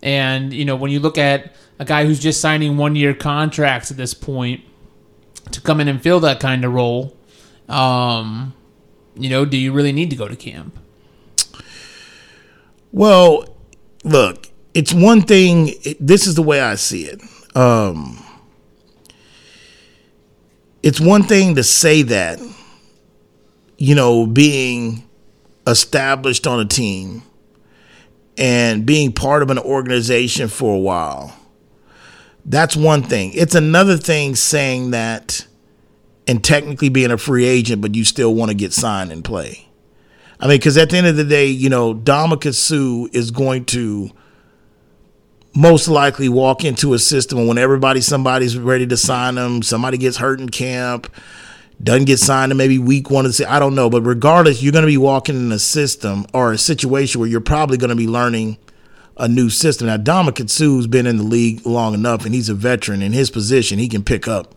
And 0.04 0.54
you 0.54 0.66
know, 0.66 0.76
when 0.76 0.92
you 0.92 1.00
look 1.00 1.18
at 1.18 1.56
a 1.80 1.86
guy 1.86 2.06
who's 2.06 2.20
just 2.20 2.42
signing 2.42 2.78
one 2.78 2.96
year 2.96 3.14
contracts 3.14 3.92
at 3.92 3.98
this 3.98 4.14
point 4.14 4.62
to 5.52 5.62
come 5.62 5.80
in 5.80 5.88
and 5.88 6.02
fill 6.02 6.20
that 6.20 6.40
kind 6.40 6.64
of 6.64 6.74
role, 6.74 7.16
um, 7.70 8.54
you 9.16 9.30
know, 9.30 9.46
do 9.46 9.58
you 9.58 9.72
really 9.72 9.92
need 9.92 10.10
to 10.10 10.16
go 10.16 10.28
to 10.28 10.36
camp? 10.36 10.78
Well, 12.92 13.56
look, 14.04 14.48
it's 14.74 14.94
one 14.94 15.22
thing. 15.22 15.72
This 16.00 16.28
is 16.28 16.36
the 16.36 16.44
way 16.44 16.62
I 16.62 16.76
see 16.76 17.04
it. 17.06 17.22
Um, 17.56 18.24
it's 20.84 21.00
one 21.00 21.24
thing 21.24 21.56
to 21.56 21.64
say 21.64 22.02
that, 22.04 22.40
you 23.78 23.96
know, 23.96 24.26
being 24.26 25.04
established 25.68 26.48
on 26.48 26.60
a 26.60 26.66
team 26.66 27.24
and 28.38 28.86
being 28.86 29.12
part 29.12 29.44
of 29.44 29.50
an 29.50 29.60
organization 29.60 30.48
for 30.48 30.76
a 30.76 30.80
while. 30.80 31.36
That's 32.46 32.76
one 32.76 33.04
thing. 33.04 33.34
It's 33.34 33.54
another 33.54 33.98
thing 33.98 34.36
saying 34.36 34.92
that 34.92 35.46
and 36.28 36.44
technically 36.44 36.90
being 36.90 37.12
a 37.12 37.18
free 37.18 37.46
agent, 37.46 37.82
but 37.82 37.96
you 37.96 38.04
still 38.06 38.34
want 38.34 38.50
to 38.50 38.56
get 38.56 38.74
signed 38.74 39.12
and 39.12 39.24
play. 39.24 39.68
I 40.40 40.48
mean, 40.48 40.58
because 40.58 40.78
at 40.78 40.90
the 40.90 40.98
end 40.98 41.08
of 41.08 41.18
the 41.18 41.24
day, 41.24 41.48
you 41.48 41.70
know, 41.70 41.94
Ndamukong 41.94 42.56
Suh 42.56 43.10
is 43.14 43.30
going 43.30 43.66
to 43.66 44.10
most 45.54 45.88
likely 45.88 46.30
walk 46.30 46.64
into 46.64 46.94
a 46.94 47.00
system 47.00 47.40
and 47.40 47.48
when 47.48 47.58
everybody 47.58 48.02
somebody's 48.02 48.58
ready 48.58 48.88
to 48.88 48.98
sign 48.98 49.36
them, 49.36 49.62
somebody 49.62 49.98
gets 49.98 50.18
hurt 50.18 50.40
in 50.40 50.50
camp, 50.50 51.12
doesn't 51.82 52.06
get 52.06 52.20
signed 52.20 52.52
in 52.52 52.58
maybe 52.58 52.78
week 52.78 53.10
one 53.10 53.26
of 53.26 53.36
the 53.36 53.52
I 53.52 53.60
don't 53.60 53.76
know, 53.76 53.90
but 53.90 54.04
regardless, 54.04 54.62
you're 54.62 54.72
going 54.72 54.84
to 54.84 54.88
be 54.88 54.98
walking 54.98 55.36
in 55.36 55.52
a 55.52 55.60
system 55.60 56.26
or 56.34 56.52
a 56.52 56.58
situation 56.58 57.20
where 57.20 57.30
you're 57.30 57.42
probably 57.42 57.78
going 57.78 57.90
to 57.90 57.96
be 57.96 58.08
learning 58.08 58.58
a 59.18 59.28
new 59.28 59.50
system. 59.50 59.88
Now, 59.88 59.98
Ndamukong 59.98 60.50
Suh's 60.50 60.88
been 60.88 61.06
in 61.06 61.18
the 61.18 61.24
league 61.24 61.66
long 61.66 61.94
enough, 61.94 62.26
and 62.26 62.34
he's 62.34 62.50
a 62.50 62.54
veteran 62.54 63.02
in 63.02 63.14
his 63.14 63.30
position. 63.30 63.78
He 63.78 63.90
can 63.90 64.04
pick 64.04 64.28
up, 64.28 64.56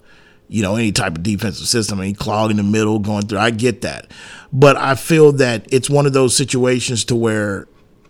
you 0.49 0.63
know, 0.63 0.77
any 0.77 0.93
type 0.93 1.17
of 1.17 1.23
defensive 1.23 1.67
system. 1.67 1.99
and 1.99 2.09
he 2.09 2.15
clog 2.15 2.51
in 2.51 2.57
the 2.57 2.63
middle, 2.63 2.99
going 2.99 3.27
through. 3.27 3.39
I 3.39 3.51
get 3.51 3.83
that, 3.83 4.11
but 4.53 4.77
I 4.77 4.95
feel 4.95 5.33
that 5.33 5.67
it's 5.73 5.91
one 5.91 6.07
of 6.07 6.13
those 6.13 6.37
situations 6.37 7.05
to 7.07 7.17
where 7.17 7.67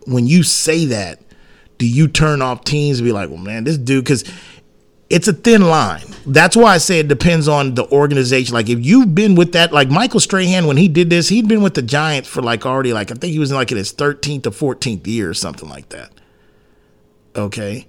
when 0.07 0.27
you 0.27 0.43
say 0.43 0.85
that, 0.87 1.21
do 1.79 1.87
you 1.87 2.09
turn 2.09 2.43
off 2.43 2.65
teams 2.65 2.99
and 2.99 3.07
be 3.07 3.13
like, 3.13 3.29
well, 3.29 3.39
man, 3.39 3.65
this 3.65 3.79
dude, 3.79 4.05
because 4.05 4.25
it's 5.11 5.29
a 5.29 5.33
thin 5.33 5.63
line. 5.63 6.05
That's 6.27 6.57
why 6.57 6.75
I 6.75 6.79
say 6.79 7.01
it 7.01 7.09
depends 7.09 7.47
on 7.47 7.75
the 7.75 7.87
organization. 7.91 8.55
Like 8.55 8.69
if 8.69 8.85
you've 8.85 9.15
been 9.15 9.35
with 9.35 9.53
that, 9.53 9.73
like 9.73 9.91
Michael 9.91 10.21
Strahan, 10.21 10.67
when 10.67 10.77
he 10.77 10.89
did 10.89 11.11
this, 11.11 11.29
he'd 11.29 11.49
been 11.49 11.63
with 11.63 11.75
the 11.75 11.83
Giants 11.83 12.29
for 12.29 12.43
like 12.43 12.65
already 12.65 12.93
like 12.93 13.11
I 13.11 13.15
think 13.15 13.33
he 13.33 13.39
was 13.39 13.51
in 13.51 13.57
like 13.57 13.71
in 13.71 13.79
his 13.79 13.93
13th 13.93 14.47
or 14.47 14.75
14th 14.75 15.07
year 15.07 15.31
or 15.31 15.35
something 15.35 15.69
like 15.69 15.91
that. 15.91 16.11
Okay. 17.37 17.87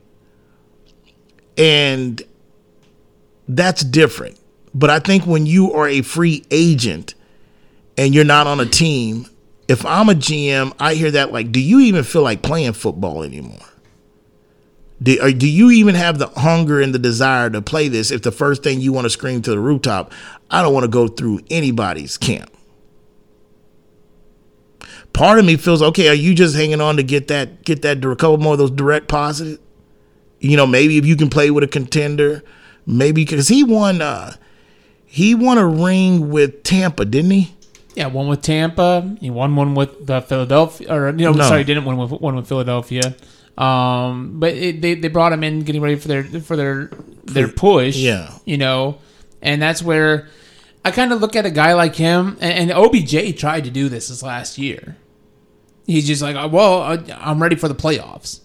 And 1.58 2.22
that's 3.48 3.84
different. 3.84 4.40
But 4.74 4.90
I 4.90 5.00
think 5.00 5.26
when 5.26 5.46
you 5.46 5.72
are 5.72 5.88
a 5.88 6.02
free 6.02 6.44
agent 6.52 7.16
and 7.98 8.14
you're 8.14 8.26
not 8.26 8.46
on 8.46 8.60
a 8.60 8.66
team, 8.66 9.28
if 9.68 9.86
I'm 9.86 10.10
a 10.10 10.14
GM, 10.14 10.76
I 10.80 10.96
hear 10.96 11.12
that 11.12 11.32
like, 11.32 11.52
do 11.52 11.62
you 11.62 11.80
even 11.80 12.04
feel 12.04 12.24
like 12.24 12.42
playing 12.42 12.74
football 12.74 13.24
anymore? 13.24 13.66
Do, 15.02 15.34
do 15.34 15.50
you 15.50 15.72
even 15.72 15.96
have 15.96 16.20
the 16.20 16.28
hunger 16.28 16.80
and 16.82 16.94
the 16.94 17.00
desire 17.00 17.50
to 17.50 17.62
play 17.62 17.90
this 17.90 18.12
if 18.12 18.22
the 18.22 18.32
first 18.32 18.64
thing 18.64 18.80
you 18.80 18.94
want 18.94 19.06
to 19.06 19.10
scream 19.10 19.42
to 19.42 19.52
the 19.52 19.60
rooftop, 19.60 20.12
I 20.50 20.62
don't 20.62 20.74
want 20.74 20.86
to 20.86 20.90
go 20.90 21.08
through 21.08 21.42
anybody's 21.50 22.18
camp? 22.18 22.50
Part 25.14 25.40
of 25.40 25.46
me 25.46 25.56
feels 25.56 25.82
okay. 25.82 26.10
Are 26.10 26.14
you 26.14 26.34
just 26.34 26.56
hanging 26.56 26.82
on 26.82 26.98
to 26.98 27.04
get 27.04 27.28
that 27.30 27.64
get 27.64 27.82
that 27.84 28.04
a 28.04 28.16
couple 28.16 28.38
more 28.38 28.54
of 28.54 28.60
those 28.60 28.72
direct 28.72 29.08
positive? 29.08 29.60
You 30.40 30.58
know, 30.58 30.68
maybe 30.68 30.98
if 30.98 31.06
you 31.06 31.16
can 31.16 31.30
play 31.30 31.52
with 31.52 31.64
a 31.64 31.68
contender, 31.68 32.44
maybe 32.86 33.24
because 33.24 33.48
he 33.48 33.64
won 33.64 34.02
uh 34.02 34.36
he 35.06 35.34
won 35.34 35.58
a 35.58 35.66
ring 35.66 36.30
with 36.30 36.64
Tampa, 36.64 37.06
didn't 37.06 37.32
he? 37.32 37.56
Yeah, 37.96 38.08
one 38.08 38.28
with 38.28 38.42
Tampa. 38.42 39.16
He 39.22 39.30
won 39.30 39.56
one 39.56 39.74
with 39.74 40.06
the 40.06 40.22
Philadelphia. 40.22 40.94
Or 40.94 41.14
no, 41.14 41.32
No. 41.32 41.44
sorry, 41.44 41.60
he 41.60 41.64
didn't 41.64 41.86
win 41.86 41.96
with 41.96 42.12
one 42.12 42.36
with 42.36 42.48
Philadelphia. 42.48 43.16
Um, 43.58 44.40
but 44.40 44.54
it, 44.54 44.82
they 44.82 44.96
they 44.96 45.08
brought 45.08 45.32
him 45.32 45.44
in, 45.44 45.62
getting 45.62 45.82
ready 45.82 45.96
for 45.96 46.08
their 46.08 46.24
for 46.24 46.56
their 46.56 46.90
their 47.24 47.48
push. 47.48 47.96
yeah. 47.96 48.38
you 48.46 48.58
know, 48.58 48.98
and 49.42 49.62
that's 49.62 49.82
where 49.82 50.28
I 50.84 50.92
kind 50.92 51.12
of 51.14 51.22
look 51.22 51.36
at 51.36 51.46
a 51.46 51.52
guy 51.52 51.74
like 51.74 51.96
him. 51.96 52.38
And, 52.42 52.70
and 52.70 52.72
OBJ 52.72 53.38
tried 53.38 53.64
to 53.64 53.72
do 53.72 53.90
this 53.90 54.10
this 54.10 54.22
last 54.22 54.58
year. 54.58 54.98
He's 55.88 56.06
just 56.08 56.22
like, 56.22 56.36
well, 56.52 56.82
I- 56.82 57.04
I'm 57.20 57.42
ready 57.42 57.56
for 57.56 57.68
the 57.68 57.76
playoffs. 57.76 58.42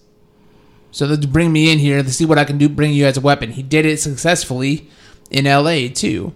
So 0.91 1.05
let's 1.05 1.25
bring 1.25 1.51
me 1.53 1.71
in 1.71 1.79
here 1.79 2.03
to 2.03 2.11
see 2.11 2.25
what 2.25 2.37
I 2.37 2.43
can 2.43 2.57
do. 2.57 2.67
Bring 2.67 2.93
you 2.93 3.05
as 3.05 3.17
a 3.17 3.21
weapon. 3.21 3.51
He 3.51 3.63
did 3.63 3.85
it 3.85 3.99
successfully 3.99 4.89
in 5.29 5.45
LA 5.45 5.87
too. 5.93 6.33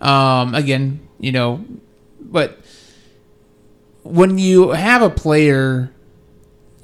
Um, 0.00 0.54
again, 0.54 1.08
you 1.18 1.32
know, 1.32 1.64
but 2.20 2.58
when 4.02 4.36
you 4.38 4.70
have 4.70 5.00
a 5.02 5.08
player, 5.08 5.90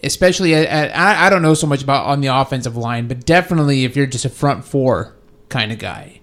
especially 0.03 0.55
at, 0.55 0.66
at 0.66 0.96
I, 0.96 1.26
I 1.26 1.30
don't 1.30 1.42
know 1.42 1.55
so 1.55 1.66
much 1.66 1.82
about 1.82 2.07
on 2.07 2.20
the 2.20 2.28
offensive 2.28 2.76
line, 2.76 3.09
but 3.09 3.24
definitely 3.24 3.84
if 3.84 3.96
you're 3.96 4.07
just 4.07 4.24
a 4.24 4.30
front 4.30 4.64
four 4.64 5.14
kind 5.48 5.72
of 5.72 5.78
guy, 5.78 6.20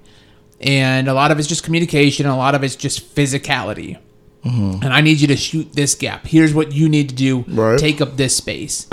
and 0.60 1.08
a 1.08 1.14
lot 1.14 1.32
of 1.32 1.40
it's 1.40 1.48
just 1.48 1.64
communication, 1.64 2.26
a 2.26 2.38
lot 2.38 2.56
of 2.56 2.64
it's 2.64 2.76
just 2.76 3.16
physicality. 3.16 4.00
Mm-hmm. 4.44 4.84
And 4.84 4.94
I 4.94 5.02
need 5.02 5.20
you 5.20 5.28
to 5.28 5.36
shoot 5.36 5.74
this 5.74 5.94
gap. 5.96 6.26
Here's 6.26 6.54
what 6.54 6.72
you 6.72 6.88
need 6.88 7.10
to 7.10 7.16
do. 7.16 7.44
Right. 7.48 7.78
Take 7.78 8.02
up 8.02 8.18
this 8.18 8.36
space. 8.36 8.88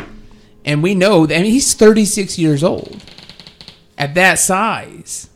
And 0.64 0.82
we 0.82 0.95
know 0.95 1.26
that 1.26 1.39
I 1.39 1.43
mean 1.43 1.53
he's 1.53 1.74
36 1.74 2.39
years 2.39 2.64
old. 2.64 3.03
At 3.97 4.14
that 4.14 4.41
size, 4.41 5.30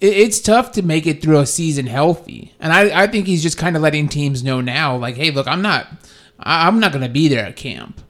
it's 0.00 0.40
tough 0.40 0.72
to 0.72 0.82
make 0.82 1.06
it 1.06 1.22
through 1.22 1.38
a 1.38 1.46
season 1.46 1.86
healthy. 1.86 2.52
And 2.60 2.72
I, 2.72 3.04
I 3.04 3.06
think 3.06 3.26
he's 3.26 3.42
just 3.42 3.56
kind 3.56 3.76
of 3.76 3.82
letting 3.82 4.08
teams 4.08 4.42
know 4.44 4.60
now, 4.60 4.96
like, 4.96 5.16
hey, 5.16 5.30
look, 5.30 5.46
I'm 5.48 5.62
not, 5.62 5.86
I'm 6.38 6.80
not 6.80 6.92
going 6.92 7.04
to 7.04 7.08
be 7.08 7.28
there 7.28 7.46
at 7.46 7.56
camp. 7.56 8.00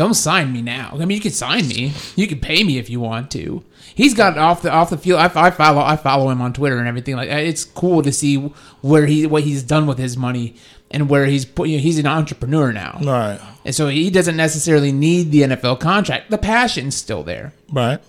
Don't 0.00 0.14
sign 0.14 0.50
me 0.50 0.62
now. 0.62 0.92
I 0.94 1.04
mean, 1.04 1.10
you 1.16 1.20
can 1.20 1.30
sign 1.30 1.68
me. 1.68 1.92
You 2.16 2.26
can 2.26 2.40
pay 2.40 2.64
me 2.64 2.78
if 2.78 2.88
you 2.88 3.00
want 3.00 3.30
to. 3.32 3.62
He's 3.94 4.14
got 4.14 4.38
off 4.38 4.62
the 4.62 4.70
off 4.72 4.88
the 4.88 4.96
field. 4.96 5.20
I, 5.20 5.26
I 5.34 5.50
follow 5.50 5.82
I 5.82 5.96
follow 5.96 6.30
him 6.30 6.40
on 6.40 6.54
Twitter 6.54 6.78
and 6.78 6.88
everything. 6.88 7.16
Like 7.16 7.28
it's 7.28 7.66
cool 7.66 8.00
to 8.04 8.10
see 8.10 8.36
where 8.80 9.04
he 9.04 9.26
what 9.26 9.42
he's 9.42 9.62
done 9.62 9.86
with 9.86 9.98
his 9.98 10.16
money 10.16 10.54
and 10.90 11.10
where 11.10 11.26
he's 11.26 11.44
put. 11.44 11.68
You 11.68 11.76
know, 11.76 11.82
he's 11.82 11.98
an 11.98 12.06
entrepreneur 12.06 12.72
now, 12.72 12.98
Right. 13.02 13.38
and 13.66 13.74
so 13.74 13.88
he 13.88 14.08
doesn't 14.08 14.38
necessarily 14.38 14.90
need 14.90 15.32
the 15.32 15.42
NFL 15.42 15.80
contract. 15.80 16.30
The 16.30 16.38
passion's 16.38 16.94
still 16.94 17.22
there. 17.22 17.52
Right. 17.70 18.00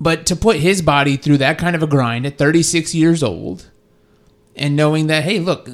But 0.00 0.24
to 0.28 0.34
put 0.34 0.56
his 0.56 0.80
body 0.80 1.18
through 1.18 1.36
that 1.38 1.58
kind 1.58 1.76
of 1.76 1.82
a 1.82 1.86
grind 1.86 2.24
at 2.24 2.38
36 2.38 2.94
years 2.94 3.22
old 3.22 3.68
and 4.56 4.76
knowing 4.76 5.08
that, 5.08 5.24
hey, 5.24 5.40
look, 5.40 5.68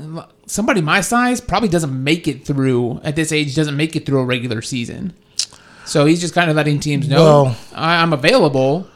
somebody 0.46 0.80
my 0.80 1.00
size 1.00 1.40
probably 1.40 1.68
doesn't 1.68 2.02
make 2.02 2.26
it 2.26 2.44
through, 2.44 3.00
at 3.04 3.14
this 3.14 3.30
age, 3.30 3.54
doesn't 3.54 3.76
make 3.76 3.94
it 3.94 4.04
through 4.04 4.18
a 4.18 4.24
regular 4.24 4.60
season. 4.60 5.14
So 5.86 6.06
he's 6.06 6.20
just 6.20 6.34
kind 6.34 6.50
of 6.50 6.56
letting 6.56 6.80
teams 6.80 7.08
know 7.08 7.24
Well- 7.44 7.56
I, 7.74 8.02
I'm 8.02 8.12
available, 8.12 8.86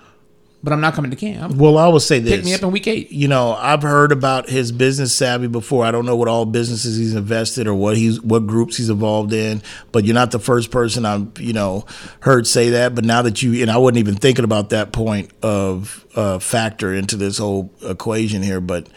but 0.63 0.73
I'm 0.73 0.81
not 0.81 0.95
coming 0.95 1.11
to 1.13 1.17
camp. 1.17 1.55
Well, 1.55 1.79
I 1.79 1.87
will 1.89 2.01
say 2.01 2.19
this. 2.19 2.35
Pick 2.37 2.45
me 2.45 2.55
up 2.55 2.63
in 2.63 2.73
week 2.73 2.87
eight. 2.89 3.13
you 3.13 3.29
know, 3.29 3.53
I've 3.55 3.83
heard 3.83 4.11
about 4.11 4.49
his 4.49 4.73
business 4.73 5.13
savvy 5.15 5.47
before. 5.47 5.85
I 5.85 5.91
don't 5.93 6.05
know 6.05 6.17
what 6.17 6.27
all 6.29 6.45
businesses 6.47 6.97
he's 6.97 7.15
invested 7.15 7.67
or 7.69 7.75
what 7.75 7.97
he's 7.97 8.21
what 8.23 8.47
groups 8.47 8.77
he's 8.77 8.91
involved 8.91 9.33
in, 9.33 9.63
but 9.93 10.05
you're 10.05 10.15
not 10.15 10.33
the 10.33 10.41
first 10.41 10.71
person 10.73 11.05
I've 11.05 11.39
you 11.41 11.53
know 11.53 11.85
heard 12.21 12.47
say 12.47 12.71
that. 12.71 12.95
But 12.97 13.05
now 13.05 13.23
that 13.23 13.41
you 13.43 13.61
and 13.63 13.71
I 13.71 13.77
wasn't 13.77 13.99
even 13.99 14.17
thinking 14.17 14.45
about 14.45 14.71
that 14.71 14.91
point 14.93 15.31
of 15.43 16.05
uh, 16.17 16.39
factor 16.41 16.93
into 16.93 17.17
this 17.17 17.39
whole 17.39 17.71
equation 17.83 18.43
here, 18.43 18.61
but 18.61 18.89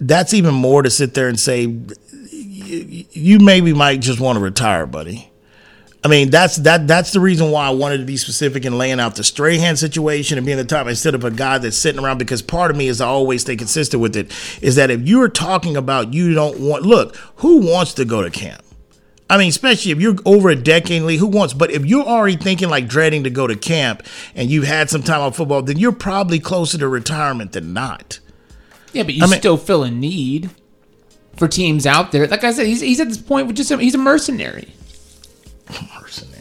that's 0.00 0.34
even 0.34 0.54
more 0.54 0.82
to 0.82 0.90
sit 0.90 1.14
there 1.14 1.28
and 1.28 1.38
say 1.38 1.62
you, 2.32 3.04
you 3.12 3.38
maybe 3.38 3.72
might 3.72 4.00
just 4.00 4.18
want 4.18 4.36
to 4.36 4.40
retire, 4.42 4.86
buddy. 4.86 5.29
I 6.02 6.08
mean, 6.08 6.30
that's 6.30 6.56
that 6.56 6.88
that's 6.88 7.12
the 7.12 7.20
reason 7.20 7.50
why 7.50 7.66
I 7.66 7.70
wanted 7.70 7.98
to 7.98 8.06
be 8.06 8.16
specific 8.16 8.64
in 8.64 8.78
laying 8.78 9.00
out 9.00 9.16
the 9.16 9.24
stray 9.24 9.56
Strahan 9.56 9.76
situation 9.76 10.38
and 10.38 10.46
being 10.46 10.56
the 10.56 10.64
top 10.64 10.86
instead 10.86 11.14
of 11.14 11.24
a 11.24 11.30
guy 11.30 11.58
that's 11.58 11.76
sitting 11.76 12.02
around 12.02 12.16
because 12.18 12.40
part 12.40 12.70
of 12.70 12.76
me 12.76 12.88
is 12.88 13.02
I 13.02 13.06
always 13.06 13.42
stay 13.42 13.54
consistent 13.54 14.00
with 14.00 14.16
it 14.16 14.32
is 14.62 14.76
that 14.76 14.90
if 14.90 15.06
you're 15.06 15.28
talking 15.28 15.76
about 15.76 16.14
you 16.14 16.32
don't 16.32 16.58
want 16.58 16.84
look, 16.84 17.16
who 17.36 17.58
wants 17.58 17.92
to 17.94 18.06
go 18.06 18.22
to 18.22 18.30
camp? 18.30 18.62
I 19.28 19.36
mean, 19.36 19.50
especially 19.50 19.92
if 19.92 20.00
you're 20.00 20.16
over 20.24 20.48
a 20.48 20.56
decade 20.56 21.02
league, 21.02 21.20
who 21.20 21.26
wants? 21.26 21.52
But 21.52 21.70
if 21.70 21.84
you're 21.84 22.04
already 22.04 22.36
thinking 22.36 22.70
like 22.70 22.88
dreading 22.88 23.24
to 23.24 23.30
go 23.30 23.46
to 23.46 23.54
camp 23.54 24.02
and 24.34 24.50
you've 24.50 24.64
had 24.66 24.88
some 24.88 25.02
time 25.02 25.20
off 25.20 25.36
football, 25.36 25.62
then 25.62 25.78
you're 25.78 25.92
probably 25.92 26.40
closer 26.40 26.78
to 26.78 26.88
retirement 26.88 27.52
than 27.52 27.72
not. 27.74 28.20
Yeah, 28.92 29.02
but 29.02 29.14
you 29.14 29.22
I 29.22 29.26
mean- 29.26 29.38
still 29.38 29.56
feel 29.58 29.84
a 29.84 29.90
need 29.90 30.50
for 31.36 31.46
teams 31.46 31.86
out 31.86 32.10
there. 32.10 32.26
Like 32.26 32.42
I 32.42 32.52
said, 32.52 32.66
he's, 32.66 32.80
he's 32.80 33.00
at 33.00 33.08
this 33.08 33.18
point 33.18 33.46
with 33.46 33.56
just 33.56 33.70
a, 33.70 33.76
he's 33.76 33.94
a 33.94 33.98
mercenary. 33.98 34.72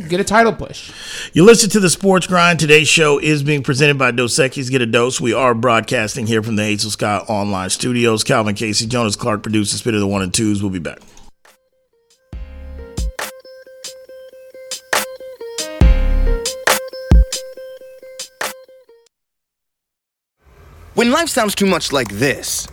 Get 0.08 0.20
a 0.20 0.24
title 0.24 0.54
push. 0.54 0.92
You 1.34 1.46
listen 1.46 1.70
to 1.72 1.80
the 1.80 1.90
Sports 1.90 2.26
Grind. 2.26 2.60
Today's 2.60 2.88
show 2.88 3.20
is 3.20 3.44
being 3.44 3.62
presented 3.62 3.98
by 3.98 4.12
Dos 4.12 4.36
Equis. 4.36 4.72
Get 4.72 4.82
a 4.82 4.86
dose. 4.86 5.22
We 5.22 5.34
are 5.34 5.54
broadcasting 5.54 6.26
here 6.26 6.42
from 6.42 6.56
the 6.56 6.64
Hazel 6.64 6.92
Sky 6.92 7.18
Online 7.28 7.70
Studios. 7.70 8.24
Calvin 8.24 8.56
Casey, 8.56 8.88
Jonas 8.88 9.16
Clark 9.16 9.44
produces 9.44 9.80
Spit 9.80 9.94
of 9.94 10.00
the 10.00 10.08
One 10.08 10.22
and 10.22 10.34
Twos. 10.34 10.64
We'll 10.64 10.72
be 10.72 10.80
back. 10.80 11.00
When 20.96 21.12
life 21.12 21.30
sounds 21.30 21.56
too 21.56 21.66
much 21.66 21.94
like 21.94 22.10
this, 22.10 22.68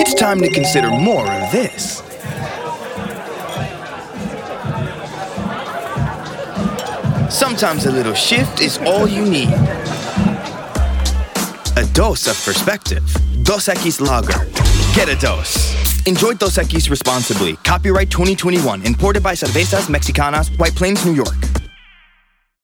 it's 0.00 0.14
time 0.14 0.40
to 0.40 0.48
consider 0.50 0.90
more 0.90 1.30
of 1.30 1.52
this. 1.52 2.02
Sometimes 7.30 7.86
a 7.86 7.92
little 7.92 8.14
shift 8.14 8.60
is 8.60 8.78
all 8.78 9.06
you 9.06 9.24
need. 9.24 9.52
A 11.76 11.84
dose 11.92 12.26
of 12.26 12.42
perspective. 12.44 13.04
Dos 13.42 13.68
Equis 13.68 14.00
Lager. 14.00 14.44
Get 14.94 15.08
a 15.08 15.20
dose. 15.20 16.06
Enjoy 16.06 16.32
Dos 16.34 16.56
Equis 16.56 16.90
responsibly. 16.90 17.56
Copyright 17.56 18.10
2021. 18.10 18.84
Imported 18.86 19.22
by 19.22 19.34
Cervezas 19.34 19.88
Mexicanas, 19.88 20.48
White 20.58 20.74
Plains, 20.74 21.04
New 21.04 21.12
York. 21.14 21.67